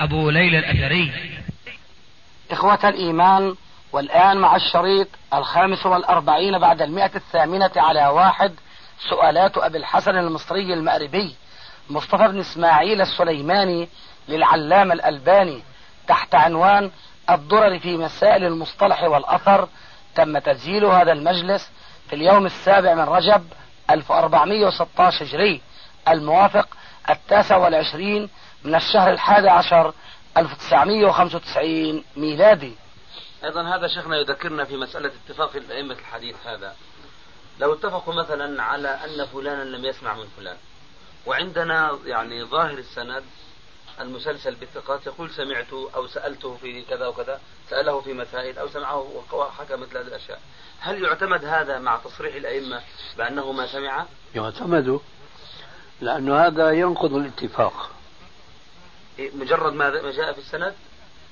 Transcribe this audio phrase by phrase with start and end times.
[0.00, 1.12] أبو ليلى الأثري.
[2.50, 3.54] إخوة الإيمان
[3.92, 8.54] والآن مع الشريط الخامس والأربعين بعد المئة الثامنة على واحد
[9.10, 11.34] سؤالات أبي الحسن المصري المأربي
[11.90, 13.88] مصطفى بن إسماعيل السليماني
[14.28, 15.62] للعلامة الألباني
[16.08, 16.90] تحت عنوان
[17.30, 19.68] الضرر في مسائل المصطلح والأثر
[20.14, 21.70] تم تسجيل هذا المجلس
[22.10, 23.44] في اليوم السابع من رجب
[23.90, 25.60] 1416 هجري
[26.08, 26.68] الموافق
[27.10, 28.28] التاسع والعشرين
[28.64, 29.94] من الشهر الحادي عشر
[30.36, 32.74] 1995 ميلادي.
[33.44, 36.76] أيضا هذا شيخنا يذكرنا في مسألة اتفاق أئمة الحديث هذا.
[37.60, 40.56] لو اتفقوا مثلا على أن فلانا لم يسمع من فلان
[41.26, 43.24] وعندنا يعني ظاهر السند
[44.00, 47.40] المسلسل بالثقات يقول سمعت أو سألته في كذا وكذا
[47.70, 50.40] سأله في مسائل أو سمعه وحكى مثل هذه الأشياء.
[50.80, 52.80] هل يعتمد هذا مع تصريح الأئمة
[53.18, 55.00] بأنه ما سمع؟ يعتمد
[56.00, 57.93] لأنه هذا ينقض الاتفاق.
[59.18, 60.74] مجرد ما جاء في السند؟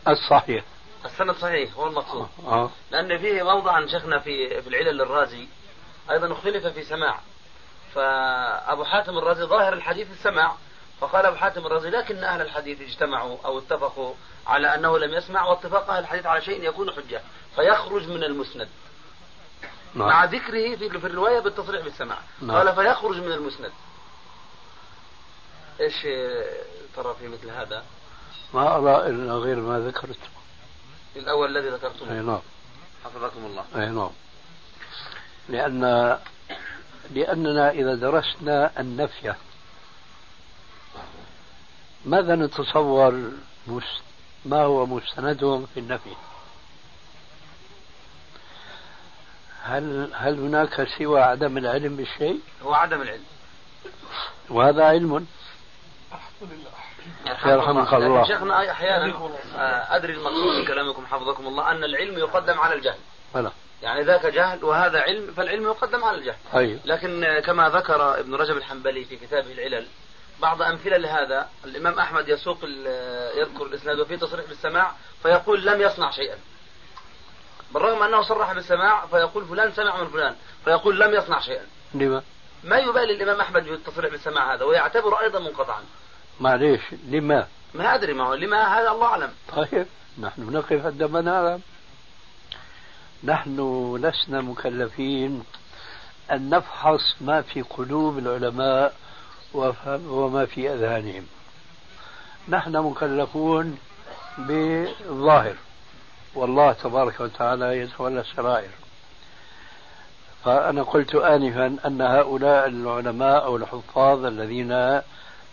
[0.09, 0.65] الصحيح.
[1.05, 2.29] السند صحيح هو المقصود.
[2.47, 2.71] آه.
[2.91, 5.49] لأن فيه موضعا شيخنا في في العلل الرازي
[6.11, 7.21] أيضا اختلف في سماع.
[7.95, 10.57] فأبو حاتم الرازي ظاهر الحديث السماع
[11.01, 14.15] فقال أبو حاتم الرازي لكن أهل الحديث اجتمعوا أو اتفقوا
[14.47, 17.23] على أنه لم يسمع واتفاق أهل الحديث على شيء يكون حجة
[17.57, 18.69] فيخرج من المسند.
[19.95, 20.09] نعم.
[20.09, 22.19] مع ذكره في الرواية بالتصريح بالسماع.
[22.41, 22.57] نعم.
[22.57, 23.73] قال فيخرج من المسند.
[25.81, 26.03] إيش
[26.97, 27.85] ترى في مثل هذا؟
[28.55, 30.19] ما أرى إلا غير ما ذكرت.
[31.17, 32.41] الأول الذي ذكرتموه أي نعم.
[33.05, 33.65] حفظكم الله.
[33.77, 34.11] أي نعم.
[35.49, 36.19] لأن
[37.11, 39.35] لأننا إذا درسنا النفي
[42.05, 43.33] ماذا نتصور
[44.45, 46.11] ما هو مستندهم في النفي؟
[49.63, 53.25] هل هل هناك سوى عدم العلم بالشيء؟ هو عدم العلم.
[54.51, 55.27] وهذا علم.
[57.47, 58.25] يرحمك الله.
[58.25, 59.15] شيخنا أحيانا
[59.97, 62.99] أدري المقصود من كلامكم حفظكم الله أن العلم يقدم على الجهل.
[63.35, 63.51] بلى.
[63.83, 66.37] يعني ذاك جهل وهذا علم فالعلم يقدم على الجهل.
[66.55, 66.79] أيوه.
[66.85, 69.87] لكن كما ذكر ابن رجب الحنبلي في كتابه العلل
[70.41, 72.59] بعض أمثلة لهذا الإمام أحمد يسوق
[73.37, 74.93] يذكر الإسناد وفيه تصريح بالسماع
[75.23, 76.39] فيقول لم يصنع شيئا.
[77.75, 81.67] بالرغم أنه صرح بالسماع فيقول فلان سمع من فلان فيقول لم يصنع شيئا.
[81.95, 82.23] لما؟
[82.65, 85.83] ما يبالي الإمام أحمد بالتصريح بالسماع هذا ويعتبر أيضا منقطعا.
[86.41, 89.31] معليش لما؟ ما أدري ما هو لما؟ هذا الله أعلم.
[89.57, 89.87] طيب
[90.21, 91.61] نحن نقف عندما نعلم
[93.25, 93.57] نحن
[94.03, 95.45] لسنا مكلفين
[96.33, 98.95] أن نفحص ما في قلوب العلماء
[99.55, 101.27] وما في أذهانهم.
[102.49, 103.79] نحن مكلفون
[104.39, 105.57] بالظاهر
[106.35, 108.71] والله تبارك وتعالى يتولى السرائر.
[110.45, 115.01] فأنا قلت آنفا أن هؤلاء العلماء أو الحفاظ الذين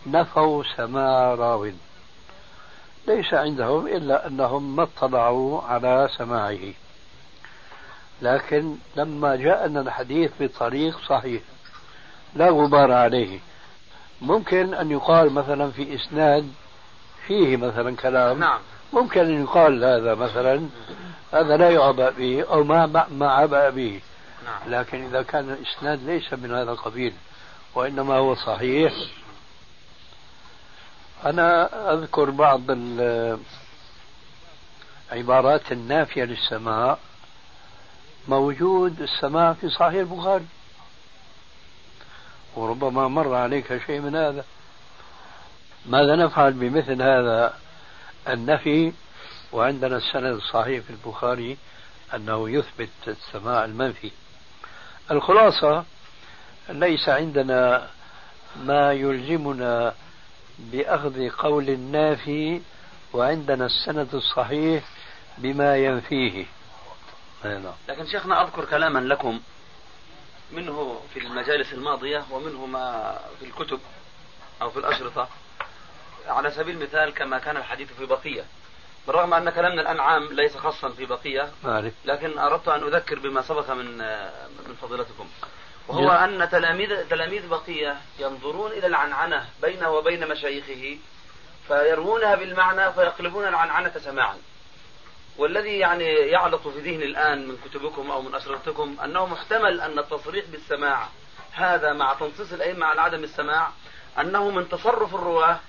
[0.06, 1.70] نفوا سماع راو.
[3.08, 6.74] ليس عندهم إلا أنهم ما اطلعوا على سماعه.
[8.22, 11.42] لكن لما جاءنا الحديث بطريق صحيح
[12.34, 13.38] لا غبار عليه.
[14.20, 16.52] ممكن أن يقال مثلا في إسناد
[17.26, 18.38] فيه مثلا كلام.
[18.38, 18.58] نعم.
[18.92, 20.68] ممكن أن يقال هذا مثلا.
[21.32, 24.00] هذا لا يعبأ به أو ما ما عبأ به.
[24.44, 24.80] نعم.
[24.80, 27.12] لكن إذا كان الإسناد ليس من هذا القبيل
[27.74, 28.92] وإنما هو صحيح.
[31.24, 32.60] أنا أذكر بعض
[35.12, 36.98] العبارات النافية للسماع
[38.28, 40.46] موجود السماع في صحيح البخاري.
[42.56, 44.44] وربما مر عليك شيء من هذا.
[45.86, 47.54] ماذا نفعل بمثل هذا
[48.28, 48.92] النفي؟
[49.52, 51.56] وعندنا السند الصحيح في البخاري
[52.14, 54.10] أنه يثبت السماع المنفي.
[55.10, 55.84] الخلاصة
[56.68, 57.90] ليس عندنا
[58.64, 59.94] ما يلزمنا
[60.60, 62.60] بأخذ قول النافي
[63.12, 64.84] وعندنا السند الصحيح
[65.38, 66.46] بما ينفيه.
[67.44, 67.72] نعم.
[67.88, 69.40] لكن شيخنا أذكر كلاما لكم
[70.52, 73.80] منه في المجالس الماضية ومنه ما في الكتب
[74.62, 75.28] أو في الأشرطة.
[76.26, 78.44] على سبيل المثال كما كان الحديث في بقية.
[79.06, 81.50] بالرغم أن كلامنا الآن عام ليس خاصا في بقية
[82.04, 83.98] لكن أردت أن أذكر بما سبق من
[84.68, 85.28] من فضيلتكم.
[85.90, 90.98] وهو أن تلاميذ تلاميذ بقية ينظرون إلى العنعنة بينه وبين مشايخه
[91.68, 94.36] فيروونها بالمعنى فيقلبون العنعنة سماعا.
[95.38, 100.44] والذي يعني يعلق في ذهني الآن من كتبكم أو من أشرطتكم أنه محتمل أن التصريح
[100.46, 101.08] بالسماع
[101.52, 103.70] هذا مع تنصيص الأئمة على عدم السماع
[104.20, 105.60] أنه من تصرف الرواة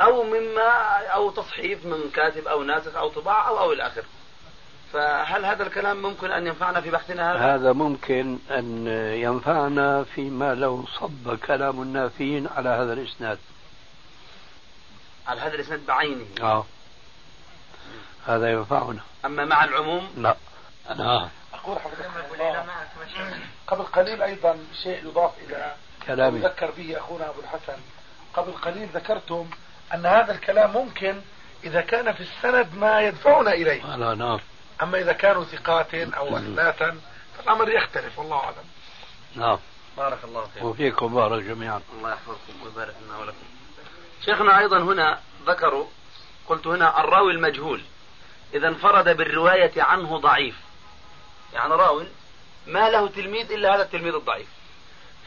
[0.00, 0.70] أو مما
[1.06, 4.04] أو تصحيف من كاتب أو ناسخ أو طباعة أو أو إلى آخره.
[4.92, 10.86] فهل هذا الكلام ممكن أن ينفعنا في بحثنا هذا؟ هذا ممكن أن ينفعنا فيما لو
[10.86, 13.38] صب كلام النافين على هذا الإسناد.
[15.26, 16.24] على هذا الإسناد بعينه.
[16.42, 16.64] آه.
[18.26, 19.00] هذا ينفعنا.
[19.24, 20.36] أما مع العموم؟ لا.
[20.98, 22.10] نعم أقول حضرتك
[23.66, 25.74] قبل قليل أيضا شيء يضاف إلى
[26.06, 26.40] كلامي.
[26.40, 27.78] ذكر به أخونا أبو الحسن.
[28.34, 29.50] قبل قليل ذكرتم
[29.94, 31.20] أن هذا الكلام ممكن
[31.64, 33.96] إذا كان في السند ما يدفعنا إليه.
[33.96, 34.40] لا نعم
[34.82, 37.00] أما إذا كانوا ثقات أو أثباتا
[37.38, 38.64] فالأمر يختلف والله أعلم.
[39.36, 39.58] نعم.
[39.96, 40.62] بارك الله فيك.
[40.62, 41.82] وفيكم بارك جميعا.
[41.98, 43.46] الله يحفظكم ويبارك لنا ولكم.
[44.24, 45.86] شيخنا أيضا هنا ذكروا
[46.48, 47.82] قلت هنا الراوي المجهول.
[48.54, 50.54] إذا انفرد بالرواية عنه ضعيف.
[51.52, 52.02] يعني راو
[52.66, 54.48] ما له تلميذ إلا هذا التلميذ الضعيف.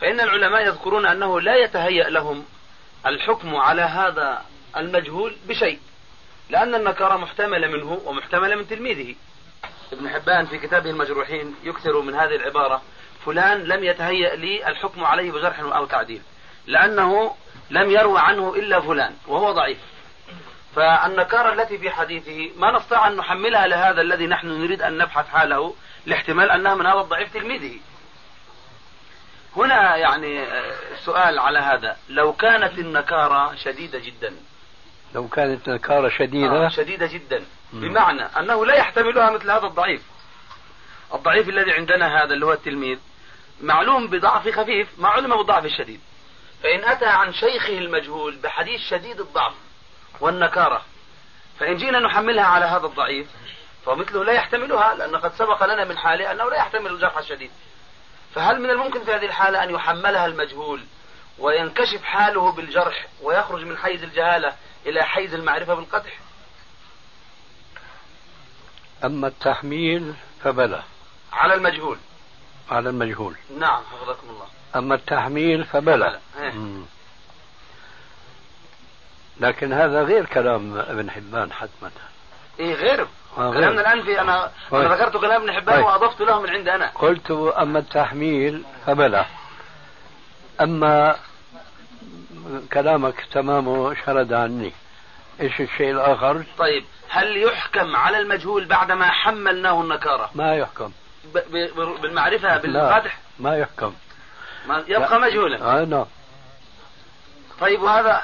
[0.01, 2.45] فإن العلماء يذكرون أنه لا يتهيأ لهم
[3.05, 4.45] الحكم على هذا
[4.77, 5.79] المجهول بشيء
[6.49, 9.15] لأن النكارة محتملة منه ومحتملة من تلميذه.
[9.93, 12.81] ابن حبان في كتابه المجروحين يكثر من هذه العبارة
[13.25, 16.21] فلان لم يتهيأ لي الحكم عليه بجرح أو تعديل
[16.67, 17.35] لأنه
[17.69, 19.77] لم يروى عنه إلا فلان وهو ضعيف.
[20.75, 25.75] فالنكارة التي في حديثه ما نستطيع أن نحملها لهذا الذي نحن نريد أن نبحث حاله
[26.05, 27.79] لاحتمال أنها من هذا الضعيف تلميذه.
[29.55, 30.45] هنا يعني
[31.05, 31.97] سؤال على هذا.
[32.09, 34.33] لو كانت النكارة شديدة جدا.
[35.15, 37.43] لو كانت نكارة شديدة؟ آه شديدة جدا.
[37.73, 40.01] بمعنى أنه لا يحتملها مثل هذا الضعيف.
[41.13, 42.99] الضعيف الذي عندنا هذا اللي هو التلميذ
[43.61, 45.99] معلوم بضعف خفيف ما علم بالضعف الشديد
[46.63, 49.53] فإن أتى عن شيخه المجهول بحديث شديد الضعف
[50.19, 50.81] والنكارة
[51.59, 53.27] فإن جينا نحملها على هذا الضعيف
[53.85, 57.51] فمثله لا يحتملها لأن قد سبق لنا من حاله أنه لا يحتمل الجرح الشديد
[58.35, 60.81] فهل من الممكن في هذه الحالة أن يحملها المجهول
[61.39, 64.55] وينكشف حاله بالجرح ويخرج من حيز الجهالة
[64.85, 66.19] إلى حيز المعرفة بالقدح؟
[69.03, 70.13] أما التحميل
[70.43, 70.83] فبلى.
[71.33, 71.97] على المجهول.
[72.71, 73.35] على المجهول.
[73.59, 74.45] نعم حفظكم الله.
[74.75, 76.19] أما التحميل فبلى.
[76.39, 76.53] إيه.
[79.39, 81.91] لكن هذا غير كلام ابن حبان حتما
[82.59, 83.07] إيه غيره
[83.37, 83.53] آه،.
[83.53, 84.81] كلامنا الآن في أنا طيب.
[84.81, 85.85] أنا ذكرت كلام ابن حبان طيب.
[85.85, 86.91] وأضفت له من عند أنا.
[86.95, 89.25] قلت أما التحميل فبلى.
[90.61, 91.15] أما
[92.73, 94.73] كلامك تمامه شرد عني.
[95.41, 100.91] إيش الشيء الآخر؟ طيب هل يحكم على المجهول بعدما حملناه النكارة؟ ما يحكم.
[101.33, 103.93] ب- ب- بالمعرفة لا بالقدح ما يحكم.
[104.67, 105.81] ما يبقى مجهولا.
[105.81, 106.05] آه نعم.
[107.59, 108.21] طيب وهذا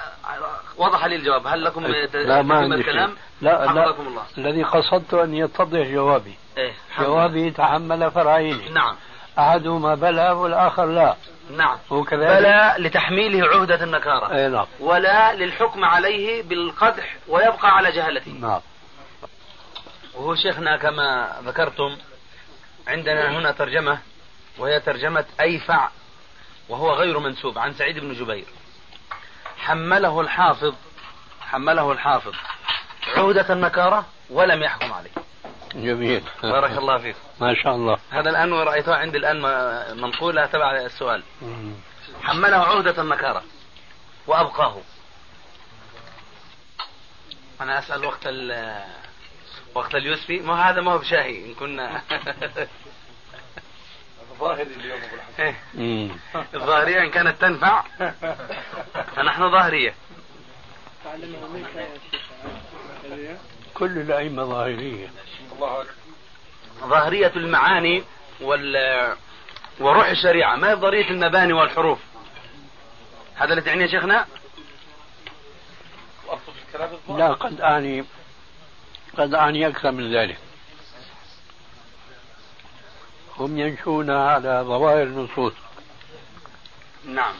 [0.77, 1.47] وضح لي الجواب.
[1.47, 4.23] هل لكم لا ما عندي الكلام؟ لا لا الله.
[4.37, 6.33] الذي قصدت أن يتضح جوابي.
[6.57, 6.73] إيه.
[6.99, 8.95] جوابي تحمل فرعين نعم.
[9.39, 11.15] أحدهما بلى والآخر لا.
[11.49, 11.77] نعم.
[11.91, 14.35] هو كذلك؟ فلا لتحميله عهدة النكارة.
[14.35, 14.65] أي نعم.
[14.79, 18.31] ولا للحكم عليه بالقدح ويبقى على جهلته.
[18.31, 18.61] نعم.
[20.13, 21.97] وهو شيخنا كما ذكرتم
[22.87, 23.99] عندنا هنا ترجمة
[24.57, 25.89] وهي ترجمة أيفع
[26.69, 28.45] وهو غير منسوب عن سعيد بن جبير.
[29.57, 30.75] حمله الحافظ
[31.41, 32.33] حمله الحافظ
[33.17, 35.11] عهدة النكارة ولم يحكم عليه.
[35.75, 36.23] جميل.
[36.43, 37.15] بارك الله فيك.
[37.41, 37.97] ما شاء الله.
[38.09, 39.41] هذا الآن رأيته عندي الآن
[40.01, 41.23] منقولة تبع السؤال.
[42.21, 43.43] حمله عهدة النكارة.
[44.27, 44.81] وأبقاه.
[47.61, 48.75] أنا أسأل وقت ال
[49.75, 51.45] وقت اليوسفي ما هذا؟ ما هو بشاهي.
[51.45, 52.01] إن كنا
[54.39, 55.55] ظاهر اليوم الحسن.
[55.79, 56.09] إيه.
[56.53, 57.83] الظاهرية إن كانت تنفع.
[59.15, 59.95] فنحن ظاهرية.
[63.73, 65.09] كل الأئمة ظاهرية.
[65.59, 65.93] الله أكبر.
[66.83, 68.03] ظاهرية المعاني
[68.41, 69.15] وال
[69.79, 70.55] وروح الشريعة.
[70.55, 71.99] ما هي ظاهرية المباني والحروف؟
[73.35, 74.25] هذا اللي تعنيه يا شيخنا
[77.09, 78.05] لا قد أعني
[79.17, 80.37] قد أعني أكثر من ذلك.
[83.37, 85.53] هم ينشون على ظواهر النصوص.
[87.05, 87.35] نعم.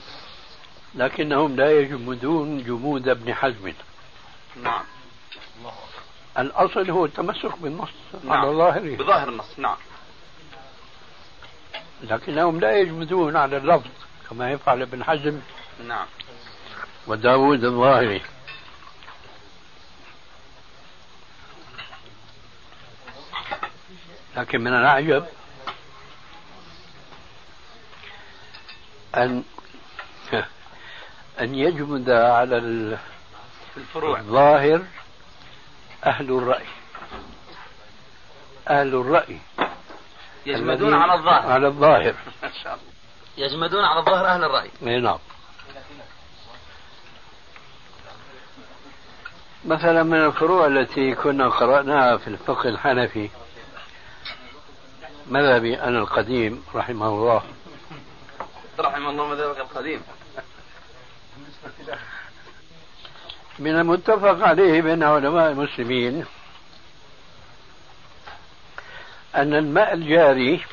[0.96, 3.74] لكنهم لا يجمدون جمود ابن حزم.
[4.64, 4.84] نعم.
[6.42, 7.90] الأصل هو التمسك بالنص
[8.24, 8.34] نعم.
[8.34, 9.78] على ظاهره بظاهر النص نعم.
[12.02, 13.88] لكنهم لا يجمدون على اللفظ
[14.30, 15.40] كما يفعل ابن حزم
[15.88, 16.06] نعم.
[17.08, 18.22] وداود الظاهري.
[24.38, 25.26] لكن من الأعجب
[29.16, 29.44] أن
[31.42, 32.58] أن يجمد على
[33.78, 34.20] الفروع.
[34.20, 34.82] الظاهر
[36.06, 36.66] أهل الرأي.
[38.70, 39.40] أهل الرأي.
[40.46, 41.52] يجمدون على الظاهر.
[41.52, 42.16] على الظاهر.
[43.38, 45.00] يجمدون على الظاهر أهل الرأي.
[45.02, 45.20] نعم.
[49.66, 53.30] مثلا من الفروع التي كنا قرأناها في الفقه الحنفي
[55.28, 57.44] مذهبي أنا القديم رحمه الله.
[58.80, 60.02] رحم الله مذهبك القديم.
[63.60, 66.26] من المتفق عليه بين علماء المسلمين
[69.36, 70.66] أن الماء الجاري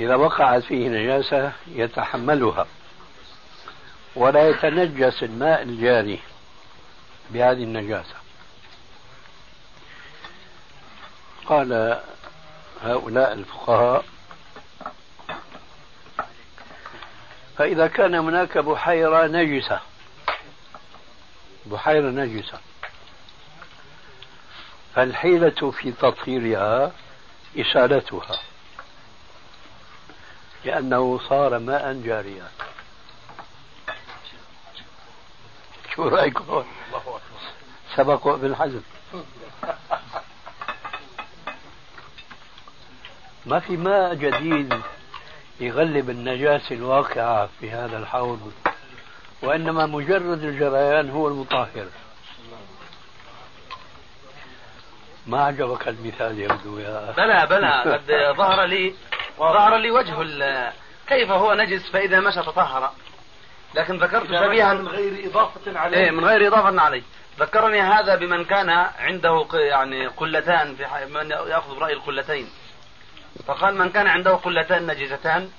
[0.00, 2.66] إذا وقعت فيه نجاسة يتحملها
[4.16, 6.20] ولا يتنجس الماء الجاري
[7.30, 8.14] بهذه النجاسة.
[11.46, 12.00] قال
[12.82, 14.04] هؤلاء الفقهاء
[17.58, 19.80] فإذا كان هناك بحيرة نجسة
[21.66, 22.60] بحيرة نجسة
[24.94, 26.92] فالحيلة في تطهيرها
[27.56, 28.40] إسالتها
[30.64, 32.48] لأنه صار ماء جاريا.
[35.94, 36.64] شو رأيكم؟
[37.96, 38.80] سبقوا ابن حزم
[43.46, 44.80] ما في ماء جديد
[45.60, 48.52] يغلب النجاسة الواقعة في هذا الحوض.
[49.42, 51.86] وإنما مجرد الجريان هو المطهر.
[55.26, 57.92] ما عجبك المثال يبدو يا بلى بلى.
[57.92, 58.94] قد ظهر لي
[59.38, 60.72] ظهر لي وجه
[61.08, 62.90] كيف هو نجس فإذا مشى تطهر.
[63.74, 65.96] لكن ذكرت شبيها من غير إضافة عليه.
[65.96, 67.02] إيه من غير إضافة عليه.
[67.38, 70.84] ذكرني هذا بمن كان عنده يعني قلتان في
[71.14, 72.48] من يأخذ برأي القلتين.
[73.46, 75.50] فقال من كان عنده قلتان نجستان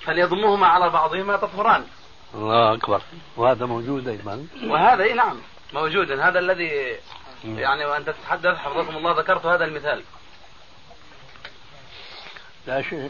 [0.00, 1.84] فليضمهما على بعضهما تطهران
[2.34, 3.02] الله أكبر.
[3.36, 4.46] وهذا موجود أيضا.
[4.64, 5.36] وهذا إيه نعم
[5.72, 6.10] موجود.
[6.10, 6.96] هذا الذي
[7.44, 10.02] يعني وأنت تتحدث حفظكم الله ذكرت هذا المثال.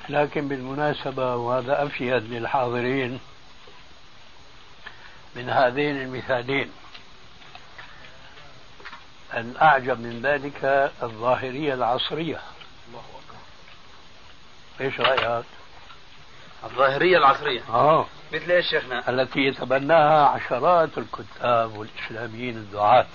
[0.09, 3.21] لكن بالمناسبة وهذا أفيد للحاضرين
[5.37, 6.73] من هذين المثالين.
[9.35, 12.41] الأعجب من ذلك الظاهرية العصرية.
[14.81, 15.45] إيش رأيك؟
[16.65, 17.63] الظاهرية العصرية.
[17.69, 18.07] آه.
[18.33, 23.07] مثل إيش شيخنا؟ التي يتبناها عشرات الكتاب والإسلاميين الدعاة.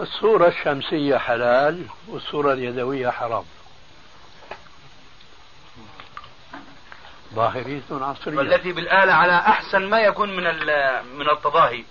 [0.00, 3.44] الصورة الشمسية حلال والصورة اليدوية حرام.
[7.34, 8.36] ظاهرية عصرية.
[8.36, 10.44] والتي بالآلة على أحسن ما يكون من
[11.18, 11.84] من التضاهي.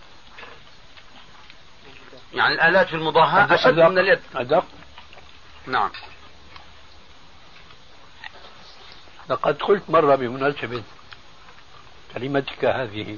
[2.33, 4.21] يعني الآلات في المضاهاة أشد من اليد.
[4.35, 4.65] أدق.
[5.67, 5.89] نعم.
[9.29, 10.83] لقد قلت مرة بمناسبة
[12.13, 13.17] كلمتك هذه.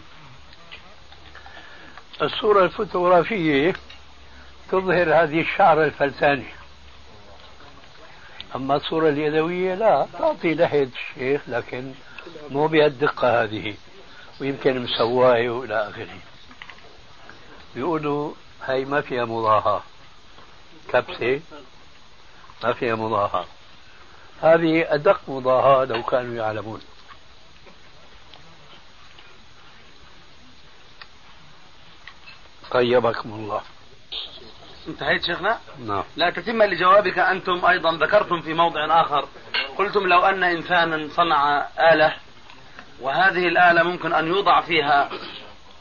[2.22, 3.74] الصورة الفوتوغرافية
[4.72, 6.46] تظهر هذه الشعر الفلساني.
[8.56, 11.94] أما الصورة اليدوية لا تعطي لحية الشيخ لكن
[12.50, 13.75] مو بهالدقة هذه
[14.41, 16.20] ويمكن مسواية وإلى آخره.
[17.75, 19.84] بيقولوا هاي ما فيها مضاهاة.
[20.89, 21.41] كبسة
[22.63, 23.46] ما فيها مضاهاة.
[24.41, 26.81] هذه أدق مضاهاة لو كانوا يعلمون.
[32.71, 33.62] طيبكم الله.
[34.88, 36.03] انتهيت شيخنا؟ نعم.
[36.15, 39.27] لا تتم لجوابك أنتم أيضا ذكرتم في موضع آخر.
[39.77, 42.15] قلتم لو أن إنسانا صنع آلة
[43.01, 45.10] وهذه الآلة ممكن أن يوضع فيها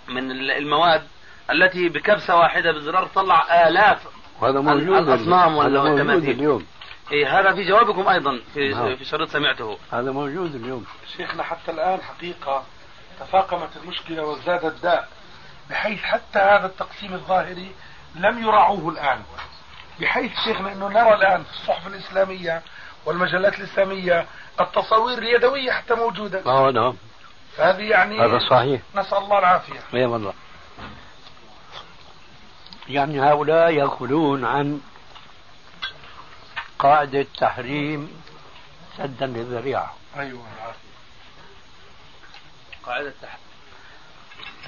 [0.08, 1.02] من المواد
[1.50, 4.06] التي بكبسة واحدة بزرار تطلع آلاف
[4.40, 6.66] وهذا موجود الأصنام موجود اليوم.
[7.12, 8.96] إيه هذا في جوابكم أيضا في نعم.
[8.96, 9.78] في شريط سمعته.
[9.92, 10.86] هذا موجود اليوم.
[11.16, 12.64] شيخنا حتى الآن حقيقة
[13.20, 15.08] تفاقمت المشكلة وازداد الداء
[15.70, 17.72] بحيث حتى هذا التقسيم الظاهري
[18.14, 19.22] لم يراعوه الآن.
[20.00, 22.62] بحيث شيخنا أنه نرى الآن في الصحف الإسلامية
[23.06, 24.26] والمجلات الإسلامية
[24.60, 26.42] التصاوير اليدوية حتى موجودة.
[26.46, 26.94] آه نعم.
[27.56, 28.80] فهذه يعني هذا صحيح.
[28.94, 29.80] نسأل الله العافية.
[29.94, 30.32] اي والله.
[32.88, 34.80] يعني هؤلاء يقولون عن
[36.80, 38.22] قاعدة تحريم
[38.96, 39.94] سدا للذريعة.
[40.16, 40.42] أيوة.
[40.56, 40.90] العافية
[42.86, 43.12] قاعدة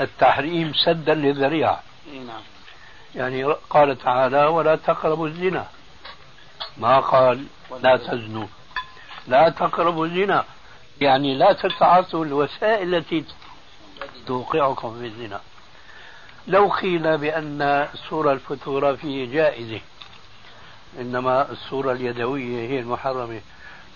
[0.00, 1.82] التحريم سدا للذريعة.
[2.26, 2.42] نعم.
[3.14, 5.66] يعني قال تعالى ولا تقربوا الزنا.
[6.76, 7.46] ما قال
[7.82, 8.46] لا تزنوا.
[9.26, 10.44] لا تقربوا الزنا.
[11.00, 13.24] يعني لا تتعاطوا الوسائل التي
[14.26, 15.40] توقعكم في الزنا.
[16.48, 17.62] لو قيل بأن
[17.94, 19.80] الصورة الفوتوغرافية جائزة
[21.00, 23.40] إنما الصورة اليدوية هي المحرمة.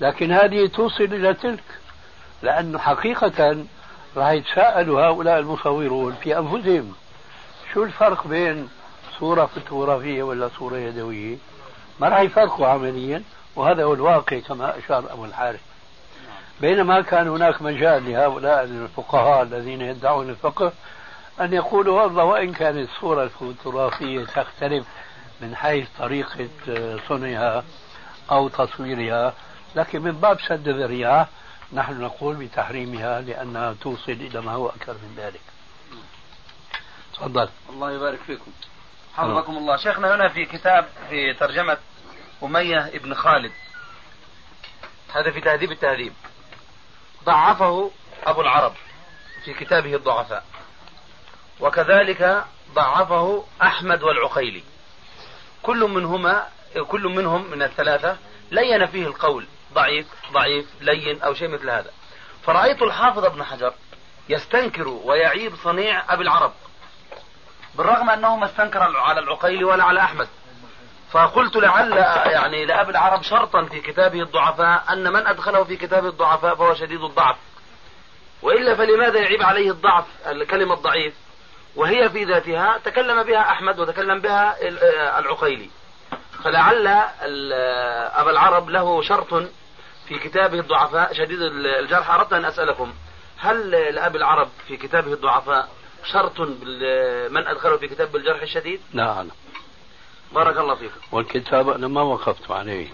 [0.00, 1.64] لكن هذه توصل إلى تلك
[2.42, 3.64] لأنه حقيقة
[4.16, 6.94] راح يتساءلوا هؤلاء المصورون في أنفسهم
[7.72, 8.68] شو الفرق بين
[9.18, 11.36] صورة فوتوغرافية ولا صورة يدوية؟
[12.00, 13.22] ما راح يفرقوا عمليا
[13.56, 15.60] وهذا هو الواقع كما أشار أبو الحارث.
[16.60, 20.72] بينما كان هناك مجال لهؤلاء الفقهاء الذين يدعون الفقه
[21.40, 24.86] أن يقولوا والله وإن كانت الصورة الفوتوغرافية تختلف
[25.40, 26.48] من حيث طريقة
[27.08, 27.64] صنعها
[28.30, 29.34] أو تصويرها
[29.76, 31.28] لكن من باب سد الذريعة
[31.72, 35.40] نحن نقول بتحريمها لأنها توصل إلى ما هو أكثر من ذلك.
[37.14, 37.48] تفضل.
[37.70, 38.52] الله يبارك فيكم.
[39.16, 39.76] حفظكم الله.
[39.76, 41.78] شيخنا هنا في كتاب في ترجمة
[42.42, 43.52] أمية ابن خالد.
[45.14, 46.12] هذا في تهذيب التهذيب.
[47.24, 47.90] ضعفه
[48.24, 48.72] أبو العرب
[49.44, 50.44] في كتابه الضعفاء.
[51.60, 54.62] وكذلك ضعفه أحمد والعقيلي.
[55.66, 56.46] كل منهما
[56.88, 58.16] كل منهم من الثلاثة
[58.50, 61.90] لين فيه القول ضعيف ضعيف لين أو شيء مثل هذا.
[62.46, 63.72] فرأيت الحافظ ابن حجر
[64.28, 66.52] يستنكر ويعيب صنيع أبي العرب
[67.74, 70.28] بالرغم أنه ما استنكر على العقيلي ولا على أحمد.
[71.12, 71.92] فقلت لعل
[72.32, 77.02] يعني لأبي العرب شرطا في كتابه الضعفاء أن من أدخله في كتابه الضعفاء فهو شديد
[77.02, 77.36] الضعف.
[78.42, 81.14] وإلا فلماذا يعيب عليه الضعف الكلمة الضعيف؟
[81.76, 84.68] وهي في ذاتها تكلم بها أحمد وتكلم بها
[85.18, 85.70] العقيلي.
[86.44, 89.34] فلعل أبا العرب له شرط
[90.08, 92.10] في كتابه الضعفاء شديد الجرح.
[92.10, 92.94] أردت أن أسألكم
[93.38, 95.68] هل لأبي العرب في كتابه الضعفاء
[96.12, 96.40] شرط
[97.30, 99.30] من أدخله في كتاب بالجرح الشديد؟ لا أعلم
[100.32, 102.88] بارك الله فيكم والكتاب أنا ما وقفت عليه.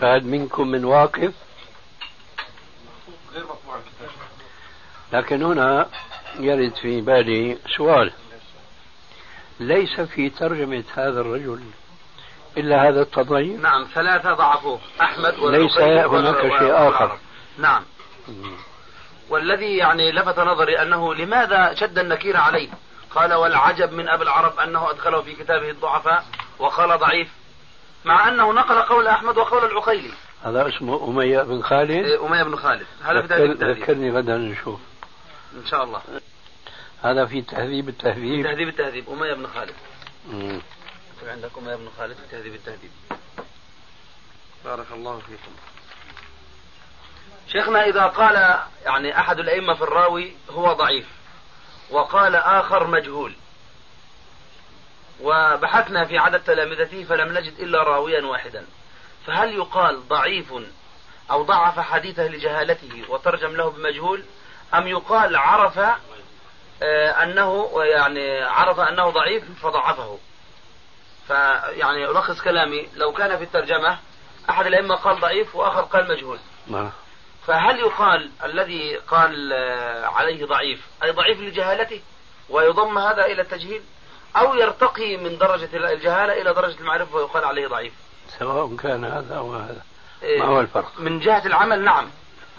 [0.00, 1.32] فهل منكم من واقف؟
[3.34, 4.10] غير مطبوع الكتاب.
[5.12, 5.88] لكن هنا
[6.38, 8.12] يرد في بالي سؤال.
[9.60, 11.60] ليس في ترجمة هذا الرجل
[12.56, 17.18] إلا هذا التضعيف؟ نعم ثلاثة ضعفوه أحمد ليس هناك شيء آخر.
[17.58, 17.82] نعم.
[19.28, 22.68] والذي يعني لفت نظري أنه لماذا شد النكير عليه؟
[23.14, 26.24] قال والعجب من أبي العرب أنه أدخله في كتابه الضعفاء
[26.58, 27.28] وقال ضعيف
[28.04, 30.10] مع أنه نقل قول أحمد وقول العقيلي.
[30.44, 32.86] هذا اسمه أمية بن خالد؟ إيه، أمية بن خالد.
[33.04, 33.20] هذا
[33.72, 34.80] ذكرني غدا نشوف.
[35.56, 36.00] إن شاء الله.
[37.02, 38.44] هذا في تهذيب التهذيب.
[38.44, 39.10] تهذيب التهذيب.
[39.10, 39.74] أمية بن خالد؟
[40.28, 40.62] مم.
[41.26, 42.90] عندك أمية بن خالد في تهذيب التهذيب؟
[44.64, 45.52] بارك الله فيكم.
[47.52, 51.06] شيخنا إذا قال يعني أحد الأئمة في الراوي هو ضعيف
[51.90, 53.34] وقال آخر مجهول
[55.20, 58.66] وبحثنا في عدد تلامذته فلم نجد إلا راويا واحدا.
[59.26, 60.52] فهل يقال ضعيف
[61.30, 64.24] أو ضعف حديثه لجهالته وترجم له بمجهول
[64.74, 65.78] أم يقال عرف
[67.22, 70.18] أنه يعني عرف أنه ضعيف فضعفه.
[71.28, 73.98] فيعني ألخص كلامي لو كان في الترجمة
[74.50, 76.38] أحد الأئمة قال ضعيف وآخر قال مجهول.
[76.66, 76.90] نعم.
[77.46, 82.00] فهل يقال الذي قال آه، عليه ضعيف أي ضعيف لجهالته
[82.48, 83.82] ويضم هذا إلى التجهيل؟
[84.36, 87.92] أو يرتقي من درجة الجهالة إلى درجة المعرفة ويقال عليه ضعيف؟
[88.38, 89.82] سواء كان هذا أو هذا.
[90.22, 92.10] إيه، ما هو الفرق؟ من جهة العمل نعم.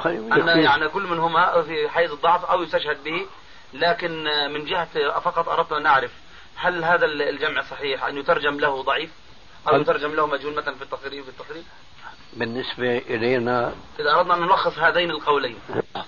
[0.06, 0.60] أن.
[0.60, 3.26] يعني كل منهما في حيز الضعف أو يستشهد به.
[3.74, 6.12] لكن من جهة فقط أردت أن أعرف
[6.56, 9.10] هل هذا الجمع صحيح؟ أن يترجم له ضعيف؟
[9.68, 11.64] أو يترجم له مجهول مثلا في التقريب في التقريب
[12.34, 15.56] بالنسبة إلينا إذا أردنا أن نلخص هذين القولين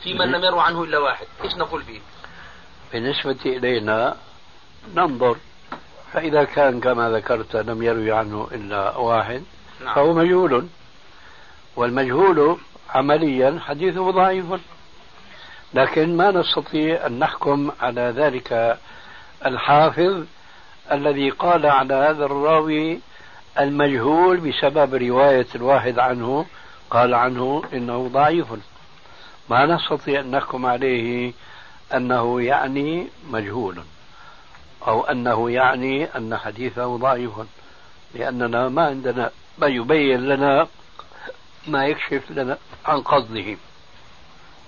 [0.04, 2.00] في من لم يروى عنه إلا واحد إيش نقول فيه؟
[2.94, 4.18] بالنسبة إلينا
[4.96, 5.38] ننظر
[6.14, 9.44] فإذا كان كما ذكرت لم يروي عنه إلا واحد
[9.82, 9.96] نعم.
[9.96, 10.68] فهو مجهول
[11.76, 12.58] والمجهول
[12.90, 14.46] عمليا حديثه ضعيف.
[15.74, 18.78] لكن ما نستطيع أن نحكم على ذلك
[19.46, 20.24] الحافظ
[20.92, 23.00] الذي قال على هذا الراوي
[23.60, 26.46] المجهول بسبب رواية الواحد عنه
[26.90, 28.46] قال عنه إنه ضعيف.
[29.50, 31.34] ما نستطيع أن نحكم عليه
[31.94, 33.84] أنه يعني مجهول
[34.88, 37.32] أو أنه يعني أن حديثه ضعيف
[38.16, 40.68] لأننا ما عندنا ما يبين لنا
[41.68, 43.58] ما يكشف لنا عن قصده.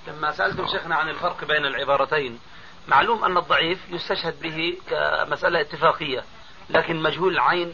[0.08, 2.40] لما سألتم شيخنا عن الفرق بين العبارتين
[2.88, 6.24] معلوم أن الضعيف يستشهد به كمسألة اتفاقية
[6.70, 7.74] لكن مجهول العين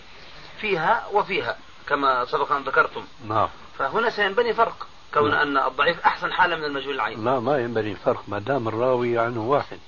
[0.62, 3.04] فيها وفيها كما سبق أن ذكرتم.
[3.28, 3.48] نعم.
[3.78, 5.58] فهنا سينبني فرق كون نعم.
[5.58, 7.26] أن الضعيف أحسن حالة من المجهول العين.
[7.26, 9.80] لا ما ينبغي الفرق ما دام الراوي عنه واحد.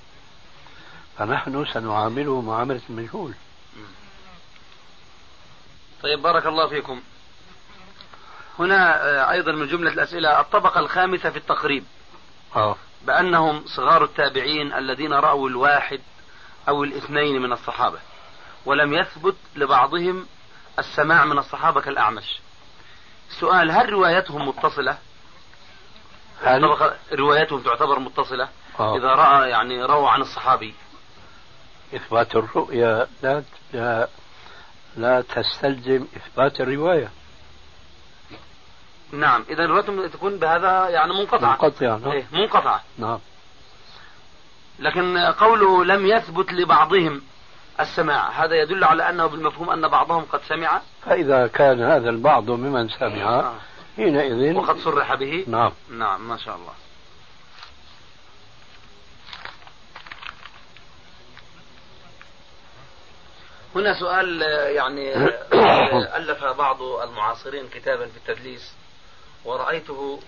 [1.18, 3.34] فنحن سنعامله معاملة المجهول.
[6.02, 7.00] طيب بارك الله فيكم.
[8.58, 11.84] هنا آه، أيضا من جملة الأسئلة الطبقة الخامسة في التقريب.
[12.56, 12.76] آه.
[13.06, 16.00] بأنهم صغار التابعين الذين رأوا الواحد
[16.68, 17.98] أو الاثنين من الصحابة
[18.66, 20.26] ولم يثبت لبعضهم
[20.78, 22.40] السماع من الصحابة كالأعمش.
[23.40, 24.98] سؤال هل روايتهم متصلة؟
[26.44, 26.76] هل؟
[27.12, 28.48] روايتهم تعتبر متصلة؟
[28.80, 28.96] آه.
[28.96, 30.74] إذا رأى يعني روى عن الصحابي.
[31.94, 34.08] إثبات الرؤية لا لا,
[34.96, 37.10] لا تستلزم إثبات الرواية.
[39.12, 39.44] نعم.
[39.50, 42.10] إذا الرواية تكون بهذا يعني منقطعة منقطعة نعم.
[42.10, 43.18] إيه منقطعة نعم.
[44.78, 47.22] لكن قوله لم يثبت لبعضهم
[47.80, 50.80] السماع هذا يدل على أنه بالمفهوم أن بعضهم قد سمع.
[51.02, 53.54] فإذا كان هذا البعض ممن سمع آه.
[53.96, 55.44] حينئذ وقد صرح به.
[55.48, 55.72] نعم.
[55.90, 56.72] نعم ما شاء الله.
[63.76, 68.72] هنا سؤال آه، يعني آه، ألف بعض المعاصرين كتابا في التدليس.
[69.46, 70.20] ورأيته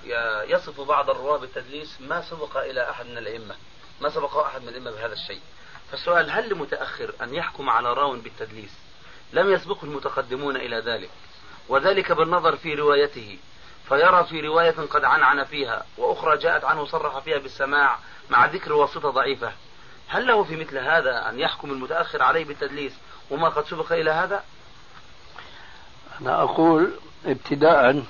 [0.48, 3.54] يصف بعض الرواة بالتدليس ما سبق إلى أحد من الأئمة.
[4.00, 5.40] ما سبق أحد من الأئمة بهذا الشيء.
[5.90, 8.70] فالسؤال هل لمتأخر أن يحكم على راو بالتدليس؟
[9.33, 11.11] لم يسبقه المتقدمون إلى ذلك.
[11.68, 13.38] وذلك بالنظر في روايته.
[13.88, 17.98] فيرى في رواية قد عنعن فيها وأخرى جاءت عنه صرح فيها بالسماع
[18.31, 19.52] مع ذكر واسطة ضعيفة.
[20.09, 22.92] هل له في مثل هذا أن يحكم المتأخر عليه بالتدليس
[23.31, 24.44] وما قد سبق إلى هذا؟
[26.20, 26.92] أنا أقول
[27.26, 28.02] ابتداء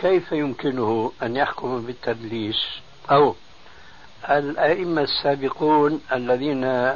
[0.00, 2.66] كيف يمكنه أن يحكم بالتدليس؟
[3.10, 3.34] أو
[4.30, 6.94] الأئمة السابقون الذين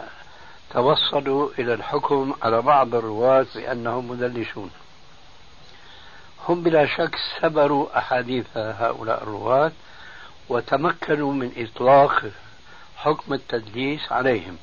[0.70, 4.70] توصلوا إلى الحكم على بعض الرواة بأنهم مدلسون.
[6.48, 9.72] هم بلا شك سبروا أحاديث هؤلاء الرواة
[10.48, 12.24] وتمكنوا من إطلاق
[12.96, 14.56] حكم التدليس عليهم.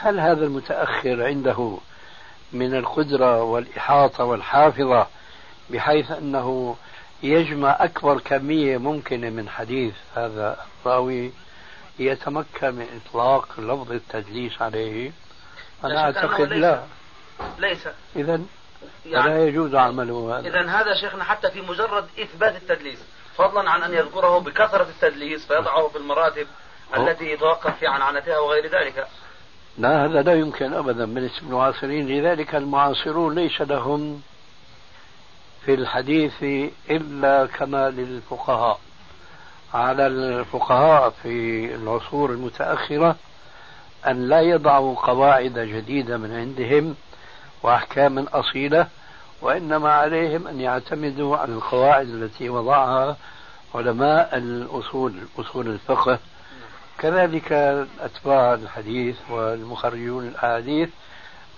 [0.00, 1.78] هل هذا المتأخر عنده
[2.52, 5.06] من القدرة والإحاطة والحافظة
[5.70, 6.76] بحيث أنه
[7.22, 11.32] يجمع أكبر كمية ممكنة من حديث هذا الراوي
[11.98, 15.12] يتمكن من إطلاق لفظ التدليس عليه
[15.84, 16.52] أنا لا أعتقد.
[16.52, 16.82] لا
[17.58, 18.40] ليس إذا
[19.06, 22.98] يعني فلا يجوز عمله هذا إذا هذا شيخنا حتى في مجرد إثبات التدليس
[23.36, 26.46] فضلا عن أن يذكره بكثرة التدليس فيضعه في المراتب
[26.94, 27.10] أوه.
[27.10, 29.06] التي يتوقف في عنعنتها وغير ذلك
[29.78, 34.22] لا هذا لا يمكن ابدا بالنسبة للمعاصرين لذلك المعاصرون ليس لهم
[35.64, 36.42] في الحديث
[36.90, 38.80] الا كما للفقهاء.
[39.74, 43.16] على الفقهاء في العصور المتأخرة
[44.06, 46.94] أن لا يضعوا قواعد جديدة من عندهم
[47.62, 48.86] واحكاما أصيلة
[49.42, 53.16] وإنما عليهم أن يعتمدوا على القواعد التي وضعها
[53.74, 56.18] علماء الأصول أصول الفقه.
[56.98, 57.52] كذلك
[58.00, 60.88] أتباع الحديث والمخرجون الأحاديث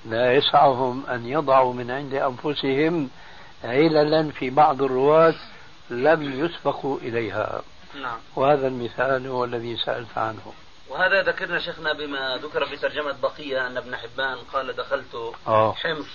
[0.05, 3.11] لا يسعهم أن يضعوا من عند أنفسهم
[3.65, 5.35] عللا في بعض الرواة
[5.91, 7.63] لم يسبقوا إليها.
[8.03, 8.19] نعم.
[8.37, 10.53] وهذا المثال هو الذي سألت عنه.
[10.89, 15.73] وهذا ذكرنا شيخنا بما ذكر في ترجمة بقية أن ابن حبان قال دخلت آه.
[15.73, 16.07] حمص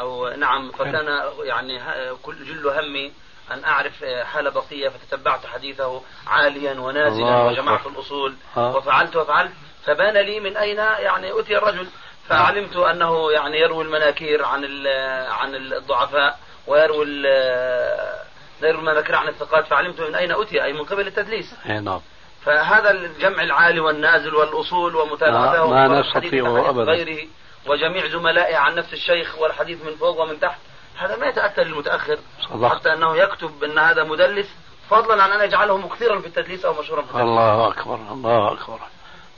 [0.00, 1.80] أو نعم فكان يعني
[2.22, 3.12] كل جل همي
[3.50, 7.86] أن أعرف حال بقية فتتبعت حديثه عاليا ونازلا وجمعت.
[7.86, 8.34] الأصول.
[8.56, 8.76] آه.
[8.76, 9.52] وفعلت وفعلت.
[9.84, 11.86] فبان لي من أين يعني أتي الرجل؟
[12.28, 14.86] فعلمت أنه يعني يروي المناكير عن
[15.26, 16.38] عن الضعفاء.
[16.66, 18.24] ويروي ال-
[18.62, 21.54] يروي المناكير عن الثقات فعلمت من أين أتي؟ أي من قبل التدليس.
[21.70, 22.00] أي نعم.
[22.44, 26.92] فهذا الجمع العالي والنازل والأصول ومتابعته ما- ما نستطيعه أبداً.
[26.92, 27.26] غيره
[27.66, 30.58] وجميع زملائه عن نفس الشيخ والحديث من فوق ومن تحت
[30.98, 32.18] هذا ما يتأتى للمتأخر
[32.50, 32.72] صدقت.
[32.74, 34.48] حتى أنه يكتب أن هذا مدلس
[34.90, 37.26] فضلا عن أن يجعله مكثرا في التدليس أو مشهورا في التدليس.
[37.28, 38.78] الله أكبر الله أكبر.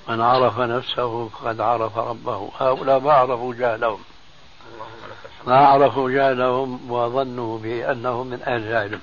[0.09, 4.01] من عرف نفسه فقد عرف ربه هؤلاء ما عرفوا جهلهم.
[5.47, 9.01] ما عرفوا جهلهم وظنوا بأنهم من أهل العلم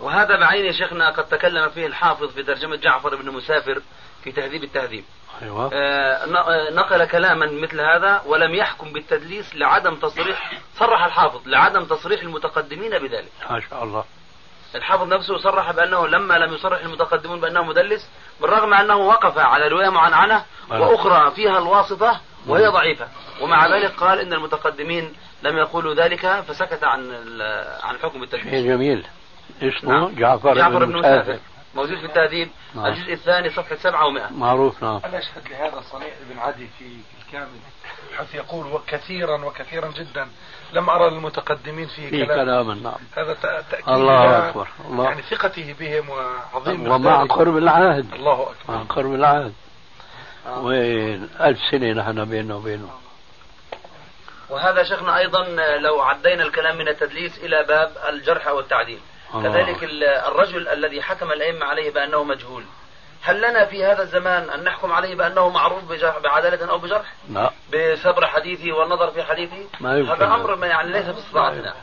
[0.00, 3.82] وهذا بعينه شيخنا قد تكلم فيه الحافظ في ترجمة جعفر بن مسافر
[4.24, 5.04] في تهذيب التهذيب.
[5.42, 5.70] أيوة.
[5.72, 12.22] آه، آه، نقل كلاما مثل هذا ولم يحكم بالتدليس لعدم تصريح صرح الحافظ لعدم تصريح
[12.22, 13.32] المتقدمين بذلك.
[13.50, 14.04] ما شاء الله.
[14.74, 18.08] الحافظ نفسه صرح بأنه لما لم يصرح المتقدمون بأنه مدلس
[18.40, 20.80] بالرغم أنه وقف على رواية معنعنة أه.
[20.80, 23.08] وأخرى فيها الواسطة وهي ضعيفة.
[23.40, 27.10] ومع ذلك قال إن المتقدمين لم يقولوا ذلك فسكت عن
[27.82, 29.06] عن الحكم شيء جميل.
[29.62, 30.14] اسمه نعم.
[30.14, 31.38] جعفر, جعفر بن بن مسافر.
[31.74, 32.86] موجود في التهذيب نعم.
[32.86, 34.32] الجزء الثاني صفحة سبعة ومائة.
[34.32, 35.00] معروف نعم.
[35.04, 36.84] أنا أشهد لهذا صنيع ابن عدي في
[37.26, 37.48] الكامل؟
[38.18, 40.28] حيث يقول وكثيرا وكثيرا جدا.
[40.72, 42.94] لم أرى المتقدمين فيه في كلام كلام نعم.
[43.16, 45.04] هذا تأ- تأكيد الله أكبر الله.
[45.04, 47.24] يعني ثقته بهم وعظيم ومع.
[47.24, 48.14] قرب العهد.
[48.14, 48.74] الله أكبر.
[48.74, 49.52] مع قرب العهد.
[50.46, 52.90] وين؟ ألف سنة نحن بيننا وبينه.
[54.50, 55.44] وهذا شيخنا أيضا
[55.78, 58.98] لو عدينا الكلام من التدليس إلى باب الجرح والتعديل.
[59.34, 59.48] الله.
[59.52, 62.64] كذلك ال- الرجل الذي حكم الأئمة عليه بأنه مجهول.
[63.22, 67.50] هل لنا في هذا الزمان أن نحكم عليه بأنه معروف بجرح بعدالة أو بجرح؟ لا.
[67.72, 70.10] بصبر حديثه والنظر في حديثه ما يمكن.
[70.12, 71.74] هذا أمر ما يعني ليس في استطاعتنا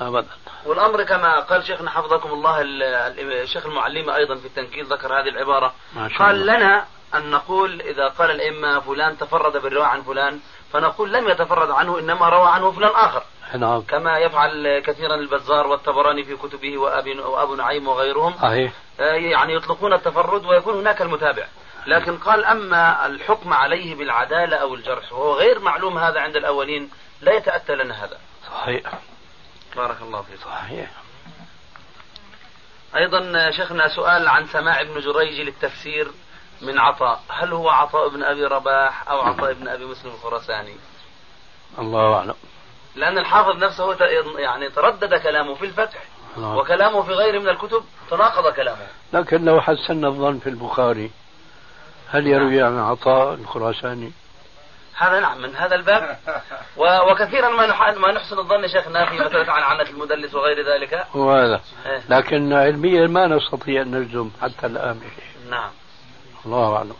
[0.00, 0.26] أبدا.
[0.66, 5.28] والأمر كما قال شيخنا حفظكم الله ال- ال- الشيخ المعلمة أيضا في التنكيل ذكر هذه
[6.08, 6.56] شاء قال الله.
[6.56, 10.40] لنا أن نقول إذا قال الأئمة فلان تفرد بالرواية عن فلان
[10.72, 13.22] فنقول لم يتفرد عنه إنما روى عنه فلان آخر.
[13.58, 13.80] نعم.
[13.80, 18.34] كما يفعل كثيرا البزار والطبراني في كتبه وأبي وأبو نعيم وغيرهم.
[18.42, 18.72] صحيح.
[19.00, 21.46] آه، يعني يطلقون التفرد ويكون هناك المتابع.
[21.86, 27.32] لكن قال أما الحكم عليه بالعدالة أو الجرح وهو غير معلوم هذا عند الأولين لا
[27.32, 28.18] يتأتى لنا هذا.
[28.46, 28.82] صحيح.
[29.76, 30.40] بارك الله فيك.
[30.44, 30.90] صحيح.
[32.96, 36.10] أيضا شيخنا سؤال عن سماع ابن جريج للتفسير.
[36.62, 37.20] من عطاء.
[37.28, 40.74] هل هو عطاء بن أبي رباح أو عطاء بن أبي مسلم الخراساني؟
[41.78, 42.34] الله أعلم.
[42.96, 43.96] لأن الحافظ نفسه
[44.38, 45.98] يعني تردد كلامه في الفتح
[46.36, 46.56] نعم.
[46.56, 48.86] وكلامه في غيره من الكتب تناقض كلامه.
[49.12, 51.10] لكن لو حسنا الظن في البخاري.
[52.10, 54.12] هل يروي عن عطاء الخراساني؟
[54.96, 56.16] هذا نعم من هذا الباب.
[56.76, 61.06] و- وكثيرا ما نح- ما نحسن الظن شيخنا في مسألة عن عنة المدلس وغير ذلك.
[61.16, 62.02] هو هذا إيه.
[62.08, 65.70] لكن علميا ما نستطيع أن نجزم حتى بشيء نعم.
[66.46, 66.96] الله أعلم.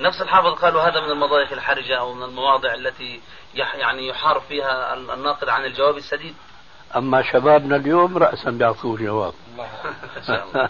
[0.00, 3.20] نفس الحافظ قالوا هذا من المضايق الحرجة أو من المواضع التي
[3.54, 6.34] يح يعني يحار فيها الناقد عن الجواب السديد.
[6.96, 9.34] أما شبابنا اليوم رأسا بيعطوه جواب
[10.16, 10.68] إن شاء الله.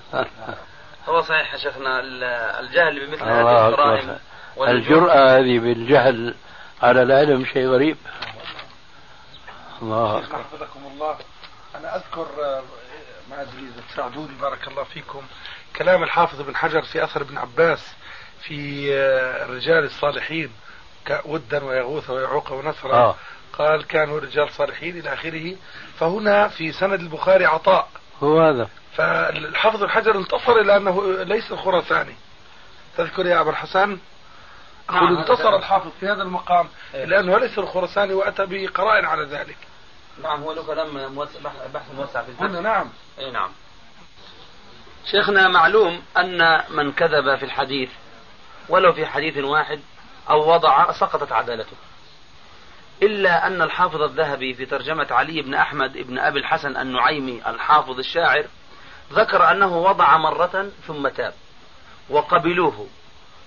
[1.08, 2.24] هو صحيح يا شيخنا ال-
[2.64, 3.68] الجهل بمثل الله هذه.
[3.68, 4.18] الجرائم.
[4.68, 6.34] الجرأة هذه بالجهل
[6.82, 7.96] على العلم شيء غريب.
[9.82, 11.16] الله حفظكم الله.
[11.74, 12.62] أنا أذكر آه،
[13.30, 15.22] ما ادري اذا تساعدوني بارك الله فيكم
[15.76, 17.80] كلام الحافظ ابن حجر في أثر ابن عباس
[18.42, 20.50] في آه، الرجال الصالحين
[21.06, 23.14] ك- ودا ويغوث ويعوق ونسرا آه.
[23.52, 25.56] قال كانوا رجال صالحين إلى آخره.
[25.98, 27.88] فهنا في سند البخاري عطاء.
[28.22, 28.68] هو هذا.
[28.96, 32.14] فالحافظ ابن حجر انتصر إلى أنه ليس الخراساني
[32.96, 33.98] تذكر يا أبا الحسن؟
[34.90, 35.16] نعم.
[35.16, 37.04] انتصر الحافظ في هذا المقام إيه.
[37.04, 39.56] لأنه ليس الخراساني وأتى بقرائن على ذلك.
[40.22, 41.18] نعم هو له كلام
[41.74, 42.88] بحث موسع في الفتح قلنا نعم.
[43.18, 43.50] اي نعم.
[45.10, 47.90] شيخنا معلوم أن من كذب في الحديث
[48.68, 49.80] ولو في حديث واحد
[50.30, 51.76] أو وضع سقطت عدالته.
[53.02, 58.44] إلا أن الحافظ الذهبي في ترجمة علي بن أحمد بن أبي الحسن النعيمي الحافظ الشاعر
[59.12, 61.34] ذكر أنه وضع مرة ثم تاب
[62.10, 62.86] وقبلوه.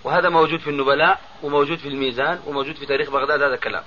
[0.04, 3.84] وهذا موجود في النبلاء وموجود في الميزان وموجود في تاريخ بغداد هذا الكلام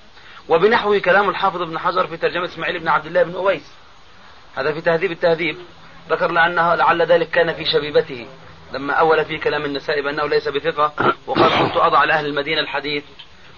[0.49, 3.73] وبنحوه كلام الحافظ ابن حجر في ترجمة إسماعيل بن عبد الله بن أويس.
[4.57, 5.57] هذا في تهذيب التهذيب.
[6.11, 8.27] ذكر لأنه لعل ذلك كان في شبيبته.
[8.73, 10.93] لما أول في كلام النسائي بأنه ليس بثقة
[11.27, 13.05] وقال كنت أضع لأهل المدينة الحديث.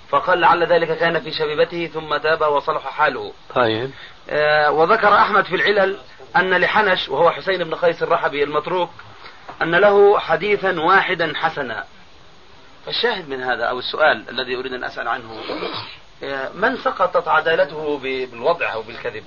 [0.09, 3.33] فقال لعل ذلك كان في شبيبته ثم تاب وصلح حاله.
[3.55, 3.91] طيب.
[4.31, 5.99] آه، وذكر أحمد في العلل
[6.37, 8.91] أن لحنش وهو حسين بن قيس الرحبي المتروك
[9.63, 11.85] أن له حديثا واحدا حسنا.
[12.87, 15.41] فالشاهد من هذا أو السؤال الذي أريد أن أسأل عنه
[16.23, 19.25] آه، من سقطت عدالته بالوضع أو بالكذب؟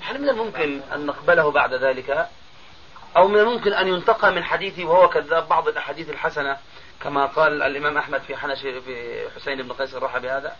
[0.00, 2.28] هل من الممكن أن نقبله بعد ذلك؟
[3.16, 6.56] أو من الممكن أن ينتقى من حديثه وهو كذاب بعض الأحاديث الحسنة
[7.00, 10.56] كما قال الإمام أحمد في حنش في حسين بن قيس الرحبي هذا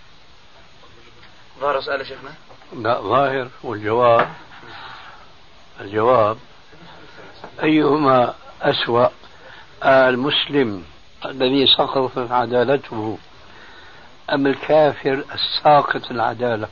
[1.61, 2.35] ظهر سؤال يا شيخنا؟
[2.73, 4.29] لا ظاهر والجواب
[5.81, 6.39] الجواب
[7.63, 9.09] أيهما أسوأ؟
[9.85, 10.85] المسلم
[11.25, 13.19] الذي سقطت عدالته
[14.33, 16.69] أم الكافر الساقط العدالة؟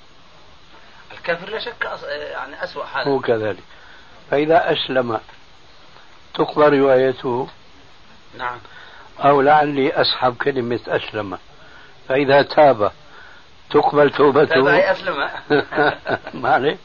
[1.13, 1.85] الكافر لا شك.
[2.09, 3.09] يعني أسوأ حالا.
[3.09, 3.63] هو كذلك.
[4.31, 5.21] فإذا أسلم
[6.35, 7.49] تقبل روايته؟
[8.39, 8.59] نعم.
[9.21, 11.39] أو لعلي أسحب كلمة أسلم.
[12.09, 12.91] فإذا تاب
[13.71, 14.73] تقبل توبته.
[14.75, 15.29] أي أسلم.
[16.43, 16.77] ما عليه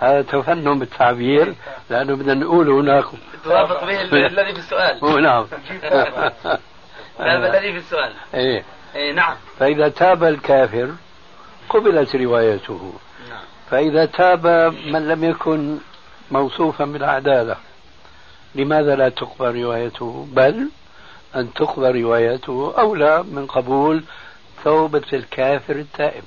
[0.00, 1.54] هذا تفنن بالتعبير
[1.90, 3.04] لأنه بدنا نقول هناك.
[3.44, 5.22] توافق به ال- الذي في السؤال.
[5.22, 5.46] نعم.
[7.20, 8.12] الذي في السؤال.
[8.34, 8.64] إيه.
[8.94, 9.36] إيه نعم.
[9.58, 10.90] فإذا تاب الكافر
[11.68, 12.92] قبلت روايته.
[13.30, 13.42] نعم.
[13.70, 14.46] فإذا تاب
[14.86, 15.78] من لم يكن
[16.30, 17.56] موصوفا بالعدالة.
[18.54, 20.68] لماذا لا تقبل روايته؟ بل
[21.36, 24.04] أن تقبل روايته أولى من قبول
[24.64, 26.24] توبة الكافر التائب.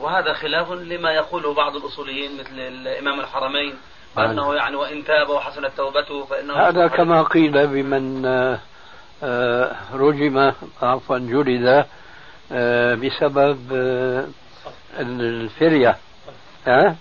[0.00, 3.74] وهذا خلاف لما يقوله بعض الأصوليين مثل الإمام الحرمين.
[4.18, 8.58] أنه يعني وإن تاب وحسنت توبته فإنه هذا كما قيل بمن آه،
[9.22, 11.86] آه، رجم عفوا جلد
[12.52, 13.72] آه، بسبب
[14.98, 15.96] الفرية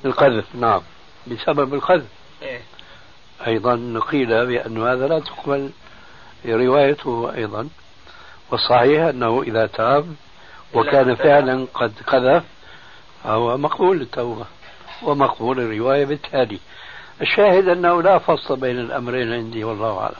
[0.05, 0.45] القذف.
[0.55, 0.81] نعم
[1.27, 2.07] بسبب القذف.
[2.41, 2.61] إيه.
[3.47, 5.69] أيضا قيل بأن هذا لا تقبل
[6.45, 7.69] روايته أيضا
[8.51, 10.15] والصحيح أنه إذا تاب
[10.73, 12.43] وكان فعلا قد قذف
[13.23, 14.45] فهو مقبول التوبة
[15.03, 16.59] ومقبول الرواية بالتالي.
[17.21, 20.15] الشاهد أنه لا فصل بين الأمرين عندي والله أعلم.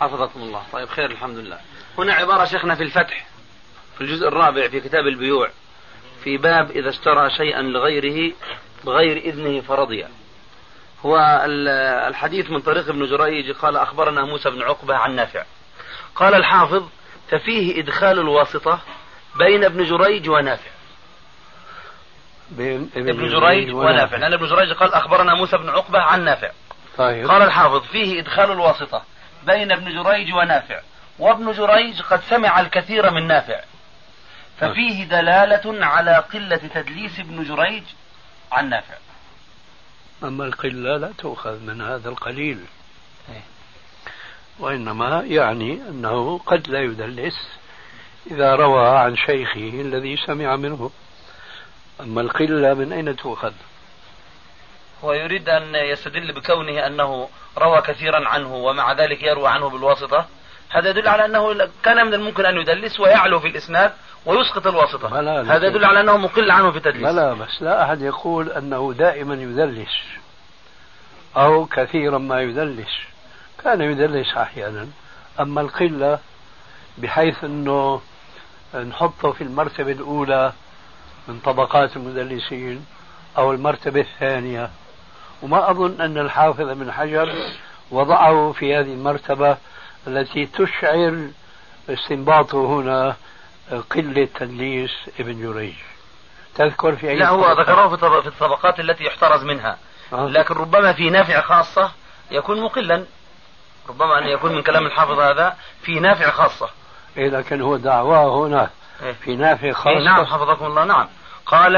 [0.00, 0.62] حفظكم الله.
[0.72, 1.58] طيب خير الحمد لله.
[1.98, 3.26] هنا عبارة شيخنا في الفتح
[3.94, 5.50] في الجزء الرابع في كتاب البيوع
[6.24, 8.32] في باب إذا اشترى شيئا لغيره
[8.84, 10.04] بغير إذنه فرضي
[11.04, 11.68] هو ال-
[12.08, 15.44] الحديث من طريق ابن جريج قال أخبرنا موسى بن عقبة عن نافع.
[16.14, 16.88] قال الحافظ
[17.30, 18.80] ففيه إدخال الواسطة
[19.38, 20.70] بين ابن جريج ونافع.
[22.50, 24.16] بين ابن جريج ونافع.
[24.16, 26.50] لأن ابن جريج قال أخبرنا موسى بن عقبة عن نافع.
[26.98, 27.28] طيب.
[27.30, 29.02] قال الحافظ فيه إدخال الواسطة
[29.46, 30.80] بين ابن جريج ونافع.
[31.18, 33.60] وابن جريج قد سمع الكثير من نافع.
[34.60, 37.82] ففيه دلالة على قلة تدليس ابن جريج
[38.52, 38.94] عن نافع.
[40.24, 42.60] أما القلة لا تؤخذ من هذا القليل.
[43.28, 43.42] إيه.
[44.58, 47.48] وإنما يعني أنه قد لا يدلس
[48.30, 50.90] إذا روى عن شيخه الذي سمع منه.
[52.00, 53.52] أما القلة من أين تؤخذ؟
[55.02, 60.26] ويريد أن يستدل بكونه أنه روى كثيرا عنه ومع ذلك يروى عنه بالواسطة.
[60.68, 63.92] هذا يدل على أنه كان من الممكن أن يدلس ويعلو في الإسناد
[64.26, 65.08] ويسقط الواسطة.
[65.08, 67.02] بلا هذا يدل على أنه مقل عنه في التدليس.
[67.02, 69.96] لا بس لا أحد يقول أنه دائما يدلس
[71.36, 72.94] أو كثيرا ما يدلس.
[73.64, 74.88] كان يدلس أحيانا.
[75.40, 76.18] أما القلة
[76.98, 78.00] بحيث أنه
[78.74, 80.52] نحطه في المرتبة الأولى
[81.28, 82.86] من طبقات المدلسين
[83.38, 84.70] أو المرتبة الثانية.
[85.42, 87.34] وما أظن أن الحافظ بن حجر
[87.90, 89.56] وضعه في هذه المرتبة
[90.06, 91.28] التي تشعر
[91.88, 93.16] استنباطه هنا
[93.70, 95.74] قلة تدليس ابن جريج.
[96.54, 97.88] تذكر في أي لا هو ذكره
[98.20, 99.78] في الطبقات التي يحترز منها.
[100.12, 100.26] آه.
[100.26, 101.90] لكن ربما في نافع خاصة
[102.30, 103.04] يكون مقلا.
[103.88, 106.68] ربما أن يكون من كلام الحافظ هذا في نافع خاصة.
[107.16, 108.70] إيه لكن هو دعواه هنا.
[109.02, 109.12] إيه.
[109.12, 109.90] في نافع خاصة.
[109.90, 111.08] إيه نعم حفظكم الله نعم.
[111.46, 111.76] قال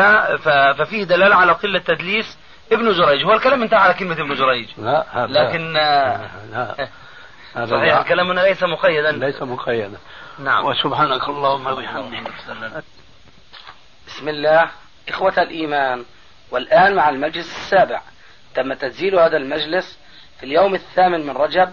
[0.79, 2.38] ففيه دلالة على قلة تدليس
[2.72, 3.24] ابن جريج.
[3.24, 4.68] هو الكلام انتهى على كلمة ابن جريج.
[4.79, 6.88] لا هذا لكن آه، لا
[7.55, 9.12] هذا صحيح الكلام هنا ليس مقيدا.
[9.12, 9.98] ليس مقيدا.
[10.38, 10.64] نعم.
[10.64, 12.33] وسبحانك اللهم وبحمدك.
[14.07, 14.70] بسم الله.
[15.09, 16.05] إخوة الإيمان
[16.51, 18.03] والآن مع المجلس السابع
[18.55, 19.98] تم تسجيل هذا المجلس
[20.40, 21.72] في اليوم الثامن من رجب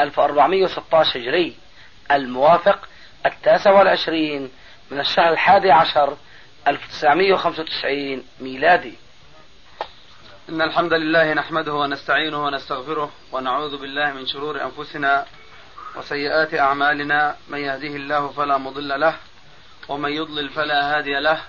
[0.00, 1.56] 1416 هجري
[2.10, 2.88] الموافق
[3.26, 4.50] التاسع والعشرين
[4.90, 6.16] من الشهر الحادي عشر
[6.68, 8.94] 1995 ميلادي.
[10.48, 15.26] إن الحمد لله نحمده ونستعينه ونستغفره ونعوذ بالله من شرور أنفسنا
[15.96, 19.16] وسيئات أعمالنا من يهده الله فلا مضل له
[19.88, 21.40] ومن يضلل فلا هادي له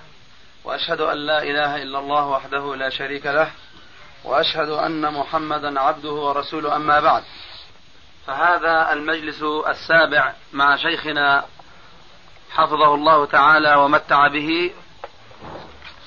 [0.64, 3.52] وأشهد أن لا إله إلا الله وحده لا شريك له
[4.24, 7.24] وأشهد أن محمدا عبده ورسوله أما بعد.
[8.28, 11.46] فهذا المجلس السابع مع شيخنا
[12.52, 14.72] حفظه الله تعالى ومتع به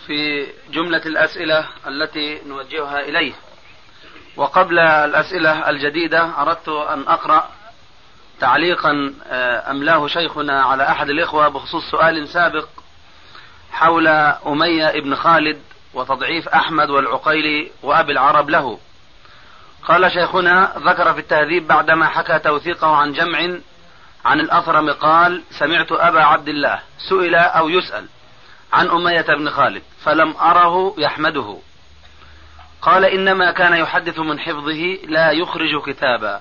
[0.07, 3.33] في جملة الأسئلة التي نوجهها إليه.
[4.37, 7.51] وقبل الأسئلة الجديدة أردت أن أقرأ
[8.41, 12.69] تعليقا آه، أملاه شيخنا على أحد الإخوة بخصوص سؤال سابق
[13.73, 14.07] حول
[14.47, 15.63] أمية ابن خالد
[15.95, 18.79] وتضعيف أحمد والعقيلي وأبي العرب له.
[19.89, 23.59] قال شيخنا ذكر في التهذيب بعدما حكى توثيقه عن جمع
[24.25, 28.07] عن الأثرم قال سمعت أبا عبد الله سئل أو يسأل
[28.73, 31.59] عن أمية بن خالد فلم أره يحمده.
[32.83, 36.41] قال إنما كان يحدث من حفظه لا يخرج كتابا.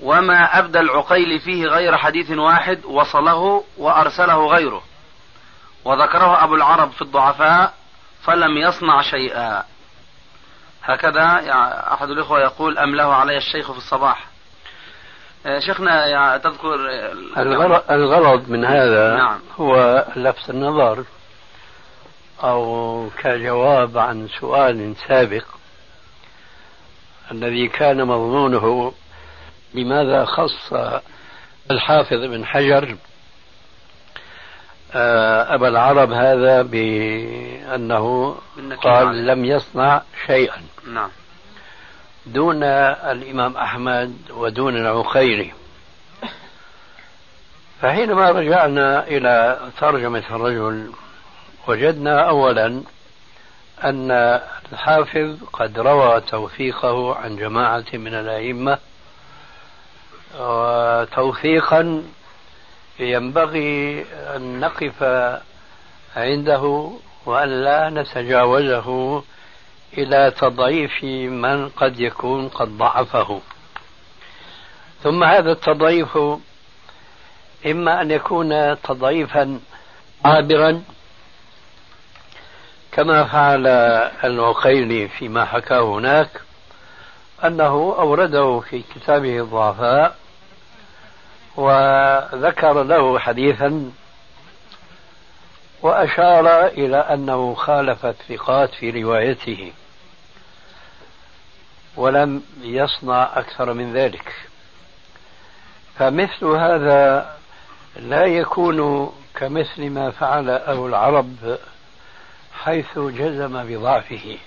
[0.00, 4.82] وما أبدى العقيل فيه غير حديث واحد وصله وأرسله غيره.
[5.84, 7.74] وذكره أبو العرب في الضعفاء
[8.22, 9.64] فلم يصنع شيئا.
[10.84, 14.26] هكذا يعني أحد الإخوة يقول أمله علي الشيخ في الصباح.
[15.46, 16.74] آه، شيخنا يعني تذكر
[17.90, 19.40] الغرض من هذا نعم.
[19.60, 21.04] هو لفت النظر
[22.42, 25.44] أو كجواب عن سؤال سابق
[27.30, 28.92] الذي كان مضمونه
[29.76, 30.72] لماذا خص
[31.70, 32.96] الحافظ بن حجر؟
[34.94, 38.36] آه، أبا العرب هذا بأنه
[38.82, 40.62] قال لم يصنع شيئا.
[40.92, 41.10] نعم.
[42.26, 45.52] دون الإمام أحمد ودون العقيلي.
[47.82, 50.92] فحينما رجعنا إلى ترجمة الرجل
[51.68, 52.82] وجدنا أولا
[53.84, 54.10] أن
[54.72, 58.78] الحافظ قد روى توثيقه عن جماعة من الأئمة
[60.34, 62.02] وتوثيقا
[62.98, 64.04] ينبغي
[64.36, 65.02] أن نقف
[66.16, 66.90] عنده
[67.26, 69.22] وأن لا نتجاوزه
[69.98, 71.04] إلى تضعيف
[71.44, 73.40] من قد يكون قد ضعفه.
[75.02, 76.18] ثم هذا التضعيف
[77.66, 79.60] إما أن يكون تضعيفا
[80.24, 80.82] عابرا
[82.92, 83.66] كما فعل
[84.24, 86.28] العقيلي فيما حكاه هناك
[87.46, 90.16] أنه أورده في كتابه الضعفاء
[91.56, 93.90] وذكر له حديثا
[95.82, 99.72] وأشار إلى أنه خالف الثقات في روايته
[101.96, 104.32] ولم يصنع أكثر من ذلك.
[105.98, 107.36] فمثل هذا
[107.96, 111.58] لا يكون كمثل ما فعل أبو العرب
[112.52, 114.38] حيث جزم بضعفه.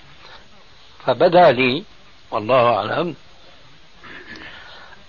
[1.06, 1.84] فبدأ لي
[2.30, 3.14] والله أعلم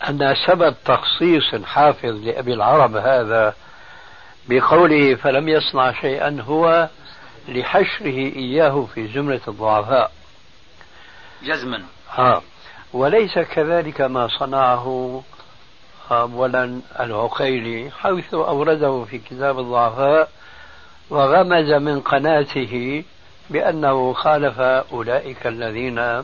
[0.09, 3.55] أن سبب تخصيص حافظ لأبي العرب هذا
[4.49, 6.89] بقوله فلم يصنع شيئا هو
[7.47, 10.11] لحشره إياه في زمرة الضعفاء.
[11.43, 11.84] جزما.
[12.09, 12.41] ها
[12.93, 15.24] وليس كذلك ما صنعه
[16.11, 20.30] أولا العقيلي حيث أورده في كتاب الضعفاء
[21.09, 23.03] وغمز من قناته
[23.49, 26.24] بأنه خالف أولئك الذين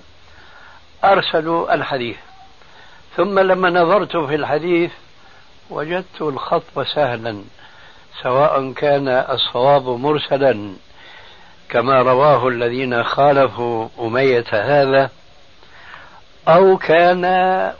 [1.03, 2.17] أرسلوا الحديث.
[3.15, 4.91] ثم لما نظرت في الحديث
[5.69, 7.41] وجدت الخطب سهلا
[8.23, 10.73] سواء كان الصواب مرسلا
[11.69, 15.09] كما رواه الذين خالفوا أمية هذا
[16.47, 17.25] أو كان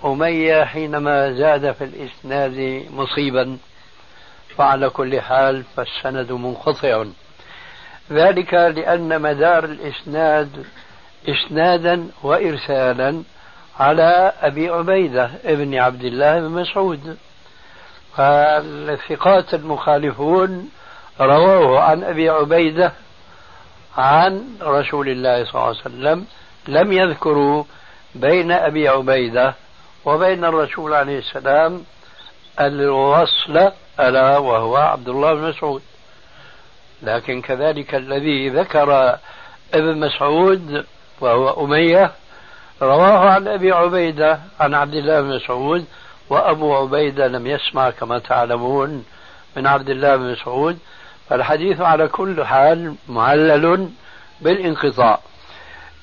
[0.06, 3.58] أمية حينما زاد في الإسناد مصيبا.
[4.58, 7.06] فعلى كل حال فالسند منقطع.
[8.12, 10.66] ذلك لأن مدار الإسناد
[11.30, 13.24] إسنادا وإرسالا
[13.80, 17.18] على أبي عبيدة ابن عبد الله بن مسعود.
[18.18, 20.70] فالثقات المخالفون
[21.22, 22.92] رووه عن أبي عبيدة
[23.98, 26.26] عن رسول الله صلى الله عليه وسلم
[26.68, 27.64] لم يذكروا
[28.16, 29.54] بين أبي عبيدة
[30.06, 31.84] وبين الرسول عليه السلام
[32.60, 35.82] الوصل ألا وهو عبد الله بن مسعود.
[37.04, 39.18] لكن كذلك الذي ذكر
[39.74, 40.86] ابن مسعود
[41.22, 42.12] وهو أمية
[42.82, 45.86] رواه عن أبي عبيدة عن عبد الله بن مسعود
[46.30, 49.06] وأبو عبيدة لم يسمع كما تعلمون
[49.56, 50.80] من عبد الله بن مسعود.
[51.30, 53.90] فالحديث على كل حال معلل
[54.42, 55.20] بالانقطاع.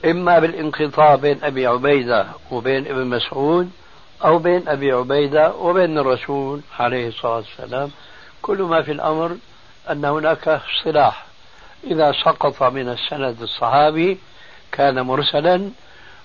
[0.04, 3.70] إما بالانقطاع بين أبي عبيدة وبين ابن مسعود
[4.24, 7.90] أو بين أبي عبيدة وبين الرسول عليه الصلاة والسلام.
[8.42, 9.36] كل ما في الأمر
[9.90, 11.26] أن هناك اصطلاح.
[11.84, 14.18] إذا سقط من السند الصحابي
[14.74, 15.70] كان مرسلا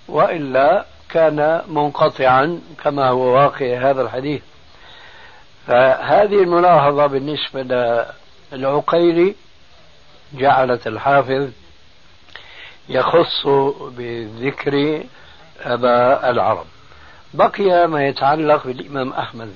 [0.08, 4.41] وإلا كان منقطعا كما هو واقع هذا الحديث.
[5.68, 8.06] فهذه الملاحظة بالنسبة
[8.52, 9.36] للعقيلي
[10.34, 11.50] جعلت الحافظ
[12.89, 13.47] يخص
[13.97, 15.04] بذكر
[15.62, 16.66] أبا العرب.
[17.34, 19.54] بقي ما يتعلق بالإمام أحمد.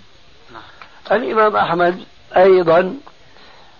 [1.11, 2.03] الإمام أحمد
[2.37, 2.97] أيضا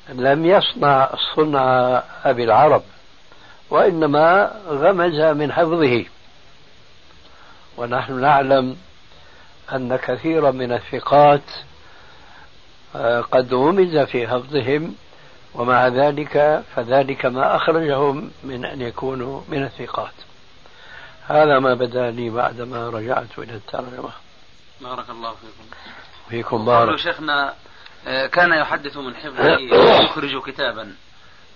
[0.10, 2.84] لم يصنع صنع أبي العرب.
[3.74, 6.06] وإنما غمز من حفظه.
[7.78, 8.78] ونحن نعلم
[9.74, 11.42] أن كثيرا من الثقات
[12.96, 14.96] آه، قد غمز في حفظهم
[15.54, 20.14] ومع ذلك فذلك ما أخرجهم من أن يكونوا من الثقات.
[21.28, 24.12] هذا ما بدا لي بعدما رجعت إلى الترجمة.
[24.82, 25.70] بارك الله فيكم.
[26.30, 27.00] فيكم بارك.
[27.00, 27.54] شيخنا
[28.08, 29.58] آه، كان يحدث من حفظه
[30.04, 30.94] يخرج كتابا.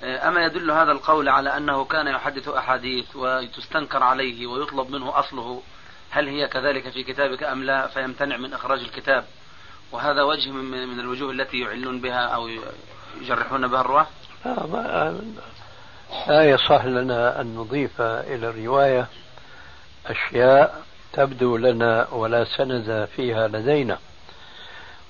[0.03, 5.61] أما يدل هذا القول على أنه كان يحدث أحاديث وتستنكر عليه ويطلب منه أصله
[6.09, 9.25] هل هي كذلك في كتابك أم لا فيمتنع من إخراج الكتاب.
[9.91, 12.49] وهذا وجه من, الوجوه التي يعلون بها أو
[13.21, 14.07] يجرحون بها الرواة؟
[14.45, 15.13] لا,
[16.27, 19.07] لا يصح لنا أن نضيف إلى الرواية
[20.05, 20.83] أشياء
[21.13, 23.97] تبدو لنا ولا سند فيها لدينا.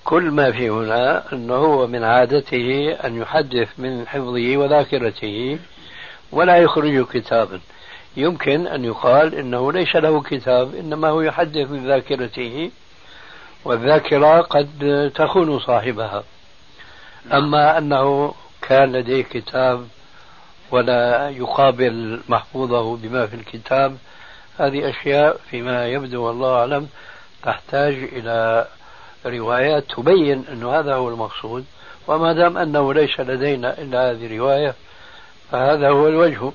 [0.08, 5.60] كل ما في هنا أنه هو من عادته أن يحدث من حفظه وذاكرته
[6.32, 7.60] ولا يخرج كتابا.
[8.18, 12.72] يمكن أن يقال إنه ليس له كتاب إنما هو يحدث من ذاكرته
[13.66, 16.24] والذاكرة قد تخون صاحبها.
[17.34, 19.88] أما أنه كان لديه كتاب
[20.72, 23.98] ولا يقابل محفوظه بما في الكتاب
[24.60, 26.88] هذه أشياء فيما يبدو والله أعلم
[27.44, 28.68] تحتاج إلى
[29.26, 31.66] روايات تبين أن هذا هو المقصود
[32.08, 34.76] وما دام أنه ليس لدينا إلا هذه الرواية
[35.52, 36.52] فهذا هو الوجه.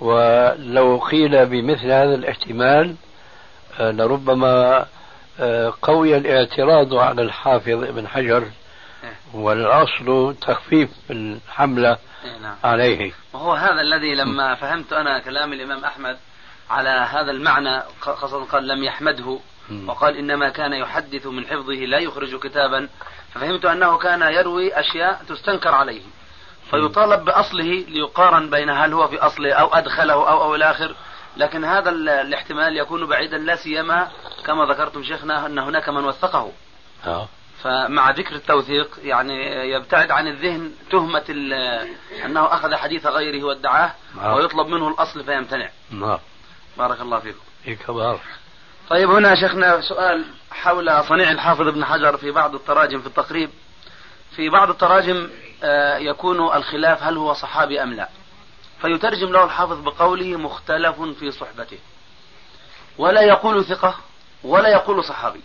[0.00, 2.94] ولو قيل بمثل هذا الاحتمال
[3.80, 4.86] آه، لربما
[5.40, 8.48] آه، قوي الاعتراض على الحافظ ابن حجر
[9.34, 12.56] والأصل تخفيف الحملة إيه، نعم.
[12.64, 13.12] عليه.
[13.32, 16.16] وهو هذا الذي لما فهمت أنا كلام الإمام أحمد
[16.70, 19.38] على هذا المعنى خاصة قال لم يحمده.
[19.86, 22.88] وقال إنما كان يحدث من حفظه لا يخرج كتابا
[23.34, 26.02] ففهمت أنه كان يروي أشياء تستنكر عليه.
[26.70, 30.94] فيطالب بأصله ليقارن بين هل هو في أصله أو أدخله أو أو إلى آخر
[31.36, 34.08] لكن هذا الاحتمال يكون بعيدا لا سيما
[34.46, 36.52] كما ذكرتم شيخنا أن هناك من وثقه.
[37.06, 37.28] آه.
[37.62, 41.24] فمع ذكر التوثيق يعني يبتعد عن الذهن تهمة
[42.24, 44.34] أنه أخذ حديث غيره وادعاه آه.
[44.34, 45.70] ويطلب منه الأصل فيمتنع.
[45.90, 46.18] نعم
[46.78, 47.38] بارك الله فيكم.
[47.64, 48.37] فيك بارك
[48.90, 53.50] طيب هنا شيخنا سؤال حول صنيع الحافظ ابن حجر في بعض التراجم في التقريب.
[54.36, 55.30] في بعض التراجم
[55.62, 58.08] آه، يكون الخلاف هل هو صحابي أم لا.
[58.80, 61.78] فيترجم له الحافظ بقوله مختلف في صحبته.
[62.98, 63.94] ولا يقول ثقة
[64.44, 65.40] ولا يقول صحابي.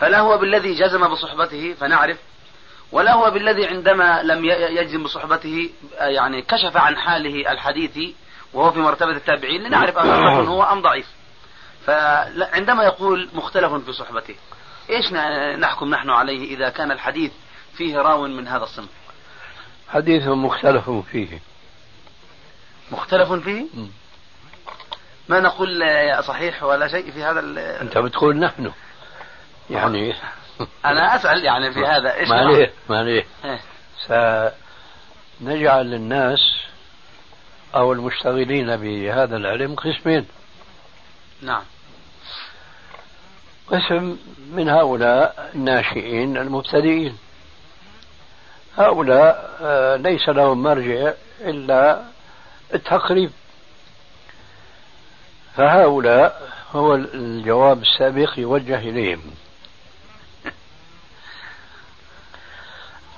[0.00, 2.18] فلا هو بالذي جزم بصحبته فنعرف.
[2.92, 8.14] ولا هو بالذي عندما لم يجزم بصحبته آه، يعني كشف عن حاله الحديثي
[8.52, 11.06] وهو في مرتبة التابعين لنعرف أن هو أم ضعيف.
[11.86, 14.34] فعندما يقول مختلف في صحبته
[14.90, 15.12] إيش
[15.58, 17.32] نحكم نحن عليه إذا كان الحديث
[17.76, 18.88] فيه راو من هذا الصنف؟
[19.88, 21.40] حديث مختلف فيه.
[22.92, 23.88] مختلف فيه؟ م.
[25.28, 25.82] ما نقول
[26.24, 27.40] صحيح ولا شيء في هذا
[27.82, 28.72] أنت بتقول نحن.
[29.70, 30.14] يعني
[30.84, 33.60] أنا أسأل يعني في هذا إيش ما ليه ما ليه إيه.
[35.40, 36.40] سنجعل الناس
[37.74, 40.26] أو المشتغلين بهذا العلم قسمين.
[41.42, 41.62] نعم.
[43.70, 44.16] قسم
[44.52, 47.18] من هؤلاء الناشئين المبتدئين.
[48.76, 52.02] هؤلاء آه، ليس لهم مرجع إلا
[52.74, 53.30] التقريب.
[55.56, 59.20] فهؤلاء هو الجواب السابق يوجه إليهم.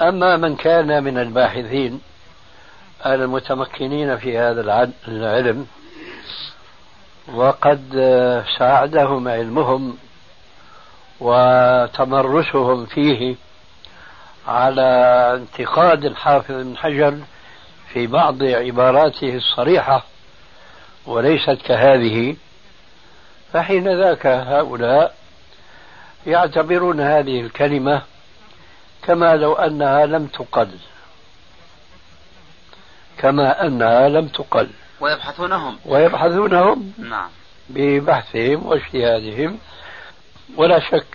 [0.00, 2.00] أما من كان من الباحثين
[3.06, 5.66] المتمكنين في هذا العلم
[7.34, 7.90] وقد
[8.58, 9.96] ساعدهم علمهم
[11.20, 13.36] وتمرسهم فيه
[14.48, 14.82] على
[15.34, 17.18] انتقاد الحافظ بن حجر
[17.92, 20.04] في بعض عباراته الصريحة
[21.06, 22.36] وليست كهذه
[23.52, 25.14] فحين ذاك هؤلاء
[26.26, 28.02] يعتبرون هذه الكلمة
[29.02, 30.70] كما لو أنها لم تقل.
[33.18, 34.68] كما أنها لم تقل.
[35.00, 35.78] ويبحثونهم.
[35.86, 37.28] ويبحثونهم نعم.
[37.68, 39.58] ببحثهم واجتهادهم
[40.56, 41.06] ولا شك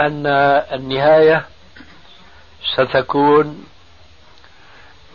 [0.00, 0.26] أن
[0.72, 1.46] النهاية
[2.74, 3.66] ستكون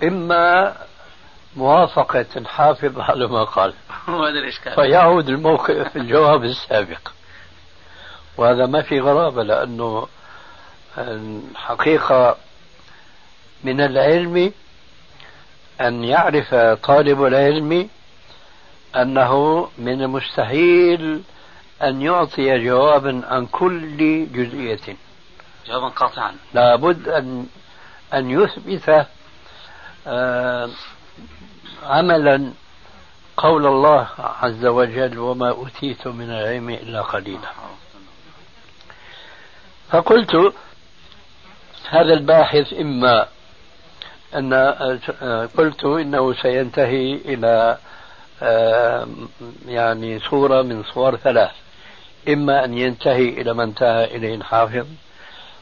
[0.04, 0.76] إما
[1.56, 3.74] موافقة الحافظ على ما قال.
[4.08, 4.76] هذا الإشكال.
[4.76, 7.12] فيعود الموقف الجواب السابق.
[8.38, 10.08] وهذا ما في غرابة لأنه
[10.98, 12.38] الحقيقة
[13.64, 14.54] من العلم
[15.82, 17.90] أن يعرف طالب العلم
[18.96, 21.22] أنه من المستحيل
[21.86, 24.96] أن يعطي جوابا عن كل جزئية.
[25.68, 26.36] جوابا قاطعا.
[26.54, 27.48] لابد أن
[28.14, 29.08] أن يثبت
[30.08, 30.70] آه
[31.84, 32.52] عملا
[33.38, 37.50] قول الله عز وجل وما أوتيت من العلم إلا قليلا.
[39.92, 40.54] فقلت
[41.90, 43.28] هذا الباحث إما
[44.36, 47.78] أن آه، قلت إنه سينتهي إلى
[48.42, 49.08] آه،
[49.68, 51.52] يعني صورة من صور ثلاث.
[52.30, 54.86] إما أن ينتهي إلى ما انتهى إليه الحافظ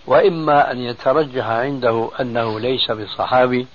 [0.07, 3.67] وإما أن يترجح عنده أنه ليس بصحابي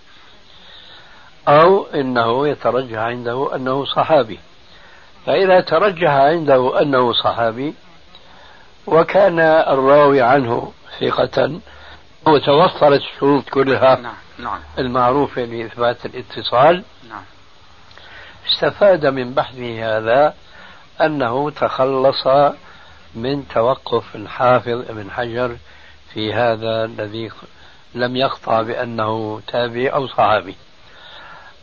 [1.49, 4.39] أو أنه يترجح عنده أنه صحابي
[5.27, 7.75] فإذا ترجح عنده أنه صحابي
[8.87, 11.61] وكان الراوي عنه ثقة
[12.27, 14.15] وتوفرت الشروط كلها نعم.
[14.39, 14.61] نعم.
[14.79, 17.23] المعروفة لإثبات الاتصال نعم.
[18.53, 20.35] استفاد من بحثه هذا
[21.01, 22.27] أنه تخلص
[23.23, 25.57] من توقف الحافظ ابن حجر
[26.15, 27.31] في هذا الذي
[27.95, 30.57] لم يقطع بأنه تابعي أو صحابي.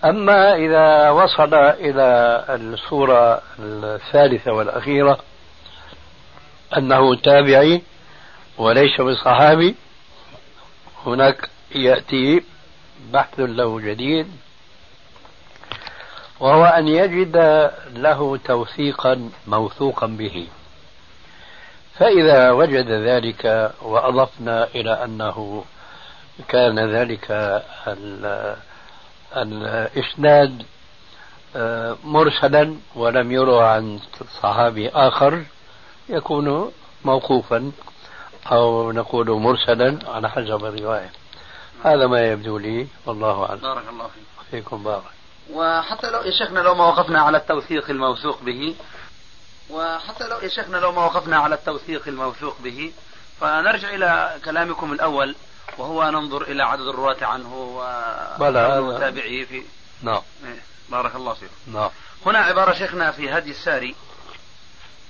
[0.06, 5.20] أما إذا وصل إلى الصورة الثالثة والأخيرة
[6.78, 7.82] أنه تابعي
[8.58, 9.76] وليس بصحابي
[11.06, 12.44] هناك يأتي
[13.14, 14.28] بحث له جديد
[16.40, 17.38] وهو أن يجد
[17.96, 20.48] له توثيقا موثوقا به.
[22.00, 25.64] فإذا وجد ذلك وأضفنا إلى أنه
[26.48, 27.32] كان ذلك
[29.38, 30.64] الإسناد
[31.56, 34.00] آه، مرسلا ولم يروى عن
[34.42, 35.44] صحابي آخر
[36.10, 36.72] يكون
[37.06, 37.72] موقوفا
[38.52, 41.12] أو نقول مرسلا على حسب الرواية.
[41.84, 43.62] هذا ما يبدو لي والله أعلم.
[43.62, 44.24] بارك الله فيك.
[44.52, 45.04] فيكم بارك.
[45.54, 48.76] وحتى لو يا شيخنا لو ما وقفنا على التوثيق الموثوق به
[49.70, 52.94] وحتى لو يا شيخنا لو ما وقفنا على التوثيق الموثوق به
[53.42, 55.36] فنرجع إلى كلامكم الأول
[55.78, 57.54] وهو ننظر إلى عدد الرواة عنه
[58.40, 59.64] ومتابعيه في
[60.02, 60.22] نعم.
[60.46, 61.50] إيه، بارك الله فيك.
[61.68, 61.90] نعم.
[62.26, 63.96] هنا عبارة شيخنا في هدي الساري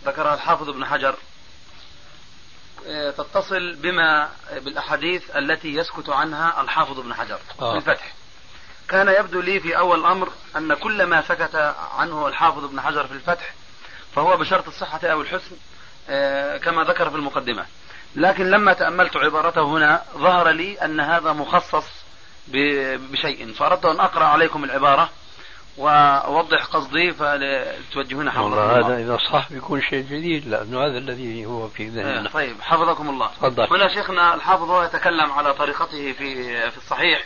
[0.06, 1.16] ذكرها الحافظ ابن حجر
[2.86, 7.72] إيه، تتصل بما بالأحاديث التي يسكت عنها الحافظ ابن حجر آه.
[7.72, 8.14] في الفتح.
[8.90, 11.56] كان يبدو لي في أول الأمر أن كل ما سكت
[11.98, 13.54] عنه الحافظ ابن حجر في الفتح
[14.16, 15.56] فهو بشرط الصحة أو الحسن
[16.10, 17.66] آه، كما ذكر في المقدمة.
[18.16, 21.86] لكن لما تأملت عبارته هنا ظهر لي أن هذا مخصص
[23.12, 23.54] بشيء.
[23.54, 25.10] فأردت أن أقرأ عليكم العبارة
[25.78, 30.48] وأوضح قصدي فتوجهون حفظكم هذا إذا صح بيكون شيء جديد.
[30.48, 32.22] لأنه هذا الذي هو في ذهننا.
[32.22, 33.28] إيه، طيب حفظكم الله.
[33.28, 33.68] تفضل.
[33.72, 37.26] هنا شيخنا الحافظ هو يتكلم على طريقته في في الصحيح.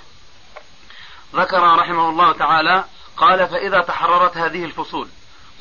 [1.35, 2.83] ذكر رحمه الله تعالى
[3.17, 5.07] قال فإذا تحررت هذه الفصول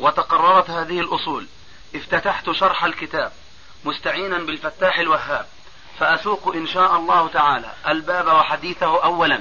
[0.00, 1.46] وتقررت هذه الأصول.
[1.94, 3.32] افتتحت شرح الكتاب
[3.84, 5.46] مستعينا بالفتاح الوهاب.
[5.98, 9.40] فأسوق إن شاء الله تعالى الباب وحديثه أولا.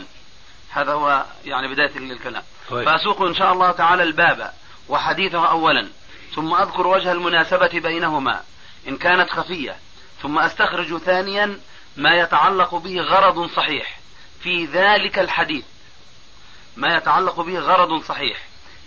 [0.70, 2.86] هذا هو يعني بداية الكلام طيب.
[2.86, 4.54] فأسوق إن شاء الله تعالى الباب
[4.90, 5.90] وحديثه أولا.
[6.36, 8.44] ثم أذكر وجه المناسبة بينهما.
[8.88, 9.76] إن كانت خفية.
[10.22, 11.60] ثم أستخرج ثانيا
[11.98, 14.00] ما يتعلق به غرض صحيح.
[14.40, 15.66] في ذلك الحديث.
[16.76, 18.38] ما يتعلق به غرض صحيح.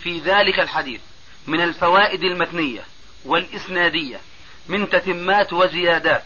[0.02, 1.00] في ذلك الحديث.
[1.46, 2.82] من الفوائد المتنية
[3.24, 4.20] والإسنادية
[4.68, 6.24] من تتمات وزيادات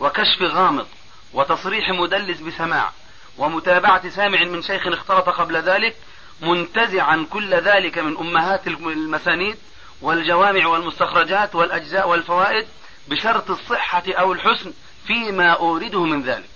[0.00, 0.86] وكشف غامض
[1.32, 2.92] وتصريح مدلس بسماع
[3.38, 5.96] ومتابعة سامع من شيخ اختلط قبل ذلك
[6.40, 9.56] منتزعا كل ذلك من أمهات المسانيد
[10.02, 12.66] والجوامع والمستخرجات والأجزاء والفوائد
[13.08, 14.72] بشرط الصحة أو الحسن
[15.06, 16.50] فيما أورده من ذلك.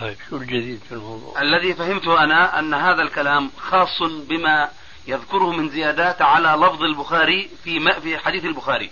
[0.00, 4.70] طيب شو الجديد في الموضوع؟ الذي فهمته أنا أن هذا الكلام خاص بما
[5.06, 8.90] يذكره من زيادات على لفظ البخاري في في حديث البخاري.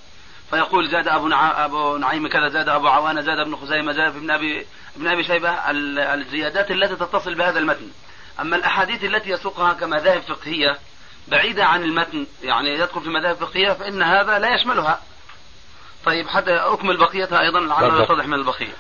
[0.51, 1.65] فيقول زاد أبو نع...
[1.65, 5.51] أبو نعيم كذا زاد أبو عوانة زاد ابن خزيمة زاد ابن ابي ابن أبي شيبة
[6.15, 7.91] الزيادات التي تتصل بهذا المتن.
[8.41, 10.79] أما الأحاديث التي يسوقها كمذاهب فقهية
[11.29, 15.01] بعيدة عن المتن يعني يدخل في مذاهب فقهية فإن هذا لا يشملها.
[16.05, 18.73] طيب حتى اكمل بقيتها أيضا لعله يتضح من البقية.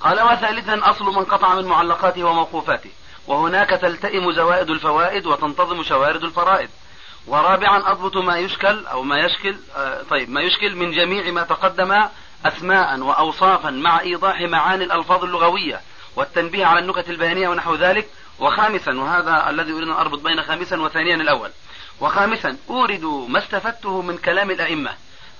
[0.00, 2.90] قال وثالثا أصل من قطع من معلقاته وموقوفاته.
[3.28, 6.70] وهناك تلتئم زوائد الفوائد وتنتظم شوارد الفرائد
[7.26, 12.08] ورابعا أضبط ما يشكل أو ما يشكل آه طيب ما يشكل من جميع ما تقدم
[12.46, 15.80] أسماء وأوصافا مع إيضاح معاني الألفاظ اللغوية
[16.16, 18.08] والتنبيه على النكت البيانية ونحو ذلك.
[18.38, 21.50] وخامسا وهذا الذي أريد أن أربط بين خامسا وثانيا الأول.
[22.00, 24.90] وخامسا أورد ما استفدته من كلام الأئمة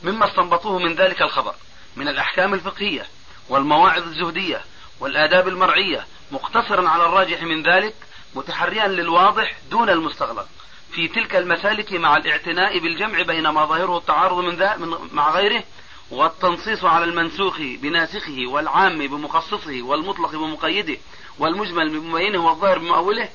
[0.03, 1.55] مما استنبطوه من ذلك الخبر
[1.97, 3.07] من الأحكام الفقهية
[3.49, 4.61] والمواعظ الزهدية
[5.01, 7.95] والآداب المرعية مقتصرا على الراجح من ذلك
[8.35, 10.47] متحريا للواضح دون المستغلق.
[10.93, 15.65] في تلك المسالك مع الاعتناء بالجمع بين ما ظاهره التعارض من ذا من مع غيره
[16.11, 20.97] والتنصيص على المنسوخ بناسخه والعام بمخصصه والمطلق بمقيده
[21.39, 23.29] والمجمل بمبينه والظاهر بمؤوله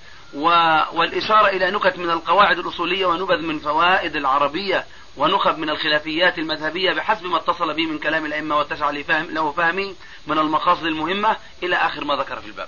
[0.94, 4.86] والإشارة إلى نكت من القواعد الأصولية ونبذ من فوائد العربية
[5.18, 9.96] ونخب من الخلافيات المذهبية بحسب ما اتصل به من كلام الأئمة واتسع له فهمي
[10.28, 12.68] من المقاصد المهمة إلى آخر ما ذكر في الباب.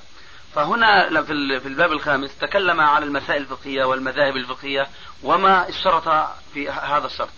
[0.55, 1.21] فهنا
[1.59, 4.87] في الباب الخامس تكلم على المسائل الفقهية والمذاهب الفقهية
[5.23, 7.29] وما اشترط في هذا الشرط.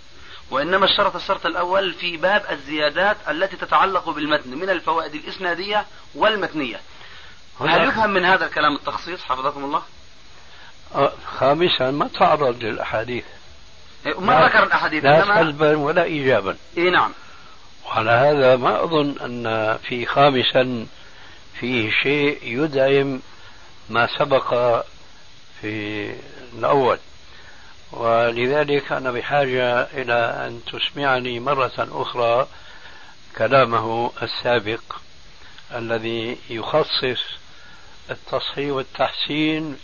[0.51, 6.79] وإنما اشترط الشرط الأول في باب الزيادات التي تتعلق بالمتن من الفوائد الإسنادية والمتنية.
[7.59, 9.81] هل يفهم من هذا الكلام التخصيص؟ حفظكم الله؟
[10.95, 13.25] آه، خامسا ما تعرض للأحاديث.
[14.05, 16.57] إيه، ما ذكر الأحاديث لا سلبا ولا إيجابا.
[16.77, 17.11] إي نعم.
[17.85, 20.87] وعلى هذا ما أظن أن في خامسا
[21.59, 23.21] فيه شيء يدعم
[23.89, 24.83] ما سبق
[25.61, 26.13] في
[26.53, 26.99] الأول.
[27.91, 32.47] ولذلك أنا بحاجة إلى أن تسمعني مرة أخرى
[33.37, 34.81] كلامه السابق
[35.75, 37.23] الذي يخصص
[38.09, 39.77] التصحيح والتحسين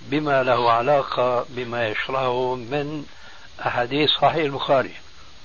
[0.00, 3.06] بما له علاقة بما يشرحه من
[3.66, 4.94] أحاديث صحيح البخاري.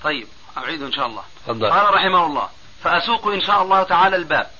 [0.04, 0.26] طيب
[0.56, 1.22] أعيد إن شاء الله.
[1.46, 1.70] فضل.
[1.70, 2.48] قال رحمه الله
[2.82, 4.50] فأسوق إن شاء الله تعالى الباب.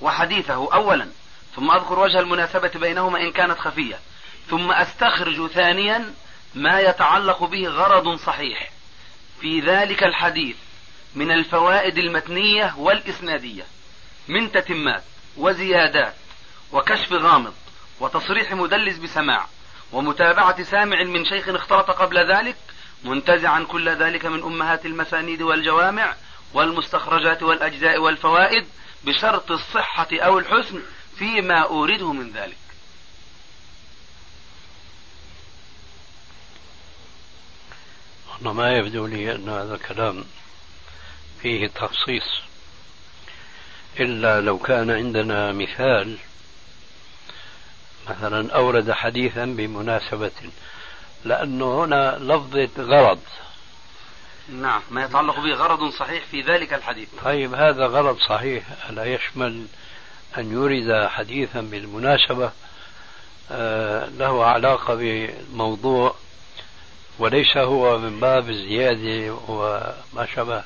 [0.00, 1.08] وحديثه أولا
[1.56, 3.98] ثم أذكر وجه المناسبة بينهما إن كانت خفية
[4.50, 6.14] ثم أستخرج ثانيا
[6.54, 8.70] ما يتعلق به غرض صحيح.
[9.40, 10.56] في ذلك الحديث
[11.14, 13.64] من الفوائد المتنية والإسنادية
[14.28, 15.02] من تتمات
[15.36, 16.14] وزيادات
[16.72, 17.54] وكشف غامض
[18.00, 19.46] وتصريح مدلس بسماع
[19.92, 22.56] ومتابعة سامع من شيخ اختلط قبل ذلك
[23.04, 26.14] منتزعا كل ذلك من أمهات المسانيد والجوامع
[26.54, 28.66] والمستخرجات والأجزاء والفوائد
[29.06, 30.82] بشرط الصحة أو الحسن
[31.18, 32.56] فيما أورده من ذلك.
[38.42, 40.24] أنا ما يبدو لي أن هذا الكلام
[41.42, 42.40] فيه تخصيص
[44.00, 46.18] إلا لو كان عندنا مثال
[48.08, 50.32] مثلا أورد حديثا بمناسبة
[51.24, 53.20] لأنه هنا لفظة غرض.
[54.48, 57.08] نعم ما يتعلق به غرض صحيح في ذلك الحديث.
[57.24, 58.64] طيب هذا غرض صحيح.
[58.90, 59.66] ألا يشمل
[60.38, 62.52] أن يورد حديثا بالمناسبة.
[63.50, 66.14] آه، له علاقة بالموضوع
[67.18, 70.64] وليس هو من باب الزيادة وما شابه.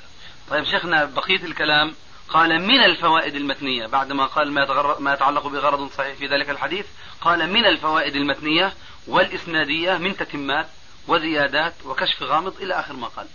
[0.51, 1.95] طيب شيخنا بقية الكلام
[2.29, 6.87] قال من الفوائد المتنية؟ بعدما قال ما, ما يتعلق بغرض صحيح في ذلك الحديث
[7.21, 8.73] قال من الفوائد المتنية
[9.07, 10.67] والإسنادية من تتمات
[11.09, 13.27] وزيادات وكشف غامض إلى آخر ما قال.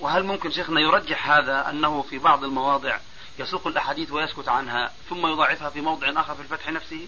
[0.00, 2.98] وهل ممكن شيخنا يرجح هذا أنه في بعض المواضع
[3.38, 7.06] يسوق الأحاديث ويسكت عنها ثم يضاعفها في موضع آخر في الفتح نفسه؟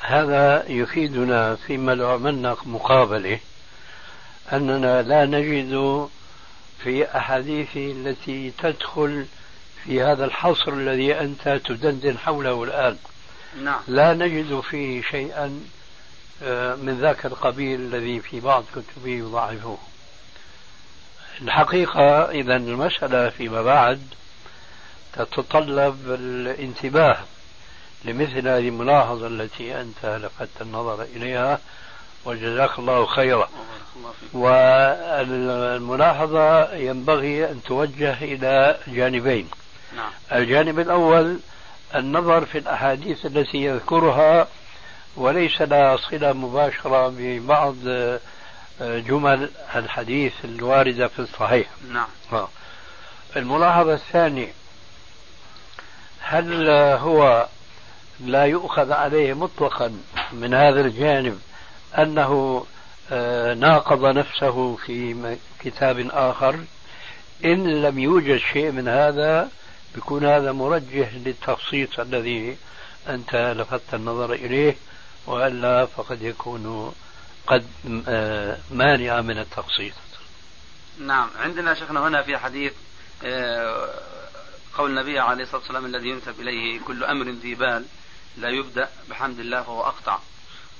[0.00, 3.40] هذا يفيدنا فيما لو عملنا مقابلة
[4.52, 6.08] أننا لا نجد
[6.82, 9.26] في أحاديث التي تدخل
[9.84, 12.98] في هذا الحصر الذي أنت تدندن حوله الآن.
[13.62, 13.80] نعم.
[13.88, 15.60] لا نجد فيه شيئا
[16.42, 19.78] آه، من ذاك القبيل الذي في بعض كتبه يضاعفه
[21.42, 24.00] الحقيقة إذا المسألة فيما بعد
[25.12, 27.18] تتطلب الانتباه
[28.04, 31.60] لمثل هذه الملاحظة التي أنت لفتت النظر إليها
[32.24, 33.48] وجزاك الله خيرا
[35.32, 36.34] والملاحظة
[36.74, 39.48] ينبغي أن توجه إلى جانبين
[39.96, 40.10] نعم.
[40.32, 41.38] الجانب الأول
[41.94, 44.48] النظر في الأحاديث التي يذكرها
[45.16, 47.74] وليس لها صلة مباشرة ببعض
[48.80, 51.66] جمل الحديث الواردة في الصحيح.
[51.92, 52.46] نعم.
[53.36, 54.52] الملاحظة الثانية
[56.20, 57.46] هل هو
[58.20, 59.92] لا يؤخذ عليه مطلقا
[60.32, 61.40] من هذا الجانب
[61.98, 62.64] أنه
[63.12, 66.58] آه، ناقض نفسه في كتاب آخر؟
[67.44, 69.48] إن لم يوجد شيء من هذا
[69.94, 72.56] بيكون هذا مرجح للتخصيص الذي
[73.08, 74.76] أنت لفت النظر إليه
[75.26, 76.94] وإلا فقد يكون
[77.46, 77.66] قد
[78.08, 79.94] آه، مانعا من التخصيص
[80.98, 81.30] نعم.
[81.38, 82.72] عندنا شيخنا هنا في حديث
[83.24, 83.90] آه،
[84.74, 87.84] قول النبي عليه الصلاة والسلام الذي ينسب إليه كل أمر ذي بال
[88.36, 90.18] لا يبدأ بحمد الله فهو أقطع.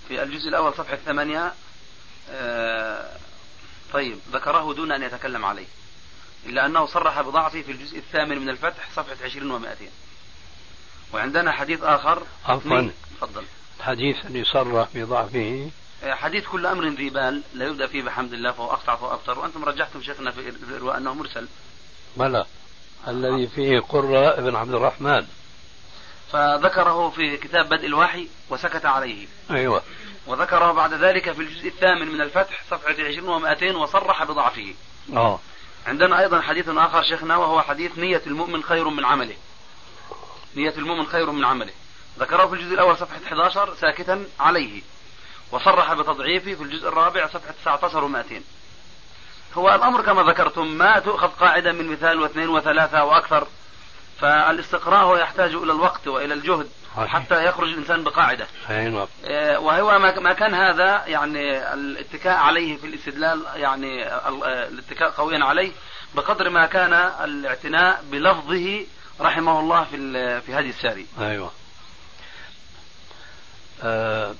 [0.08, 1.52] في الجزء الأول صفحة ثمانية
[2.30, 3.16] آه،
[3.92, 5.66] طيب ذكره دون أن يتكلم عليه
[6.46, 9.90] إلا أنه صرح بضعفه في الجزء الثامن من الفتح صفحة عشرين ومائتين.
[11.12, 12.22] وعندنا حديث آخر.
[12.44, 12.90] عفوا.
[13.16, 13.44] تفضل.
[13.80, 15.70] الحديث اللي صرح بضعفه
[16.06, 19.38] حديث كل أمر ذي بال لا يبدأ فيه بحمد الله فهو أقطع فهو أبتر.
[19.38, 21.48] وأنتم رجحتم شيخنا في الإرواء أنه مرسل.
[22.16, 22.46] بلى.
[23.08, 25.26] الذي فيه قرة ابن عبد الرحمن.
[26.32, 29.26] فذكره في كتاب بدء الوحي وسكت عليه.
[29.50, 29.82] أيوة.
[30.26, 34.74] وذكره بعد ذلك في الجزء الثامن من الفتح صفحة 20 و200 وصرح بضعفه.
[35.12, 35.38] آه.
[35.86, 39.36] عندنا أيضا حديث آخر شيخنا وهو حديث نية المؤمن خير من عمله.
[40.56, 41.72] نية المؤمن خير من عمله.
[42.18, 44.82] ذكره في الجزء الأول صفحة 11 ساكتا عليه.
[45.54, 48.34] وصرح بتضعيفه في الجزء الرابع صفحة 19 و200
[49.54, 53.46] هو الأمر كما ذكرتم ما تؤخذ قاعدة من مثال واثنين وثلاثة وأكثر
[54.20, 59.06] فالاستقراء يحتاج إلى الوقت وإلى الجهد حتى يخرج الإنسان بقاعدة نعم.
[59.24, 64.18] آه، وهو ما كان هذا يعني الاتكاء عليه في الاستدلال يعني
[64.68, 65.72] الاتكاء قويا عليه
[66.14, 66.92] بقدر ما كان
[67.24, 68.86] الاعتناء بلفظه
[69.20, 71.06] رحمه الله في في هذه الساري.
[71.20, 71.50] أيوه.
[73.82, 74.34] آه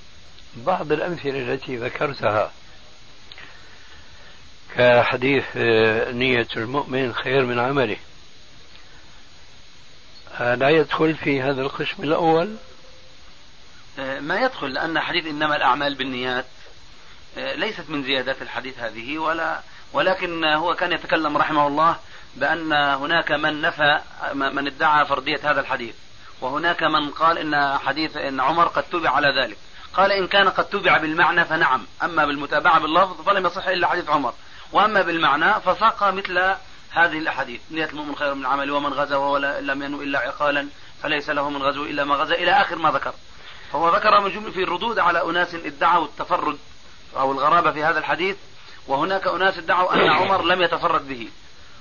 [0.55, 2.51] بعض الأمثلة التي ذكرتها
[4.75, 7.97] كحديث آه، نية المؤمن خير من عمله.
[10.39, 12.55] لا يدخل في هذا القسم الأول؟
[13.99, 16.45] آه، ما يدخل لأن حديث إنما الأعمال بالنيات
[17.37, 19.59] آه، ليست من زيادات الحديث هذه ولا
[19.93, 21.95] ولكن هو كان يتكلم رحمه الله
[22.35, 23.99] بأن هناك من نفى
[24.33, 25.95] من ادعى فردية هذا الحديث
[26.41, 29.57] وهناك من قال إن حديث إن عمر قد تبع على ذلك.
[29.97, 31.85] قال إن كان قد تبع بالمعنى فنعم.
[32.03, 34.33] أما بالمتابعة باللفظ فلم يصح إلا حديث عمر.
[34.71, 36.39] وأما بالمعنى فساق مثل
[36.91, 37.61] هذه الأحاديث.
[37.71, 40.67] نية المؤمن خير من عمل ومن غزا وهو لم ينو إلا عقالا
[41.03, 43.13] فليس له من غزو إلا ما غزا إلى آخر ما ذكر.
[43.71, 46.57] فهو ذكر من جملة في الردود على أناس ادعوا التفرد
[47.17, 48.37] أو الغرابة في هذا الحديث
[48.87, 51.29] وهناك أناس ادعوا أن عمر لم يتفرد به.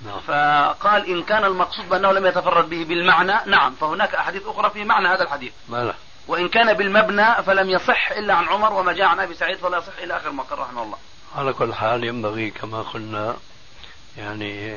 [0.06, 0.20] نعم.
[0.20, 3.74] فقال إن كان المقصود بأنه لم يتفرد به بالمعنى نعم.
[3.74, 5.52] فهناك أحاديث أخرى في معنى هذا الحديث.
[6.29, 9.99] وإن كان بالمبنى فلم يصح إلا عن عمر وما جاء عن أبي سعيد فلا يصح
[9.99, 10.99] إلى آخر ما قال رحمه الله.
[11.37, 13.37] على كل حال ينبغي كما قلنا
[14.16, 14.77] يعني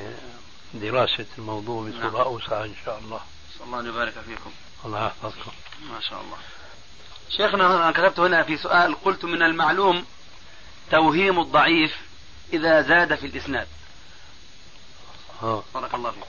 [0.74, 2.16] دراسة الموضوع بصورة نعم.
[2.16, 3.20] أوسع إن شاء الله.
[3.56, 4.52] نسأل الله أن يبارك فيكم.
[4.86, 5.52] الله يحفظكم.
[5.94, 6.38] ما شاء الله.
[7.30, 10.06] شيخنا أنا كتبت هنا في سؤال قلت من المعلوم
[10.92, 11.98] توهيم الضعيف
[12.54, 13.68] إذا زاد في الإسناد.
[15.74, 16.24] بارك الله فيك.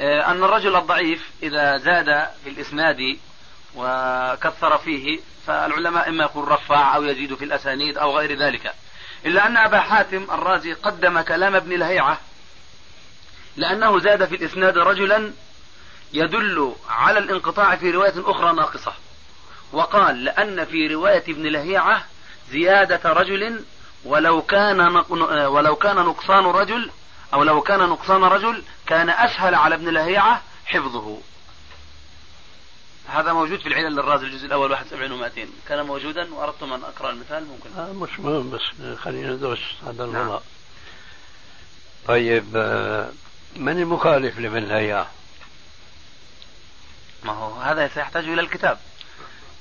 [0.00, 3.18] آه، أن الرجل الضعيف إذا زاد في الإسناد
[3.74, 8.72] وكثر فيه فالعلماء إما يقول رفع أو يزيد في الأسانيد أو غير ذلك.
[9.26, 12.18] إلا أن أبا حاتم الرازي قدم كلام ابن لهيعة
[13.56, 15.32] لأنه زاد في الإسناد رجلا
[16.12, 18.92] يدل على الانقطاع في رواية أخرى ناقصة.
[19.72, 22.04] وقال لأن في رواية ابن لهيعة
[22.50, 23.64] زيادة رجل
[24.04, 25.04] ولو كان
[25.46, 26.90] ولو كان نقصان رجل
[27.34, 31.20] أو لو كان نقصان رجل كان أسهل على ابن لهيعة حفظه.
[33.08, 37.44] هذا موجود في العلل للرازي الجزء الأول 71 و200 كان موجودا وأردتم أن أقرأ المثال
[37.46, 38.60] ممكن آه مش مهم بس
[38.98, 40.26] خلينا ندرس هذا نعم.
[40.26, 40.40] الوضع
[42.06, 43.10] طيب آه،
[43.56, 45.10] من المخالف لابن لهيعة؟
[47.24, 48.78] ما هو هذا سيحتاج إلى الكتاب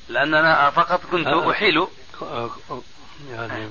[0.09, 1.51] لأن أنا فقط كنت آه.
[1.51, 1.87] أحيل
[3.31, 3.69] يعني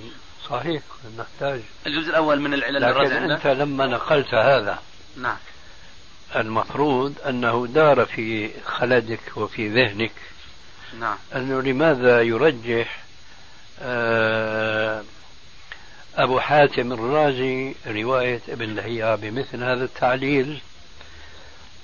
[0.50, 0.82] صحيح
[1.18, 3.30] نحتاج الجزء الأول من العلل لكن.
[3.30, 4.78] أنت لما نقلت هذا
[5.16, 5.36] نعم
[6.36, 10.12] المفروض أنه دار في خلدك وفي ذهنك.
[11.00, 11.16] نعم.
[11.34, 12.98] أنه لماذا يرجح
[13.82, 15.02] آه،
[16.16, 20.60] أبو حاتم الرازي رواية ابن لهيعة بمثل هذا التعليل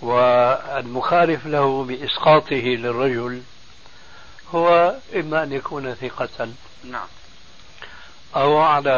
[0.02, 3.42] والمخالف له بإسقاطه للرجل
[4.54, 6.48] هو إما أن يكون ثقة
[6.84, 7.06] نعم.
[8.36, 8.90] أو على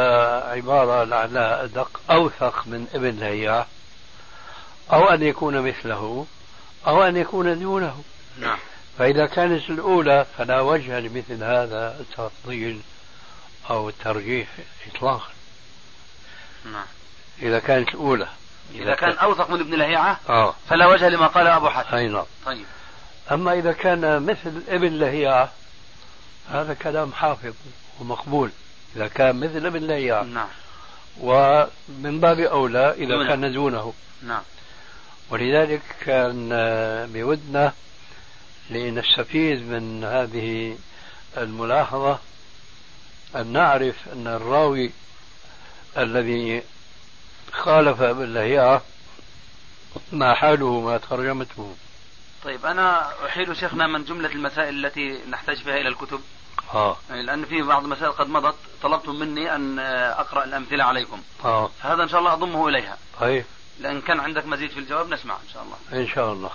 [0.46, 3.66] عبارة لعلها أدق أوثق من ابن لهيعة
[4.93, 6.26] أو أن يكون مثله
[6.87, 8.03] أو أن يكون دونه.
[8.39, 8.59] نعم.
[8.99, 12.80] فإذا كانت الأولى فلا وجه لمثل هذا التفضيل
[13.70, 14.49] أو الترجيح
[14.95, 15.30] إطلاقا.
[16.64, 16.87] نعم.
[17.43, 18.28] إذا كانت الأولى.
[18.74, 20.55] إذا كان أوثق من ابن لهيعة آه.
[20.68, 22.24] فلا وجه لما قال أبو حاتم أي نعم.
[22.47, 22.66] طيب.
[23.32, 25.53] أما إذا كان مثل ابن لهيعة
[26.51, 27.55] هذا كلام حافظ
[28.01, 28.51] ومقبول.
[28.97, 30.22] إذا كان مثل ابن لهيعة.
[30.22, 30.49] نعم.
[31.20, 33.28] ومن باب أولى إذا دونه.
[33.28, 33.93] كان دونه.
[34.22, 34.43] نعم.
[35.31, 36.49] ولذلك كان
[37.12, 37.72] بودنا
[38.70, 40.79] لنستفيد من هذه
[41.37, 42.18] الملاحظة
[43.37, 44.91] أن نعرف أن الراوي
[45.99, 46.62] الذي
[47.53, 48.83] خالف ابن لهيعة
[50.12, 51.75] ما حاله ما ترجمته.
[52.45, 56.20] طيب أنا أحيل شيخنا من جملة المسائل التي نحتاج فيها إلى الكتب.
[56.75, 56.97] آه.
[57.11, 59.79] يعني لأن في بعض المسائل قد مضت طلبتم مني أن
[60.18, 61.22] أقرأ الأمثلة عليكم.
[61.45, 61.70] آه.
[61.83, 62.99] فهذا إن شاء الله أضمه إليها.
[63.20, 63.45] طيب.
[63.81, 66.03] لأن كان عندك مزيد في الجواب نسمع إن شاء الله.
[66.03, 66.51] إن شاء الله.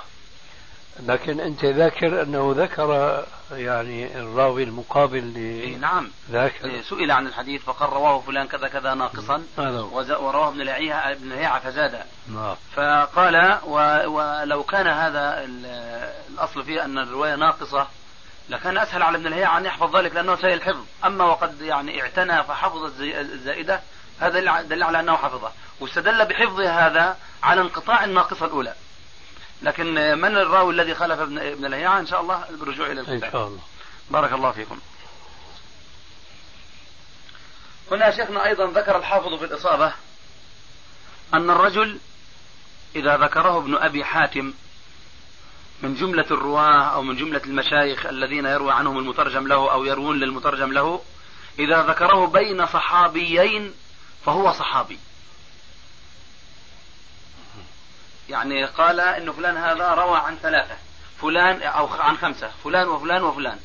[1.08, 6.10] لكن أنت ذاكر أنه ذكر يعني الراوي المقابل إيه نعم.
[6.30, 9.44] لذاك إيه، سئل عن الحديث فقال رواه فلان كذا كذا ناقصا.
[9.92, 12.00] وز- ورواه ابن لهيعة ابن لهيعة فزاد.
[12.28, 12.56] نعم.
[12.76, 17.88] فقال و- ولو كان هذا ال- الأصل فيه أن الرواية ناقصة
[18.50, 22.44] لكان أسهل على ابن لهيعة أن يحفظ ذلك لأنه سيء الحفظ أما وقد يعني اعتنى
[22.44, 23.82] فحفظ الزائدة
[24.20, 25.52] هذا دل- على أنه حفظه.
[25.80, 28.74] واستدل بحفظه هذا على انقطاع الناقصة الأولى.
[29.62, 33.32] لكن من الراوي الذي خالف ابن ابن لهيعة إن شاء الله بالرجوع إلى إن الكتاب
[33.32, 33.60] شاء الله.
[34.12, 34.80] بارك الله فيكم.
[37.92, 39.94] هنا شيخنا أيضا ذكر الحافظ في الإصابة
[41.34, 42.00] أن الرجل
[42.96, 44.54] إذا ذكره ابن أبي حاتم
[45.82, 50.74] من جملة الرواة أو من جملة المشايخ الذين يروى عنهم المترجم له أو يروون للمترجم
[50.74, 51.02] له
[51.60, 53.74] إذا ذكره بين صحابيين
[54.26, 55.00] فهو صحابي.
[58.30, 60.78] يعني قال إن فلان هذا روى عن ثلاثة.
[61.22, 62.52] فلان أو عن خمسة.
[62.64, 63.60] فلان وفلان وفلان.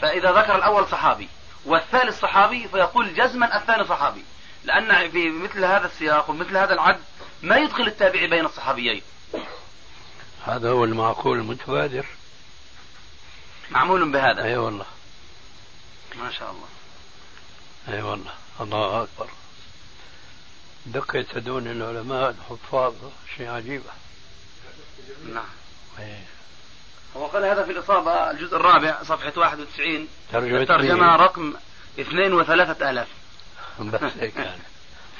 [0.00, 1.28] فإذا ذكر الأول صحابي
[1.64, 4.24] والثالث صحابي فيقول جزما الثاني صحابي.
[4.64, 7.00] لأن في مثل هذا السياق ومثل هذا العد
[7.42, 9.02] ما يدخل التابعي بين الصحابيين.
[10.46, 12.06] هذا هو المعقول المتبادر.
[13.70, 14.44] معمول بهذا.
[14.44, 14.86] أي والله.
[16.14, 16.68] ما شاء الله.
[17.88, 18.32] أي والله.
[18.60, 19.28] الله أكبر.
[20.92, 22.94] دقة تدون العلماء الحفاظ
[23.36, 23.82] شيء عجيب.
[25.34, 25.44] نعم.
[25.98, 26.24] إيه.
[27.16, 31.54] هو قال هذا في الإصابة الجزء الرابع صفحة 91 ترجمة الترجمة؟ رقم
[32.00, 33.08] اثنين وثلاثة آلاف
[33.80, 34.62] بس هيك يعني.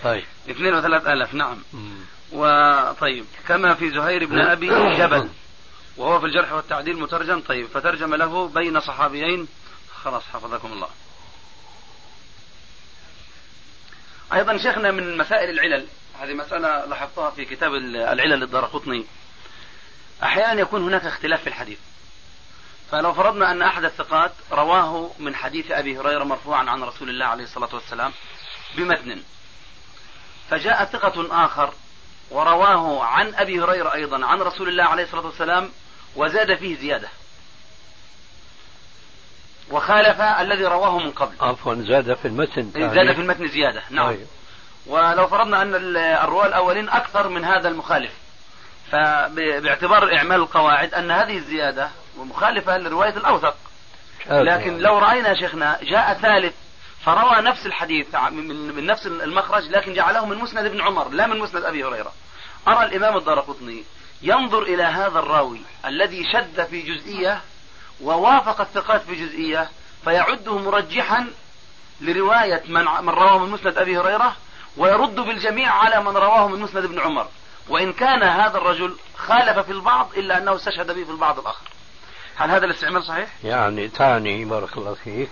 [0.05, 0.25] طيب.
[0.51, 1.59] اثنين وثلاثة آلاف نعم.
[1.73, 1.99] مم.
[2.33, 4.69] وطيب كما في زهير بن أبي
[5.01, 5.29] جبل
[5.97, 9.49] وهو في الجرح والتعديل مترجم طيب فترجم له بين صحابيين.
[9.95, 10.89] خلاص حفظكم الله.
[14.33, 15.87] أيضا شيخنا من مسائل العلل
[16.21, 19.05] هذه مسألة لاحظتها في كتاب العلل للدارقطني
[20.23, 21.79] أحيانا يكون هناك اختلاف في الحديث.
[22.91, 27.45] فلو فرضنا أن أحد الثقات رواه من حديث أبي هريرة مرفوعا عن رسول الله عليه
[27.45, 28.13] الصلاة والسلام
[28.77, 29.23] بمتن.
[30.51, 31.75] فجاء ثقة آخر
[32.31, 35.71] ورواه عن أبي هريرة أيضا عن رسول الله عليه الصلاة والسلام
[36.17, 37.09] وزاد فيه زيادة.
[39.71, 41.35] وخالف الذي رواه من قبل.
[41.41, 43.83] عفوا زاد في المتن زاد في المتن زيادة.
[43.91, 44.07] نعم.
[44.07, 44.27] طيب.
[44.87, 48.13] ولو فرضنا أن ال- الرواة الأولين أكثر من هذا المخالف
[48.91, 51.89] فباعتبار إعمال القواعد أن هذه الزيادة
[52.19, 53.55] مخالفة لرواية الأوثق.
[54.27, 54.79] لكن يعني.
[54.81, 56.55] لو رأينا شيخنا جاء ثالث
[57.05, 61.65] فروى نفس الحديث من, نفس المخرج لكن جعله من مسند ابن عمر لا من مسند
[61.65, 62.13] أبي هريرة.
[62.69, 63.85] أرى الإمام الدارقطني
[64.23, 67.41] ينظر إلى هذا الراوي الذي شذ في جزئية
[68.01, 69.71] ووافق الثقات في جزئية
[70.05, 71.27] فيعده مرجحا
[72.01, 74.37] لرواية من, من رواه من مسند أبي هريرة
[74.77, 77.27] ويرد بالجميع على من رواه من مسند ابن عمر.
[77.69, 81.67] وإن كان هذا الرجل خالف في البعض إلا أنه استشهد به في البعض الآخر.
[82.37, 85.31] هل هذا الاستعمال صحيح؟ يعني تعني بارك الله فيك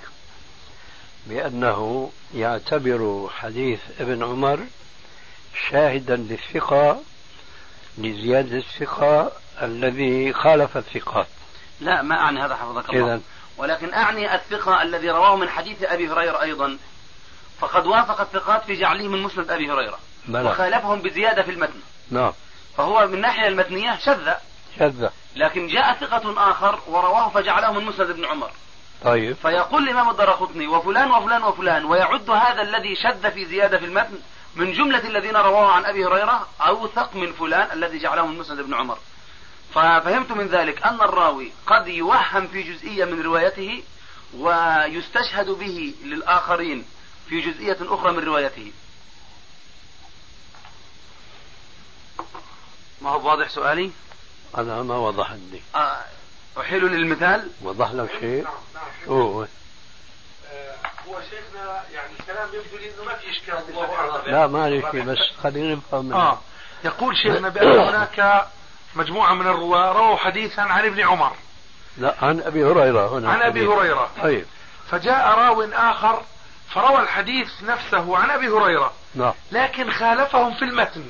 [1.27, 4.61] بأنه يعتبر حديث ابن عمر
[5.71, 7.01] شاهدا للثقة
[7.99, 11.27] لزيادة الثقة الذي خالف الثقات.
[11.81, 13.14] لا ما أعني هذا حفظك الله.
[13.14, 13.22] إذن.
[13.59, 16.79] ولكن أعني الثقة الذي رواه من حديث أبي هريرة أيضا.
[17.61, 19.99] فقد وافق الثقات في جعله من مسند أبي هريرة.
[20.29, 20.51] بلى.
[20.51, 21.81] وخالفهم بزيادة في المتن.
[22.11, 22.33] نعم.
[22.77, 24.33] فهو من الناحية المتنية شذ
[24.79, 28.51] شذ لكن جاء ثقة آخر ورواه فجعله من مسند ابن عمر.
[29.05, 29.37] طيب.
[29.37, 34.18] فيقول الإمام الدرقطني وفلان وفلان وفلان ويعد هذا الذي شذ في زيادة في المتن
[34.57, 38.74] من جملة الذين رواه عن أبي هريرة أوثق من فلان الذي جعله من مسند ابن
[38.74, 38.99] عمر.
[39.77, 43.83] ففهمت من ذلك أن الراوي قد يوهم في جزئية من روايته
[44.35, 46.85] ويستشهد به للآخرين
[47.29, 48.72] في جزئية أخرى من روايته.
[53.01, 53.91] ما هو واضح سؤالي؟
[54.59, 55.62] أنا ما وضح عندي.
[55.74, 56.05] آه،
[56.61, 57.51] أحيل للمثال.
[57.62, 59.47] وضح لك شيء؟ نعم نعم هو آه،
[61.09, 63.59] هو شيخنا يعني الكلام يبدو لي إنه ما في إشكال.
[63.68, 64.33] الله أعلم.
[64.33, 66.41] لا ما شيء بس خلينا نفهم آه
[66.85, 68.47] يقول شيخنا بأن هناك
[68.97, 71.32] مجموعة من الرواه رووا حديثا عن ابن عمر.
[71.99, 73.30] لا عن أبي هريرة هنا.
[73.30, 74.11] عن أبي هريرة.
[74.22, 74.44] طيب.
[74.90, 76.22] فجاء راو آخر
[76.74, 78.92] فروى الحديث نفسه عن أبي هريرة.
[79.14, 79.32] نعم.
[79.53, 81.05] لكن خالفهم في المتن.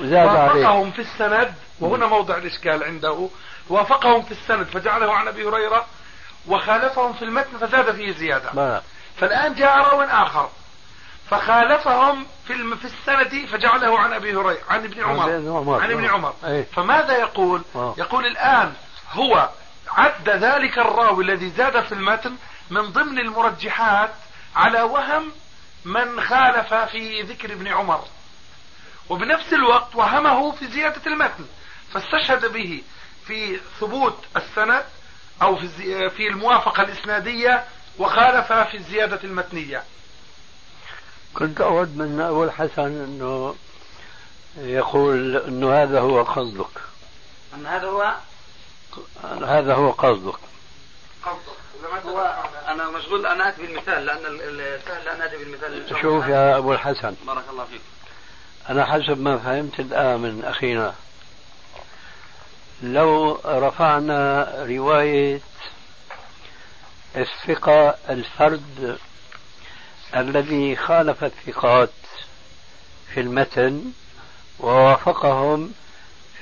[0.00, 1.54] وزاد وافقهم في السند.
[1.80, 3.28] وهنا موضع الإشكال عنده.
[3.68, 5.86] وافقهم في السند فجعله عن أبي هريرة.
[6.46, 8.52] وخالفهم في المتن فزاد فيه زيادة.
[8.52, 8.82] ما.
[9.16, 10.48] فالآن جاء راو آخر.
[11.30, 15.30] فخالفهم في في السند فجعله عن أبي هريرة عن ابن عمر
[15.82, 16.66] عن ابن عمر أيه.
[16.76, 17.94] فماذا يقول؟ أوه.
[17.98, 18.72] يقول الآن
[19.12, 19.48] هو
[19.88, 22.36] عد ذلك الراوي الذي زاد في المتن
[22.70, 24.10] من ضمن المرجحات
[24.56, 25.32] على وهم
[25.84, 28.04] من خالف في ذكر ابن عمر
[29.08, 31.46] وبنفس الوقت وهمه في زيادة المتن
[31.92, 32.82] فاستشهد به
[33.26, 34.84] في ثبوت السند
[35.42, 37.64] أو في في الموافقة الإسنادية
[37.98, 39.82] وخالف في الزيادة المتنية
[41.34, 43.54] كنت أود من أبو الحسن أنه
[44.56, 46.80] يقول أنه هذا هو قصدك.
[47.54, 48.14] أن هذا هو؟
[49.44, 50.38] هذا هو قصدك.
[51.22, 52.06] قصدك.
[52.06, 56.00] هو أنا مشغول أن آتي بالمثال لأن السهل أن آتي بالمثال.
[56.02, 57.14] شوف يا أبو الحسن.
[57.26, 57.80] بارك الله فيك.
[58.70, 60.94] أنا حسب ما فهمت الآن من أخينا.
[62.82, 65.40] لو رفعنا رواية
[67.16, 68.98] الثقة الفرد
[70.16, 71.90] الذي خالف الثقات
[73.14, 73.84] في المتن
[74.60, 75.72] ووافقهم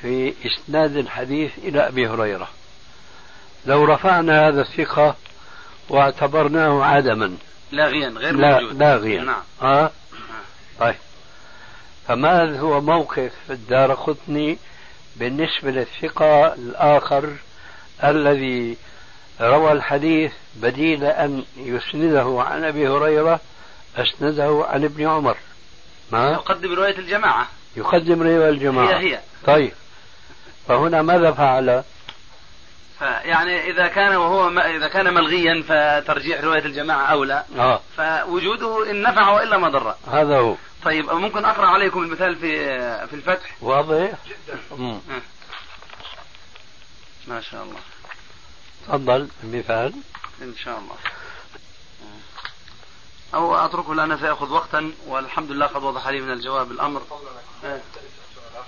[0.01, 2.49] في إسناد الحديث إلى أبي هريرة.
[3.67, 5.17] لو رفعنا هذا الثقة
[5.89, 7.37] واعتبرناه عدما.
[7.73, 8.79] لاغيا غير لا موجود.
[8.79, 9.43] لاغيا نعم.
[9.63, 9.91] آه؟
[10.81, 10.95] طيب.
[12.09, 14.59] فما هو موقف الدار قطني
[15.17, 17.33] بالنسبة للثقة الآخر
[18.05, 18.77] الذي
[19.41, 23.41] روى الحديث بديل أن يسنده عن أبي هريرة
[23.99, 25.37] أسنده عن ابن عمر.
[26.13, 27.49] ما؟ يقدم رواية الجماعة.
[27.77, 28.99] يقدم رواية الجماعة.
[28.99, 29.21] هي هي.
[29.47, 29.73] طيب.
[30.69, 31.85] فهنا ماذا فعل؟
[33.01, 37.81] يعني إذا كان وهو إذا كان ملغيا فترجيح رواية الجماعة أولى آه.
[37.97, 39.95] فوجوده إن نفع وإلا ما ضر.
[40.13, 40.55] هذا هو.
[40.85, 45.01] طيب ممكن أقرأ عليكم المثال في في الفتح؟ واضح؟ جدا.
[47.29, 47.81] ما شاء الله.
[48.89, 49.93] تفضل المثال.
[50.43, 50.95] إن شاء الله.
[53.35, 57.03] أو أتركه لأنه سيأخذ وقتا والحمد لله قد وضح لي من الجواب الأمر.
[57.65, 57.81] آه.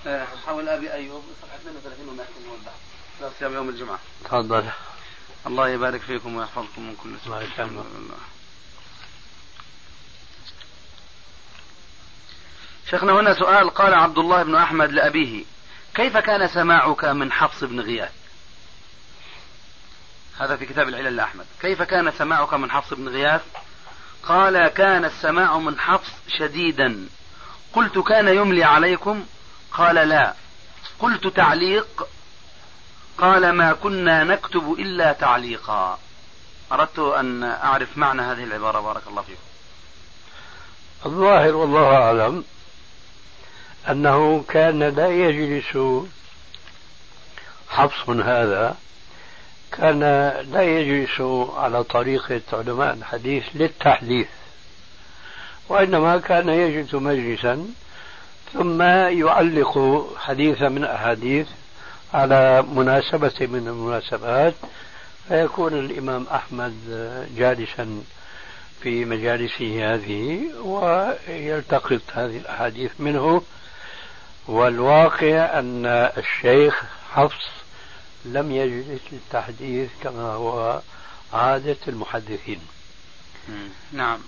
[0.07, 0.27] آه.
[0.45, 2.31] حول أبي أيوب صفحة 32 ونحن
[3.21, 3.99] لا صيام يوم الجمعة.
[4.25, 4.69] تفضل.
[5.47, 7.85] الله يبارك فيكم ويحفظكم من كل سوء الله يسلمك.
[12.89, 15.45] شيخنا هنا سؤال قال عبد الله بن أحمد لأبيه
[15.93, 18.11] كيف كان سماعك من حفص بن غياث؟
[20.39, 21.45] هذا في كتاب العلل لأحمد.
[21.61, 23.41] كيف كان سماعك من حفص بن غياث؟
[24.23, 27.07] قال كان السماع من حفص شديدا.
[27.73, 29.25] قلت كان يملي عليكم؟
[29.71, 30.33] قال لا.
[30.99, 32.07] قلت تعليق؟
[33.17, 35.99] قال ما كنا نكتب إلا تعليقا.
[36.71, 38.79] أردت أن أعرف معنى هذه العبارة.
[38.79, 39.41] بارك الله فيكم
[41.05, 42.43] الظاهر والله أعلم
[43.89, 45.77] أنه كان لا يجلس
[47.69, 48.77] حفص هذا
[49.77, 49.99] كان
[50.51, 51.21] لا يجلس
[51.55, 54.27] على طريقة علماء الحديث للتحديث
[55.69, 57.67] وإنما كان يجلس مجلسا
[58.53, 61.47] ثم يعلق حديثا من أحاديث
[62.13, 64.53] على مناسبة من المناسبات
[65.27, 66.75] فيكون الإمام أحمد
[67.37, 68.01] جالسا
[68.81, 73.41] في مجالسه هذه ويلتقط هذه الأحاديث منه
[74.47, 75.85] والواقع أن
[76.17, 77.60] الشيخ حفص
[78.25, 80.81] لم يجلس للتحديث كما هو
[81.33, 82.61] عادة المحدثين.
[83.91, 84.19] نعم.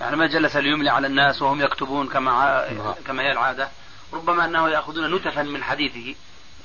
[0.00, 2.30] يعني ما جلس ليملي على الناس وهم يكتبون كما
[2.72, 2.94] نعم.
[3.06, 3.68] كما هي العادة.
[4.12, 6.14] ربما أنه يأخذون نتفا من حديثه.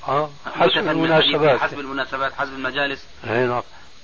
[0.02, 1.60] نتفاً حسب من المناسبات.
[1.60, 3.04] حسب المناسبات حسب المجالس.
[3.24, 3.62] نعم.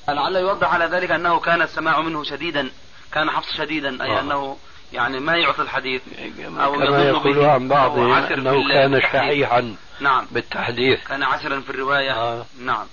[0.09, 2.71] لعل يوضح على ذلك أنه كان السماع منه شديدا
[3.13, 4.21] كان حفص شديدا أي آه.
[4.21, 4.57] أنه
[4.93, 6.03] يعني ما يعطي الحديث
[6.43, 9.01] أو كما يقول عن بعض أو عسر في أنه كان.
[9.01, 10.27] شحيحا نعم.
[10.31, 11.07] بالتحديث.
[11.07, 12.13] كان عسرا في الرواية.
[12.13, 12.47] آه.
[12.59, 12.87] نعم.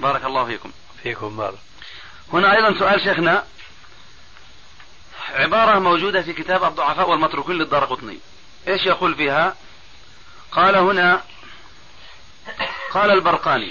[0.00, 0.70] بارك الله فيكم.
[1.02, 1.58] فيكم بارك.
[2.32, 3.44] هنا أيضا سؤال شيخنا.
[5.34, 8.18] عبارة موجودة في كتاب الضعفاء والمتروكين للدار قطني
[8.68, 9.56] إيش يقول فيها؟
[10.52, 11.22] قال هنا
[12.90, 13.70] قال البرقاني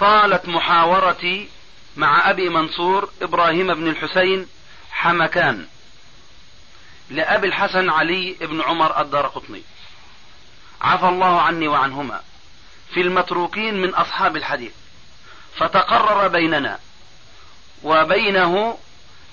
[0.00, 1.48] طالت محاورتي
[1.96, 4.46] مع أبي منصور إبراهيم بن الحسين
[4.92, 5.66] حمكان.
[7.10, 9.62] لأبي الحسن علي بن عمر الدار قطني.
[10.80, 12.20] عفى الله عني وعنهما
[12.94, 14.72] في المتروكين من أصحاب الحديث.
[15.56, 16.78] فتقرر بيننا
[17.82, 18.78] وبينه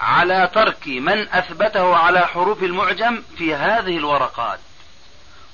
[0.01, 4.59] على ترك من أثبته على حروف المعجم في هذه الورقات.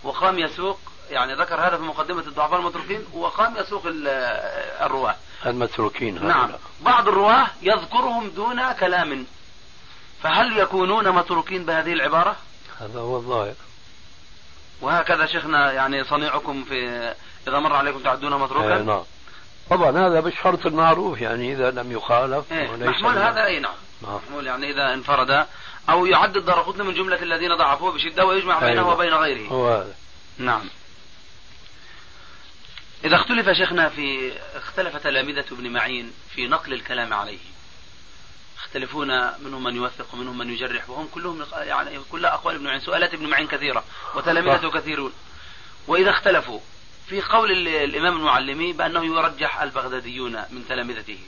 [0.03, 4.07] وقام يسوق يعني ذكر هذا في مقدمة الضعفاء المتروكين وقام يسوق ال-
[4.85, 5.15] الرواة.
[5.45, 6.51] المتروكين نعم.
[6.81, 9.25] بعض الرواة يذكرهم دون كلام.
[10.23, 12.35] فهل يكونون متروكين بهذه العبارة؟
[12.79, 13.53] هذا هو الظاهر.
[14.81, 17.13] وهكذا شيخنا يعني صنيعكم في
[17.47, 19.03] إذا مر عليكم تعدون متروكا؟ نعم.
[19.69, 23.73] طبعا هذا بالشرط المعروف يعني إذا لم يخالف إيه محمول هذا أي نعم.
[24.01, 24.15] نعم.
[24.15, 25.45] محمول يعني إذا انفرد
[25.89, 28.93] أو يعد الدرقطني من جملة الذين ضعفوه بشدة ويجمع بينه أيوة.
[28.93, 29.47] وبين غيره.
[29.47, 29.95] هو هذا.
[30.37, 30.69] نعم.
[33.03, 37.37] إذا اختلف شيخنا في اختلف تلامذة ابن معين في نقل الكلام عليه.
[38.67, 39.07] يختلفون
[39.45, 43.27] منهم من يوثق ومنهم من يجرح وهم كلهم يعني كلها أقوال ابن معين سؤالات ابن
[43.29, 43.83] معين كثيرة
[44.15, 45.13] وتلامذته كثيرون.
[45.87, 46.59] وإذا اختلفوا
[47.07, 51.19] في قول ال- الإمام المعلمي بأنه يرجح البغداديون من تلامذته.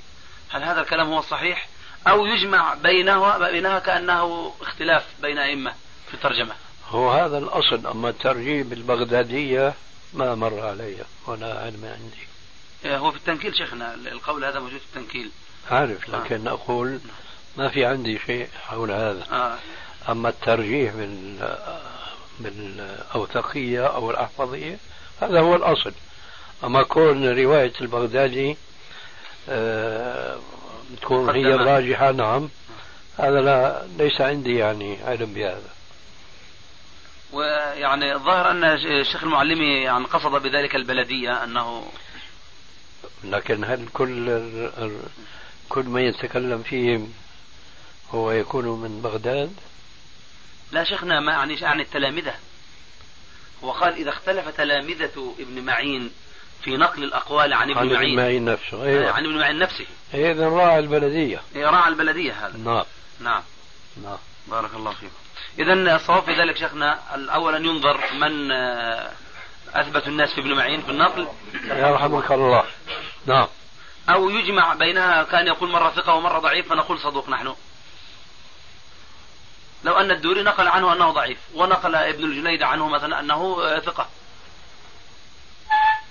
[0.49, 1.67] هل هذا الكلام هو الصحيح؟
[2.07, 5.73] أو يجمع بينها بينها كأنه اختلاف بين أئمة
[6.07, 6.53] في الترجمة؟
[6.89, 9.73] هو هذا الأصل أما الترجيب البغدادية
[10.13, 10.95] ما مر علي
[11.27, 12.97] ولا علم عندي.
[12.97, 15.31] هو في التنكيل شيخنا القول هذا موجود في التنكيل.
[15.71, 16.99] عارف لكن أقول
[17.57, 19.57] ما في عندي شيء حول هذا آه.
[20.11, 21.57] أما الترجيح بال
[22.39, 24.77] بالأوثقية أو الأحفظية
[25.21, 25.93] هذا هو الأصل
[26.63, 28.57] أما كون رواية البغدادي
[29.49, 30.39] آه،
[31.01, 31.55] تكون هي.
[31.55, 32.49] الراجحة نعم
[33.17, 35.69] هذا لا ليس عندي يعني علم بهذا
[37.33, 41.91] ويعني الظاهر أن الشيخ المعلمي يعني قصد بذلك البلدية أنه
[43.23, 44.41] لكن هل كل
[45.69, 47.13] كل من يتكلم فيهم
[48.11, 49.53] هو يكون من بغداد؟
[50.71, 52.33] لا شيخنا ما يعني يعني التلامذة.
[53.63, 56.11] هو قال إذا اختلف تلامذة ابن معين
[56.63, 58.15] في نقل الأقوال عن عن ابن ابن معين.
[58.15, 58.83] معين نفسه.
[58.83, 59.11] أيوة.
[59.11, 59.85] عن ابن معين نفسه.
[60.13, 61.41] إذا راعي البلدية.
[61.55, 62.57] إيه، راعى البلدية هذا.
[62.57, 62.83] نعم.
[63.19, 63.43] نعم.
[64.03, 64.17] نعم.
[64.47, 65.13] بارك الله فيكم
[65.59, 69.11] إذا الصواب في ذلك شيخنا الأول أن ينظر من آه،
[69.73, 71.27] أثبت الناس في ابن معين في النقل.
[71.63, 72.63] يرحمك الله.
[73.25, 73.47] نعم.
[74.09, 77.55] أو يجمع بينها كان يقول مرة ثقة ومرة ضعيف فنقول صدوق نحن.
[79.83, 84.09] لو أن الدوري نقل عنه أنه ضعيف ونقل ابن الجنيد عنه مثلا أنه آه، ثقة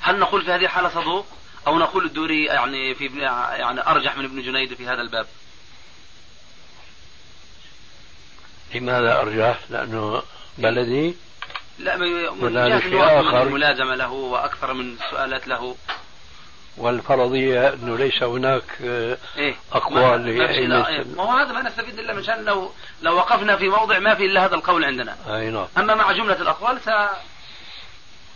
[0.01, 1.27] هل نقول في هذه الحالة صدوق
[1.67, 5.27] أو نقول الدوري يعني في ابن يعني أرجح من ابن جنيد في هذا الباب
[8.75, 10.23] لماذا أرجح؟ لأنه
[10.59, 11.15] بلدي
[11.79, 13.43] لا من جهة آخر.
[13.43, 15.77] الملازمة له وأكثر من السؤالات له
[16.77, 20.39] والفرضية أنه ليس هناك آه، إيه أقوال
[20.69, 21.05] ما-.
[21.17, 22.73] ما هو هذا ما نستفيد إلا من شأن لو
[23.03, 25.17] لو وقفنا في موضع ما في إلا هذا القول عندنا.
[25.37, 25.67] أي نعم.
[25.79, 26.89] أما مع جملة الأقوال س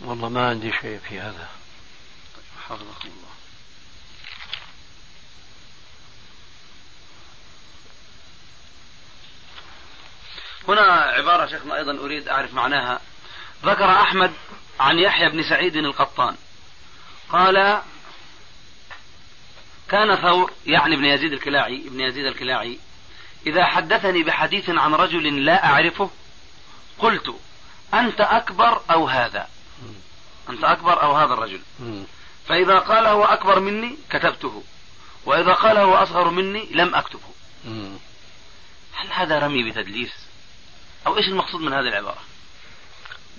[0.01, 1.47] والله ما عندي شيء في هذا.
[2.67, 3.33] حفظكم الله.
[10.67, 13.01] هنا عبارة شيخنا أيضا أريد أعرف معناها.
[13.63, 14.33] ذكر أحمد
[14.79, 16.35] عن يحيى بن سعيد القطان.
[17.29, 17.81] قال
[19.89, 22.79] كان ثور يعني ابن يزيد الكلاعي ابن يزيد الكلاعي
[23.47, 26.09] إذا حدثني بحديث عن رجل لا أعرفه
[26.99, 27.35] قلت
[27.93, 29.47] أنت أكبر أو هذا
[30.49, 31.61] أنت أكبر أو هذا الرجل.
[32.47, 34.63] فإذا قال هو أكبر مني كتبته
[35.25, 37.29] وإذا قال هو أصغر مني لم أكتبه.
[38.93, 40.11] هل هذا رمي بتدليس
[41.07, 42.21] أو إيش المقصود من هذه العبارة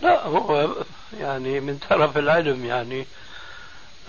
[0.02, 0.74] لا هو
[1.20, 3.06] يعني من طرف العلم يعني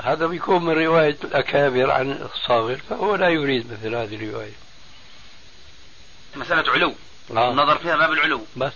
[0.03, 4.53] هذا بيكون من رواية الأكابر عن الصاغر فهو لا يريد مثل هذه الرواية
[6.37, 6.95] مسألة علو.
[7.29, 7.51] نعم.
[7.51, 8.45] النظر فيها باب العلو.
[8.57, 8.73] بس.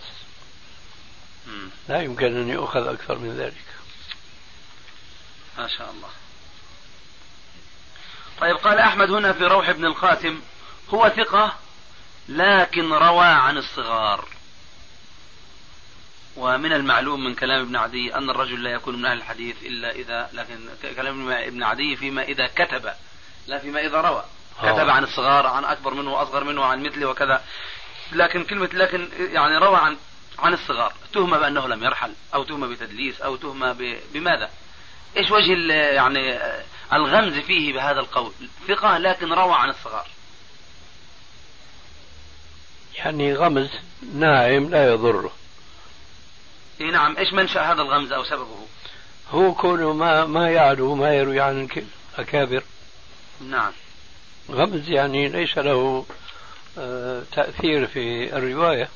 [1.90, 3.66] لا يمكن أن يؤخذ أكثر من ذلك.
[5.58, 6.10] ما شاء الله.
[8.42, 10.42] طيب قال أحمد هنا في روح ابن القاسم
[10.90, 11.56] هو ثقة
[12.30, 14.28] لكن روى عن الصغار.
[16.38, 20.30] ومن المعلوم من كلام ابن عدي أن الرجل لا يكون من أهل الحديث إلا إذا
[20.34, 22.94] لكن كلام ابن عدي فيما إذا كتب
[23.48, 24.24] لا فيما إذا روى.
[24.62, 27.44] كتب عن الصغار عن أكبر منه وأصغر منه عن مثله وكذا.
[28.12, 29.98] لكن كلمة لكن يعني روى عن
[30.40, 30.94] عن الصغار.
[31.14, 33.76] تهمة بأنه لم يرحل أو تهمة بتدليس أو تهمة
[34.14, 34.50] بماذا؟
[35.18, 36.40] إيش وجه يعني
[36.94, 38.32] الغمز فيه بهذا القول؟
[38.68, 40.08] ثقة لكن روى عن الصغار.
[42.96, 43.70] يعني غمز
[44.14, 45.32] ناعم لا يضره.
[46.82, 47.18] إي نعم.
[47.18, 48.68] إيش منشأ هذا الغمز أو سببه؟
[49.32, 51.68] هو كونه ما ما يعلو ما يروي عن
[52.18, 52.64] الأكابر
[53.42, 53.72] نعم.
[54.52, 56.06] غمز يعني ليس له
[56.78, 58.90] آه، تأثير في الرواية.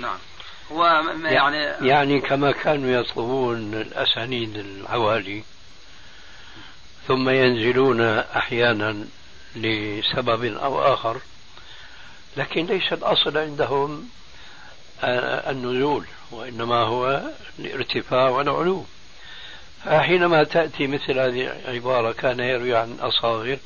[0.00, 0.18] نعم.
[0.72, 0.84] هو
[1.24, 5.42] يعني يعني كما كانوا يطلبون الأسانيد العوالي
[7.08, 9.04] ثم ينزلون أحيانا
[9.56, 11.20] لسبب أو آخر
[12.36, 14.08] لكن ليس الأصل عندهم
[15.04, 17.22] آه، النزول وإنما هو
[17.58, 18.84] الارتفاع والعلو.
[19.84, 23.58] فحينما تأتي مثل هذه العبارة كان يروي عن أصاغر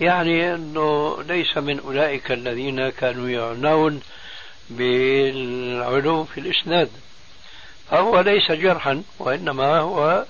[0.00, 4.02] يعني أنه ليس من أولئك الذين كانوا يعنون
[4.70, 6.90] بالعلو في الإسناد.
[7.90, 10.24] فهو ليس جرحا وإنما هو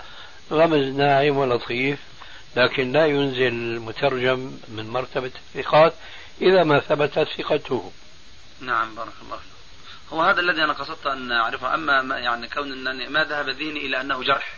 [0.53, 1.99] غمز ناعم ولطيف
[2.57, 5.95] لكن لا ينزل المترجم من مرتبة الثقات
[6.43, 7.93] إذا ما ثبتت ثقته.
[8.61, 10.13] نعم بارك الله فيك.
[10.13, 11.75] هو هذا الذي أنا قصدت أن أعرفه.
[11.75, 14.57] أما ما يعني كون أنني ما ذهب ذهني إلى أنه جرح.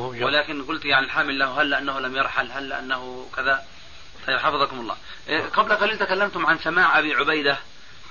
[0.00, 3.64] ولكن قلت يعني الحامل له هل أنه لم يرحل هل أنه كذا.
[4.26, 4.96] طيب حفظكم الله.
[5.28, 7.58] إيه، قبل قليل تكلمتم عن سماع أبي عبيدة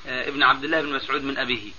[0.05, 1.71] إيه، ابن عبد الله بن مسعود من أبيه.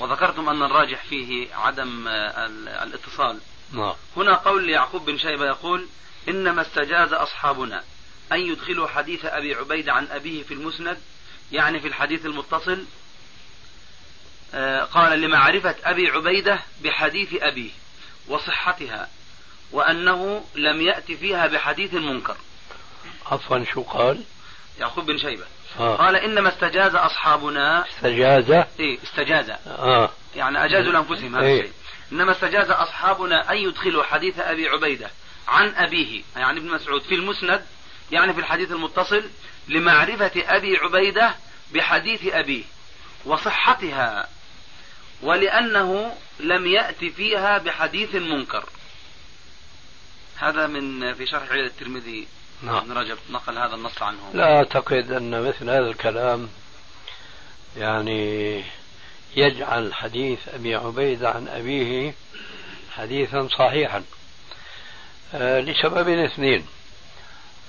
[0.00, 2.46] وذكرتم أن الراجح فيه عدم آه،
[2.82, 3.40] الاتصال.
[3.72, 3.94] نعم.
[4.16, 5.86] هنا قول يعقوب بن شيبة يقول
[6.28, 7.84] إنما استجاز أصحابنا
[8.32, 10.98] أن يدخلوا حديث أبي عبيدة عن أبيه في المسند
[11.52, 12.84] يعني في الحديث المتصل
[14.54, 17.70] آه، قال لمعرفة أبي عبيدة بحديث أبيه.
[18.28, 19.08] وصحتها
[19.72, 22.36] وأنه لم يأتي فيها بحديث منكر.
[23.26, 24.22] عفوا شو قال؟
[24.80, 25.44] يعقوب بن شيبة.
[25.80, 25.96] آه.
[25.96, 27.84] قال إنما استجاز أصحابنا.
[27.88, 28.50] استجاز؟
[28.80, 29.50] إيه استجاز.
[29.66, 30.10] آه.
[30.36, 31.60] يعني أجازوا لأنفسهم هذا إيه.
[31.60, 31.72] الشيء.
[32.12, 35.10] إنما استجاز أصحابنا أن يدخلوا حديث أبي عبيدة
[35.48, 37.66] عن أبيه يعني ابن مسعود في المسند
[38.12, 39.24] يعني في الحديث المتصل
[39.68, 41.34] لمعرفة أبي عبيدة
[41.74, 42.64] بحديث أبيه
[43.24, 44.28] وصحتها.
[45.22, 48.64] ولأنه لم يأتي فيها بحديث منكر.
[50.36, 52.28] هذا من في شرح عيد الترمذي.
[52.62, 52.76] نعم.
[52.76, 54.30] ابن رجب نقل هذا النص عنه.
[54.34, 56.48] لا أعتقد أن مثل هذا الكلام
[57.76, 58.64] يعني
[59.36, 62.14] يجعل حديث أبي عبيدة عن أبيه
[62.96, 64.04] حديثا صحيحا.
[65.34, 66.66] آه لسببين اثنين.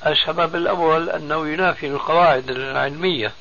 [0.06, 3.34] السبب الأول أنه ينافي القواعد العلمية.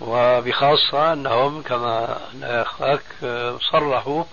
[0.00, 3.02] وبخاصة أنهم كما أخاك
[3.72, 4.24] صرحوا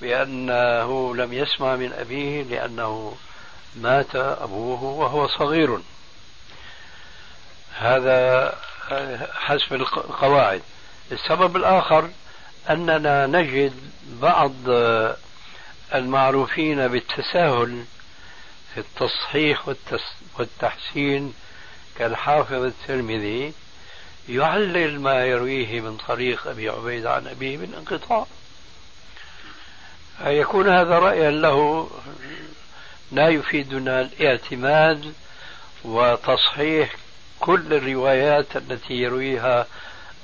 [0.00, 3.16] بأنه لم يسمع من أبيه لأنه
[3.76, 5.80] مات أبوه وهو صغير.
[7.78, 8.54] هذا
[9.34, 10.62] حسب القواعد.
[11.12, 12.10] السبب الآخر
[12.70, 13.72] أننا نجد
[14.06, 14.52] بعض
[15.94, 17.84] المعروفين بالتساهل
[18.74, 19.68] في التصحيح
[20.38, 21.34] والتحسين
[21.98, 23.52] كالحافظ الترمذي
[24.28, 28.26] يعلل ما يرويه من طريق أبي عبيد عن أبيه من انقطاع.
[30.18, 31.90] فيكون هذا رأيا له
[33.12, 35.14] لا يفيدنا الاعتماد
[35.84, 36.96] وتصحيح
[37.40, 39.66] كل الروايات التي يرويها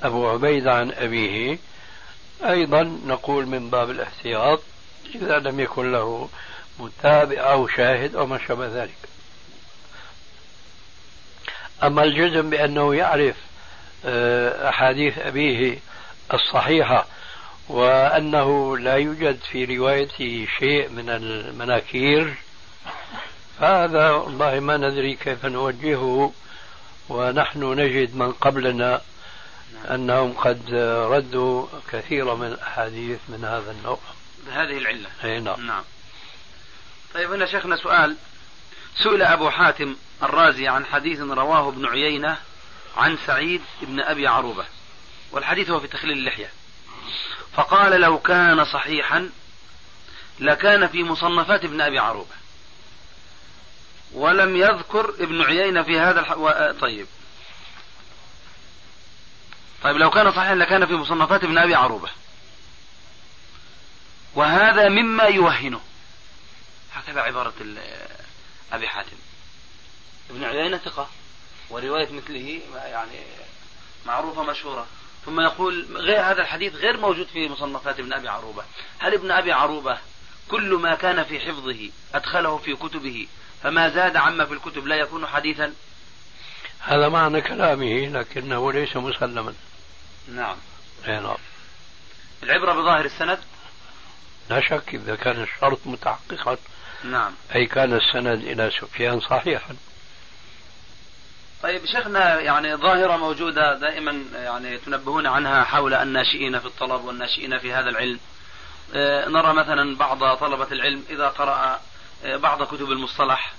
[0.03, 1.57] أبو عبيد عن أبيه.
[2.45, 4.59] أيضا نقول من باب الاحتياط
[5.15, 6.29] إذا لم يكن له
[6.79, 8.97] متابع أو شاهد أو ما شابه ذلك.
[11.83, 13.35] أما الجزم بأنه يعرف
[14.69, 15.79] أحاديث أبيه
[16.33, 17.07] الصحيحة
[17.69, 22.33] وأنه لا يوجد في روايته شيء من المناكير.
[23.59, 26.33] فهذا والله ما ندري كيف نوجهه
[27.09, 29.01] ونحن نجد من قبلنا
[29.91, 30.73] أنهم قد
[31.09, 33.99] ردوا كثيرا من الأحاديث من هذا النوع.
[34.47, 35.09] بهذه العلة.
[35.23, 35.67] أي نعم.
[35.67, 35.83] نعم.
[37.13, 38.15] طيب هنا شيخنا سؤال.
[38.95, 42.37] سئل أبو حاتم الرازي عن حديث رواه ابن عيينة
[42.97, 44.65] عن سعيد بن أبي عروبة
[45.31, 46.51] والحديث هو في تخليل اللحية.
[47.55, 49.29] فقال لو كان صحيحا
[50.39, 52.35] لكان في مصنفات ابن أبي عروبة.
[54.13, 56.31] ولم يذكر ابن عيينة في هذا الح...
[56.37, 56.71] و...
[56.81, 57.07] طيب.
[59.83, 62.09] طيب لو كان صحيحا لكان في مصنفات ابن أبي عروبة.
[64.35, 65.81] وهذا مما يوهنه.
[66.93, 67.53] هكذا عبارة
[68.71, 69.17] أبي حاتم.
[70.29, 71.09] ابن عيينة ثقة.
[71.69, 73.19] ورواية مثله يعني
[74.05, 74.87] معروفة مشهورة.
[75.25, 78.63] ثم يقول غير هذا الحديث غير موجود في مصنفات ابن أبي عروبة.
[78.99, 79.97] هل ابن أبي عروبة
[80.47, 83.27] كل ما كان في حفظه أدخله في كتبه
[83.63, 85.73] فما زاد عما في الكتب لا يكون حديثا؟
[86.79, 89.53] هذا معنى كلامه لكنه ليس مسلما.
[90.27, 90.57] نعم.
[91.07, 91.37] أي نعم.
[92.43, 93.39] العبرة بظاهر السند؟
[94.49, 96.57] لا شك إذا كان الشرط متحققا.
[97.03, 97.31] نعم.
[97.55, 99.75] أي كان السند إلى سفيان صحيحا.
[101.63, 107.73] طيب شيخنا يعني ظاهرة موجودة دائما يعني تنبهون عنها حول الناشئين في الطلب والناشئين في
[107.73, 108.19] هذا العلم.
[108.95, 111.79] آه، نرى مثلا بعض طلبة العلم إذا قرأ
[112.25, 113.53] آه، بعض كتب المصطلح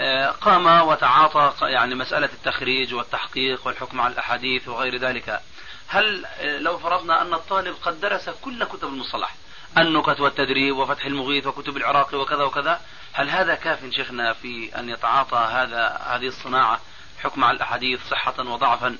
[0.00, 5.40] آه، قام وتعاطى يعني مسألة التخريج والتحقيق والحكم على الأحاديث وغير ذلك.
[5.88, 9.34] هل لو فرضنا أن الطالب قد درس كل كتب المصطلح
[9.78, 12.80] النكت والتدريب وفتح المغيث وكتب العراقي وكذا وكذا
[13.12, 16.80] هل هذا كاف شيخنا في أن يتعاطى هذا هذه الصناعة
[17.22, 18.96] حكم على الأحاديث صحة وضعفا.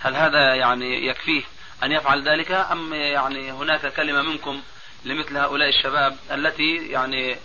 [0.00, 1.42] هل هذا يعني يكفيه
[1.82, 4.60] أن يفعل ذلك أم يعني هناك كلمة منكم
[5.04, 7.36] لمثل هؤلاء الشباب التي يعني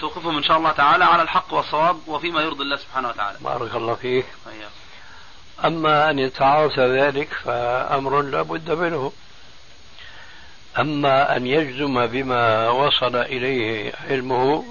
[0.00, 3.94] توقفهم إن شاء الله تعالى على الحق والصواب وفيما يرضي الله سبحانه وتعالى؟ بارك الله
[3.94, 4.26] فيك.
[5.64, 9.12] أما أن يتعاطى ذلك فأمر لا بد منه.
[10.78, 14.64] أما أن يجزم بما وصل إليه علمه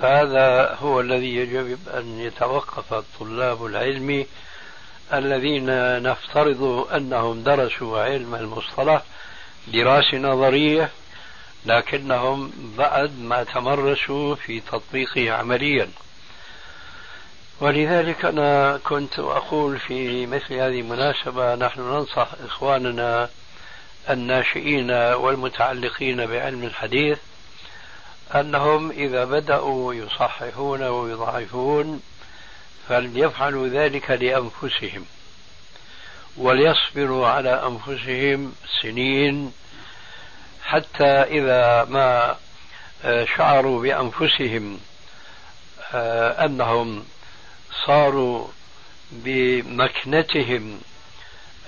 [0.00, 4.26] فهذا هو الذي يجب أن يتوقف طلاب العلم
[5.12, 5.66] الذين
[6.02, 9.02] نفترض أنهم درسوا علم المصطلح
[9.68, 10.90] دراسة نظرية
[11.66, 15.88] لكنهم بعد ما تمرسوا في تطبيقه عمليا.
[17.60, 23.28] ولذلك أنا كنت أقول في مثل هذه المناسبة نحن ننصح إخواننا
[24.10, 27.18] الناشئين والمتعلقين بعلم الحديث
[28.34, 32.02] أنهم إذا بدأوا يصححون ويضعفون
[32.88, 35.04] فليفعلوا ذلك لأنفسهم
[36.36, 38.52] وليصبروا على أنفسهم
[38.82, 39.52] سنين
[40.62, 42.36] حتى إذا ما
[43.04, 44.80] آه، شعروا بأنفسهم
[45.94, 47.04] آه، أنهم
[47.86, 48.48] صاروا
[49.12, 50.80] بمكنتهم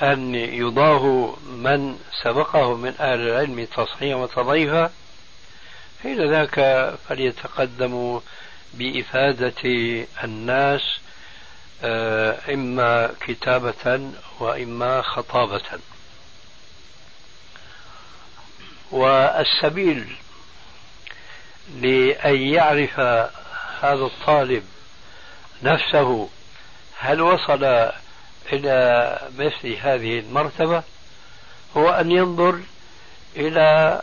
[0.03, 4.91] أن يضاهوا من سبقه من أهل العلم تصحيحا وتضيفا
[6.05, 6.61] حين ذاك
[7.09, 8.21] فليتقدموا
[8.75, 9.63] بإفادة
[10.25, 10.81] الناس
[11.83, 14.11] آه، إما كتابة
[14.41, 15.81] وإما خطابة.
[18.91, 20.17] والسبيل
[21.81, 23.01] لأن يعرف
[23.81, 24.65] هذا الطالب
[25.63, 26.29] نفسه
[26.99, 27.91] هل وصل
[28.53, 30.83] إلى مثل هذه المرتبة
[31.77, 32.61] هو أن ينظر
[33.37, 34.01] إلى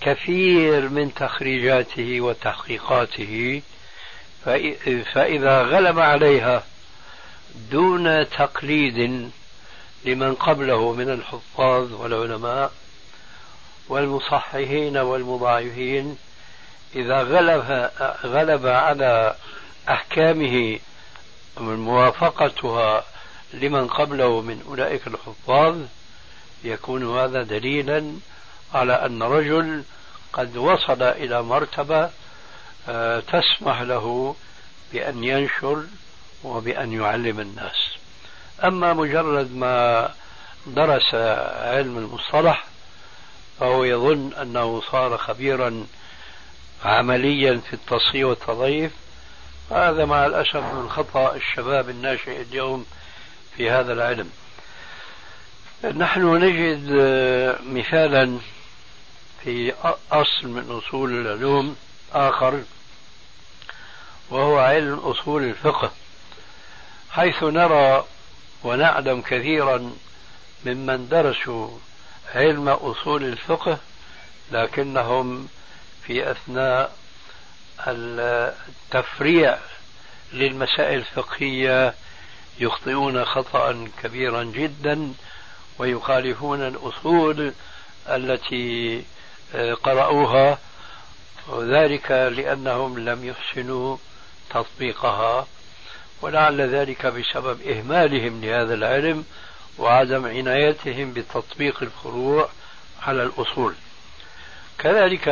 [0.00, 3.62] كثير من تخريجاته وتحقيقاته
[5.14, 6.64] فإذا غلب عليها
[7.70, 9.30] دون تقليد
[10.04, 12.72] لمن قبله من الحفاظ والعلماء
[13.88, 16.16] والمصححين والمضاعفين
[16.96, 17.90] إذا غلب
[18.24, 19.34] غلب على
[19.88, 20.78] أحكامه
[21.60, 23.04] موافقتها
[23.52, 25.76] لمن قبله من أولئك الحفاظ
[26.64, 28.12] يكون هذا دليلا
[28.74, 29.84] على أن رجل
[30.32, 32.10] قد وصل إلى مرتبة
[32.88, 34.36] آه، تسمح له
[34.92, 35.84] بأن ينشر
[36.44, 37.96] وبأن يعلم الناس.
[38.64, 40.10] أما مجرد ما
[40.66, 42.64] درس علم المصطلح
[43.60, 45.86] فهو يظن أنه صار خبيرا
[46.84, 48.92] عمليا في التصحيح والتضعيف.
[49.70, 52.86] هذا مع الأسف من خطأ الشباب الناشئ اليوم
[53.56, 54.30] في هذا العلم.
[55.84, 58.38] نحن نجد آه، مثالا
[59.44, 59.74] في
[60.12, 61.76] أصل من أصول العلوم
[62.12, 62.62] آخر
[64.30, 65.92] وهو علم أصول الفقه
[67.10, 68.04] حيث نرى
[68.64, 69.92] ونعلم كثيرا
[70.66, 71.78] ممن درسوا
[72.34, 73.78] علم أصول الفقه
[74.52, 75.48] لكنهم
[76.06, 76.96] في أثناء
[77.86, 79.58] التفريع
[80.32, 81.94] للمسائل الفقهية
[82.60, 85.12] يخطئون خطأ كبيرا جدا
[85.78, 87.52] ويخالفون الأصول
[88.08, 89.04] التي
[89.82, 90.58] قرأوها
[91.48, 93.96] وذلك لأنهم لم يحسنوا
[94.50, 95.46] تطبيقها.
[96.22, 99.24] ولعل ذلك بسبب إهمالهم لهذا العلم
[99.78, 102.48] وعدم عنايتهم بتطبيق الفروع
[103.02, 103.74] على الأصول.
[104.78, 105.28] كذلك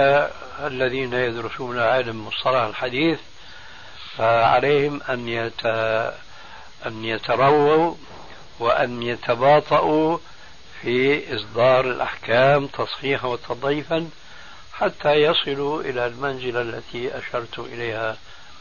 [0.64, 3.18] الذين يدرسون علم مصطلح الحديث
[4.16, 5.50] فعليهم أن
[6.86, 7.94] أن يترووا
[8.58, 10.18] وأن يتباطؤوا
[10.82, 14.10] في إصدار الأحكام تصحيحا وتضعيفا
[14.72, 18.18] حتى يصلوا إلى المنزلة التي أشرت إليها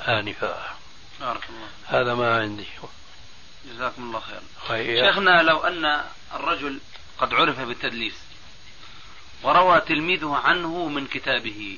[0.08, 0.78] آنفا
[1.20, 2.66] بارك الله هذا ما عندي
[3.74, 4.22] جزاكم الله
[4.68, 5.08] خيرا.
[5.08, 6.02] شيخنا لو أن
[6.34, 6.80] الرجل
[7.18, 8.14] قد عرف بالتدليس
[9.44, 11.78] وروى تلميذه عنه من كتابه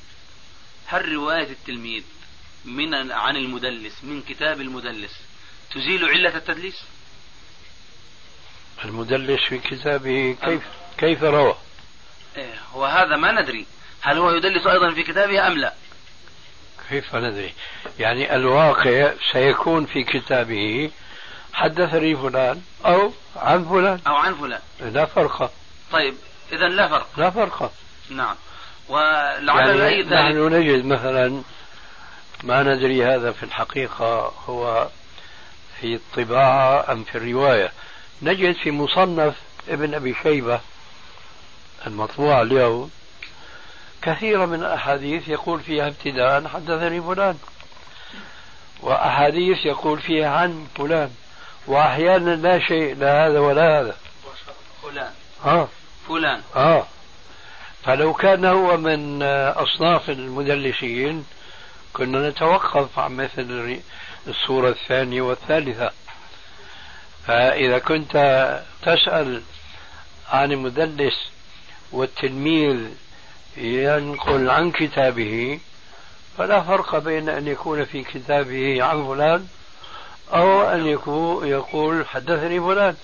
[0.86, 2.04] هل رواية التلميذ
[2.66, 5.12] من عن المدلس من كتاب المدلس
[5.72, 6.84] تزيل علة التدليس؟
[8.86, 10.62] المدلس في كتابه كيف
[10.98, 11.56] كيف روى؟
[12.38, 13.66] إيه وهذا ما ندري.
[14.02, 15.74] هل هو يدلس أيضا في كتابه أم لا؟
[16.90, 17.54] كيف ندري؟
[18.00, 20.92] يعني الواقع سيكون في كتابه
[21.54, 24.00] حدثني فلان أو عن فلان.
[24.08, 24.62] أو عن فلان.
[24.80, 25.52] لا فرق.
[25.92, 26.16] طيب
[26.52, 27.08] إذا لا فرق.
[27.18, 27.72] لا فرق.
[28.10, 28.36] نعم.
[28.90, 31.42] ولعل يعني أي ذلك نحن نجد مثلا
[32.44, 34.90] ما ندري هذا في الحقيقة هو
[35.82, 37.72] في الطباعة أم في الرواية.
[38.22, 39.36] نجد في مصنف
[39.70, 40.60] ابن أبي شيبة
[41.88, 42.92] المطبوع اليوم.
[44.02, 47.38] كثيرا من الأحاديث يقول فيها ابتداء حدثني فلان.
[48.82, 51.12] وأحاديث يقول فيها عن فلان.
[51.68, 53.96] وأحيانا لا شيء لا هذا ولا هذا.
[54.84, 55.12] فلان.
[55.44, 55.68] ها
[56.08, 56.42] فلان.
[56.56, 56.88] آه.
[57.84, 61.26] فلو كان هو من أصناف المدلسين
[61.94, 63.80] كنا نتوقف عن مثل
[64.28, 65.92] الصورة الثانية والثالثة.
[67.28, 68.14] فإذا كنت
[68.82, 69.42] تسأل
[70.30, 71.30] عن المدلس
[71.92, 72.78] والتلميذ
[73.58, 75.60] ينقل عن كتابه
[76.38, 79.48] فلا فرق بين أن يكون في كتابه عن فلان
[80.34, 82.96] أو أن يكون يقول حدثني فلان.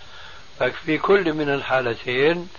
[0.60, 2.50] ففي كل من الحالتين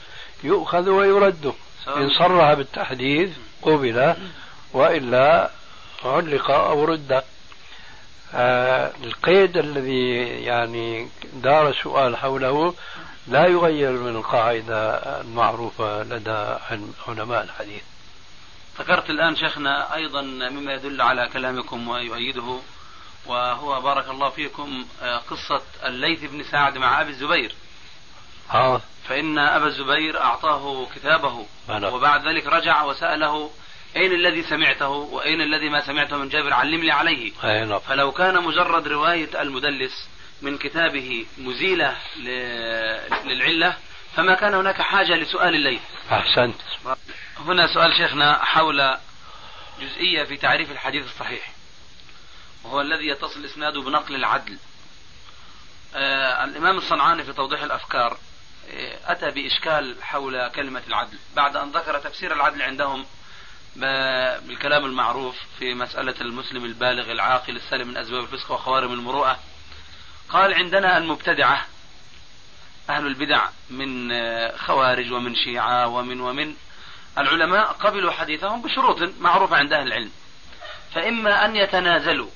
[0.45, 1.55] يؤخذ ويرد.
[1.89, 3.31] إن صرح بالتحديث
[3.63, 4.15] قبل
[4.73, 5.51] وإلا
[6.05, 7.23] علق أو رد.
[8.35, 12.75] القيد الذي يعني دار السؤال حوله
[13.27, 16.57] لا يغير من القاعدة المعروفة لدى
[17.09, 17.83] علماء الحديث.
[18.79, 22.59] ذكرت الآن شيخنا أيضا مما يدل على كلامكم ويؤيده
[23.27, 27.55] وهو بارك الله فيكم آه، قصة الليث بن سعد مع أبي الزبير.
[28.55, 28.81] آه.
[29.09, 31.89] فإن أبا الزبير أعطاه كتابه بلى.
[31.89, 33.51] وبعد ذلك رجع وسأله
[33.97, 37.79] أين الذي سمعته وأين الذي ما سمعته من جابر علم لي عليه نعم.
[37.79, 40.09] فلو كان مجرد رواية المدلس
[40.43, 41.97] من كتابه مزيلة
[43.25, 43.77] للعلة
[44.17, 45.81] فما كان هناك حاجة لسؤال الليث
[46.13, 46.57] أحسنت.
[47.39, 48.97] هنا سؤال شيخنا حول
[49.81, 51.53] جزئية في تعريف الحديث الصحيح
[52.65, 54.59] وهو الذي يتصل إسناده بنقل العدل.
[55.95, 58.19] آه الإمام الصنعاني في توضيح الأفكار
[58.71, 61.19] آه أتى بإشكال حول كلمة العدل.
[61.37, 63.07] بعد أن ذكر تفسير العدل عندهم
[63.77, 69.39] بالكلام المعروف في مسألة المسلم البالغ العاقل السالم من أسباب الفسق وخوارم المروءة
[70.29, 71.67] قال عندنا المبتدعة
[72.91, 74.13] أهل البدع من
[74.59, 76.55] خوارج ومن شيعة ومن ومن
[77.19, 80.11] العلماء قبلوا حديثهم بشروط معروفة عند أهل العلم.
[80.95, 82.31] فإما أن يتنازلوا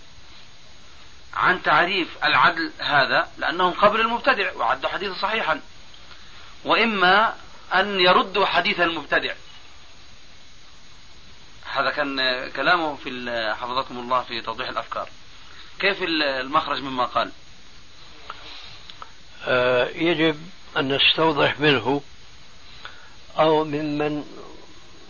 [1.34, 5.60] عن تعريف العدل هذا لأنهم قبل المبتدع وعدوا حديثا صحيحا
[6.64, 7.34] وإما
[7.74, 9.34] أن يردوا حديث المبتدع.
[11.72, 12.16] هذا كان
[12.56, 13.10] كلامه في
[13.60, 15.08] حفظكم الله في توضيح الأفكار.
[15.80, 17.32] كيف ال- المخرج مما قال؟
[19.46, 20.36] آه، يجب
[20.76, 22.02] أن نستوضح منه
[23.38, 24.24] أو ممن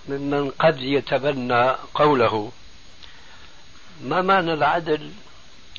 [0.09, 2.53] ممن قد يتبنى قوله.
[4.03, 5.13] ما معنى العدل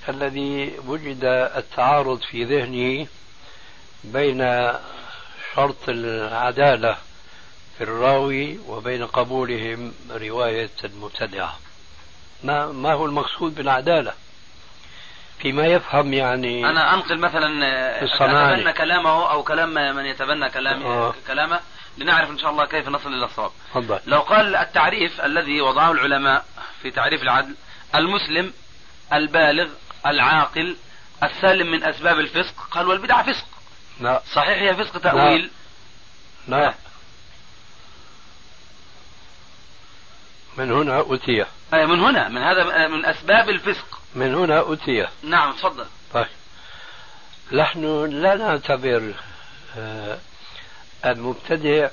[0.09, 1.23] الذي وجد
[1.55, 3.07] التعارض في ذهنه
[4.03, 4.71] بين
[5.55, 6.97] شرط العدالة
[7.77, 11.59] في الراوي وبين قبولهم رواية المبتدعة
[12.43, 14.13] ما ما هو المقصود بالعدالة؟
[15.39, 18.03] فيما يفهم يعني أنا أنقل مثلا.
[18.03, 21.13] أتبنى كلامه أو كلام من يتبنى كلام آه.
[21.27, 21.59] كلامه
[21.97, 23.51] لنعرف إن شاء الله كيف نصل إلى الصواب.
[24.05, 26.45] لو قال التعريف الذي وضعه العلماء
[26.81, 27.55] في تعريف العدل
[27.95, 28.53] المسلم
[29.13, 29.69] البالغ
[30.05, 30.75] العاقل
[31.23, 33.45] السالم من أسباب الفسق قال والبدعة فسق.
[34.01, 34.21] لا.
[34.33, 35.49] صحيح هي فسق تأويل؟
[36.47, 36.73] لا.
[40.57, 44.01] من هنا أتي آه، من هنا من هذا من أسباب الفسق.
[44.15, 45.85] من هنا أتي نعم تفضل.
[46.13, 46.27] طيب.
[47.51, 49.13] نحن لا نعتبر
[49.77, 50.17] آه،
[51.05, 51.89] المبتدع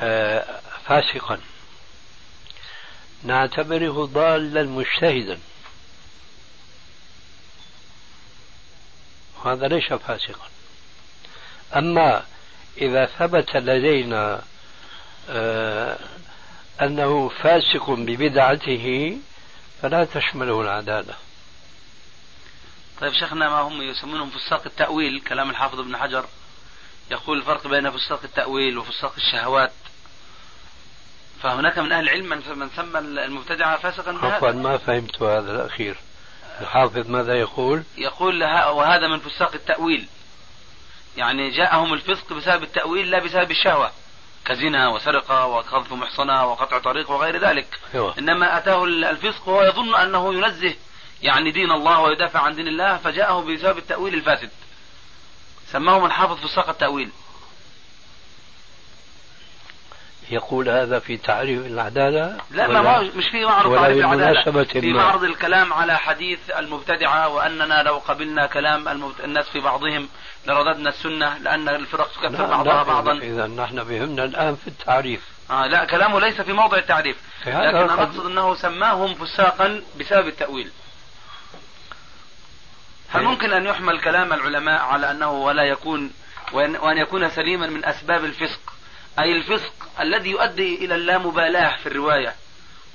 [0.00, 1.40] آه، فاسقا.
[3.24, 5.38] نعتبره ضالا مجتهدا.
[9.44, 10.48] هذا ليس فاسقا.
[11.76, 12.24] أما
[12.78, 14.42] إذا ثبت لدينا
[15.30, 15.98] آه،
[16.82, 19.18] أنه فاسق ببدعته
[19.82, 21.14] فلا تشمله العدالة.
[23.00, 26.24] طيب شيخنا ما هم يسمونهم فساق التأويل؟ كلام الحافظ ابن حجر
[27.10, 29.72] يقول الفرق بين فساق التأويل وفساق الشهوات.
[31.42, 35.96] فهناك من أهل العلم من سمى المبتدعة فاسقا عفوا ما فهمت هذا الأخير.
[36.60, 40.06] الحافظ ماذا يقول؟ يقول وهذا من فساق التأويل.
[41.16, 43.92] يعني جاءهم الفسق بسبب التأويل لا بسبب الشهوة.
[44.46, 47.66] كزنا وسرقة وقذف محصنة وقطع طريق وغير ذلك.
[47.94, 48.14] أيوة.
[48.18, 50.74] إنما أتاه الفسق وهو يظن أنه ينزه
[51.22, 54.50] يعني دين الله ويدافع عن دين الله فجاءه بسبب التأويل الفاسد.
[55.72, 57.10] سماهم الحافظ فساق التأويل.
[60.30, 64.64] يقول هذا في تعريف العدالة لا ما مش في معرض تعريف العدالة.
[64.64, 64.92] في.
[64.92, 69.20] معرض الكلام على حديث المبتدعة وأننا لو قبلنا كلام المبت...
[69.20, 70.08] الناس في بعضهم
[70.46, 73.12] لرددنا السنة لأن الفرق تكفر لا بعضها لا بعضا.
[73.12, 75.20] إذا نحن فهمنا الآن في التعريف.
[75.50, 77.16] آه لا كلامه ليس في موضع التعريف.
[77.46, 80.70] لكن أنا أقصد أنه سماهم فساقا بسبب التأويل.
[83.08, 83.32] هل أيوة.
[83.32, 86.10] ممكن أن يحمل كلام العلماء على أنه ولا يكون
[86.52, 88.75] وأن يكون سليما من أسباب الفسق؟
[89.18, 92.34] أي الفسق الذي يؤدي إلى اللامبالاة في الرواية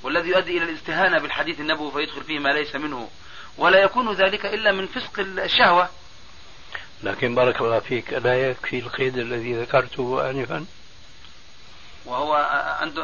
[0.02, 3.08] والذي يؤدي إلى الاستهانة بالحديث النبوي فيدخل فيه ما ليس منه.
[3.58, 5.88] ولا يكون ذلك إلا من فسق الشهوة.
[7.02, 10.64] لكن بارك الله فيك لا يكفي القيد الذي ذكرته آنفا.
[12.06, 12.36] وهو
[12.82, 12.96] أنت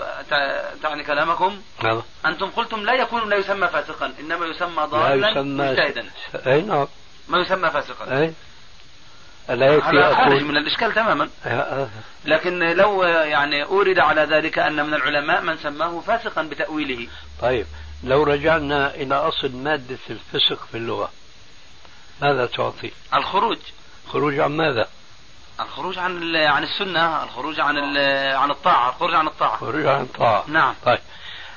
[0.83, 2.03] تعني كلامكم؟ نعم.
[2.27, 6.11] أنتم قلتم لا يكون لا يسمى فاسقا إنما يسمى لا ضالا مجتهدا.
[6.47, 6.87] أي نعم.
[7.29, 8.33] ما يسمى فاسقا؟ أي.
[9.49, 11.29] لا يكفي هذا خارج أقول من الإشكال تماما.
[11.47, 11.89] آه،
[12.25, 17.09] لكن لو يعني أورد على ذلك أن من العلماء من سماه فاسقا بتأويله.
[17.43, 17.67] طيب
[18.05, 21.11] لو رجعنا إلى أصل مادة الفسق في اللغة
[22.23, 23.59] ماذا تعطي؟ الخروج.
[24.09, 24.89] خروج عن ماذا؟
[25.61, 27.77] الخروج عن عن السنة الخروج عن
[28.37, 29.57] عن الطاعة الخروج عن الطاعة.
[29.57, 30.45] خروج عن الطاعة.
[30.49, 30.75] نعم.
[30.85, 30.99] طيب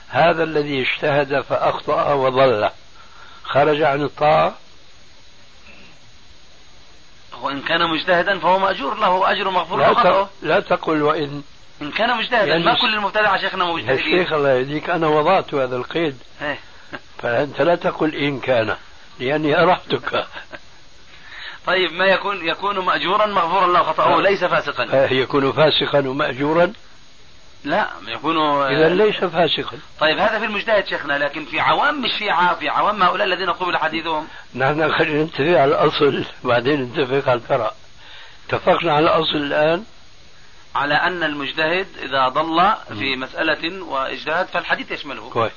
[0.09, 2.69] هذا الذي اجتهد فأخطأ وضل
[3.43, 4.55] خرج عن الطاعة؟
[7.41, 10.29] وإن كان مجتهدا فهو مأجور له أجر مغفور لا, له خطأه ت...
[10.41, 11.41] لا تقل وإن
[11.81, 14.17] إن كان مجتهدا يعني ما كل المبتدع شيخنا مجتهدين.
[14.17, 16.17] شيخ الله يهديك أنا وضعت هذا القيد.
[16.41, 16.59] إيه.
[17.17, 18.75] فأنت لا تقل إن كان
[19.19, 20.25] لأني أرحتك
[21.67, 25.07] طيب ما يكون يكون مأجورا مغفورا له خطأه ليس فاسقا.
[25.11, 26.73] يكون فاسقا ومأجورا.
[27.63, 29.77] لا يكون إذا ليس فاسقا.
[29.99, 34.27] طيب هذا في المجتهد شيخنا لكن في عوام الشيعة في عوام هؤلاء الذين قبل حديثهم؟
[34.55, 37.71] نحن خلينا نتفق على الأصل بعدين نتفق على الفرع.
[38.49, 39.83] اتفقنا على الأصل الآن.
[40.75, 45.29] على أن المجتهد إذا ضل في مسألة واجتهد فالحديث يشمله.
[45.29, 45.51] كويس.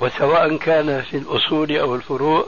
[0.00, 2.46] وسواء كان في الأصول أو الفروع.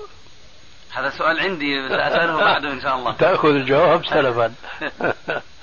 [0.92, 3.12] هذا سؤال عندي سأسأله بعده إن شاء الله.
[3.12, 4.54] تأخذ الجواب سلفا.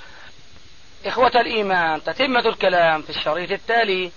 [1.05, 4.11] إخوة الإيمان تتمة الكلام في الشريط التالي.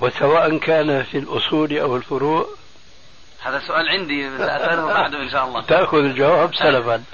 [0.00, 2.46] وسواء كان في الأصول أو الفروع.
[3.42, 5.62] هذا سؤال عندي سأسأله بعده إن شاء الله.
[5.62, 7.04] تأخذ الجواب سلفا.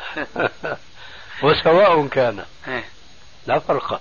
[1.44, 2.44] وسواء كان.
[2.68, 2.84] إيه.
[3.46, 4.00] لا فرق.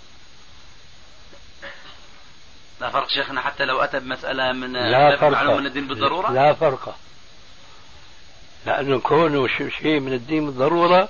[2.82, 5.32] لا فرق شيخنا حتى لو أتى بمسألة من لا فرق.
[5.32, 6.96] معلوم من الدين بالضرورة؟ لا فرق.
[8.66, 11.10] لأنه كونه شيء من الدين بالضرورة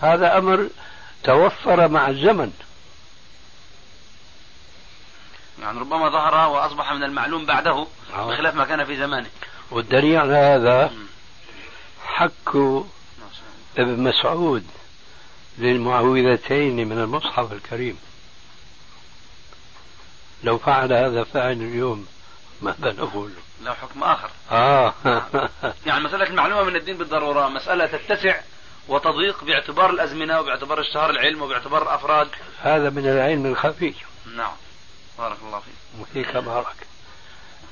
[0.00, 0.68] هذا أمر
[1.24, 2.52] توفر مع الزمن.
[5.62, 8.30] يعني ربما ظهر وأصبح من المعلوم بعده آه.
[8.30, 9.28] بخلاف ما كان في زمانه.
[9.70, 10.92] والدليل على هذا.
[12.04, 12.56] حك
[13.78, 14.66] ابن مسعود
[15.58, 17.98] للمعوذتين من المصحف الكريم.
[20.44, 22.06] لو فعل هذا فاعل اليوم
[22.62, 23.30] ماذا نقول
[23.62, 24.30] له حكم آخر.
[24.50, 24.94] آه.
[25.86, 28.40] يعني مسألة المعلومة من الدين بالضرورة مسألة تتسع
[28.88, 32.28] وتضيق باعتبار الأزمنة وباعتبار اشتهار العلم وباعتبار الأفراد.
[32.62, 33.94] هذا من العلم الخفي.
[34.36, 34.52] نعم.
[35.22, 35.74] بارك الله فيك.
[36.00, 36.76] وفيك بارك.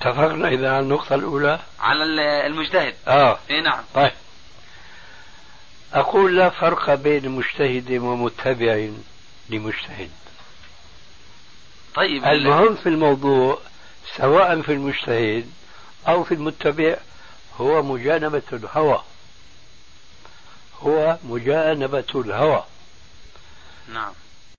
[0.01, 2.95] اتفقنا إذا على النقطة الأولى؟ على ال- المجتهد.
[3.09, 3.39] آه.
[3.51, 3.85] إي نعم.
[3.95, 4.13] طيب.
[5.93, 8.89] أقول لا فرق بين مجتهد ومتبع
[9.51, 10.11] لمجتهد.
[11.95, 12.25] طيب.
[12.25, 13.59] المهم في الموضوع
[14.17, 15.51] سواء في المجتهد
[16.09, 16.97] أو في المتبع
[17.61, 19.03] هو مجانبة الهوى.
[20.81, 22.65] هو مجانبة الهوى.
[23.93, 24.13] نعم.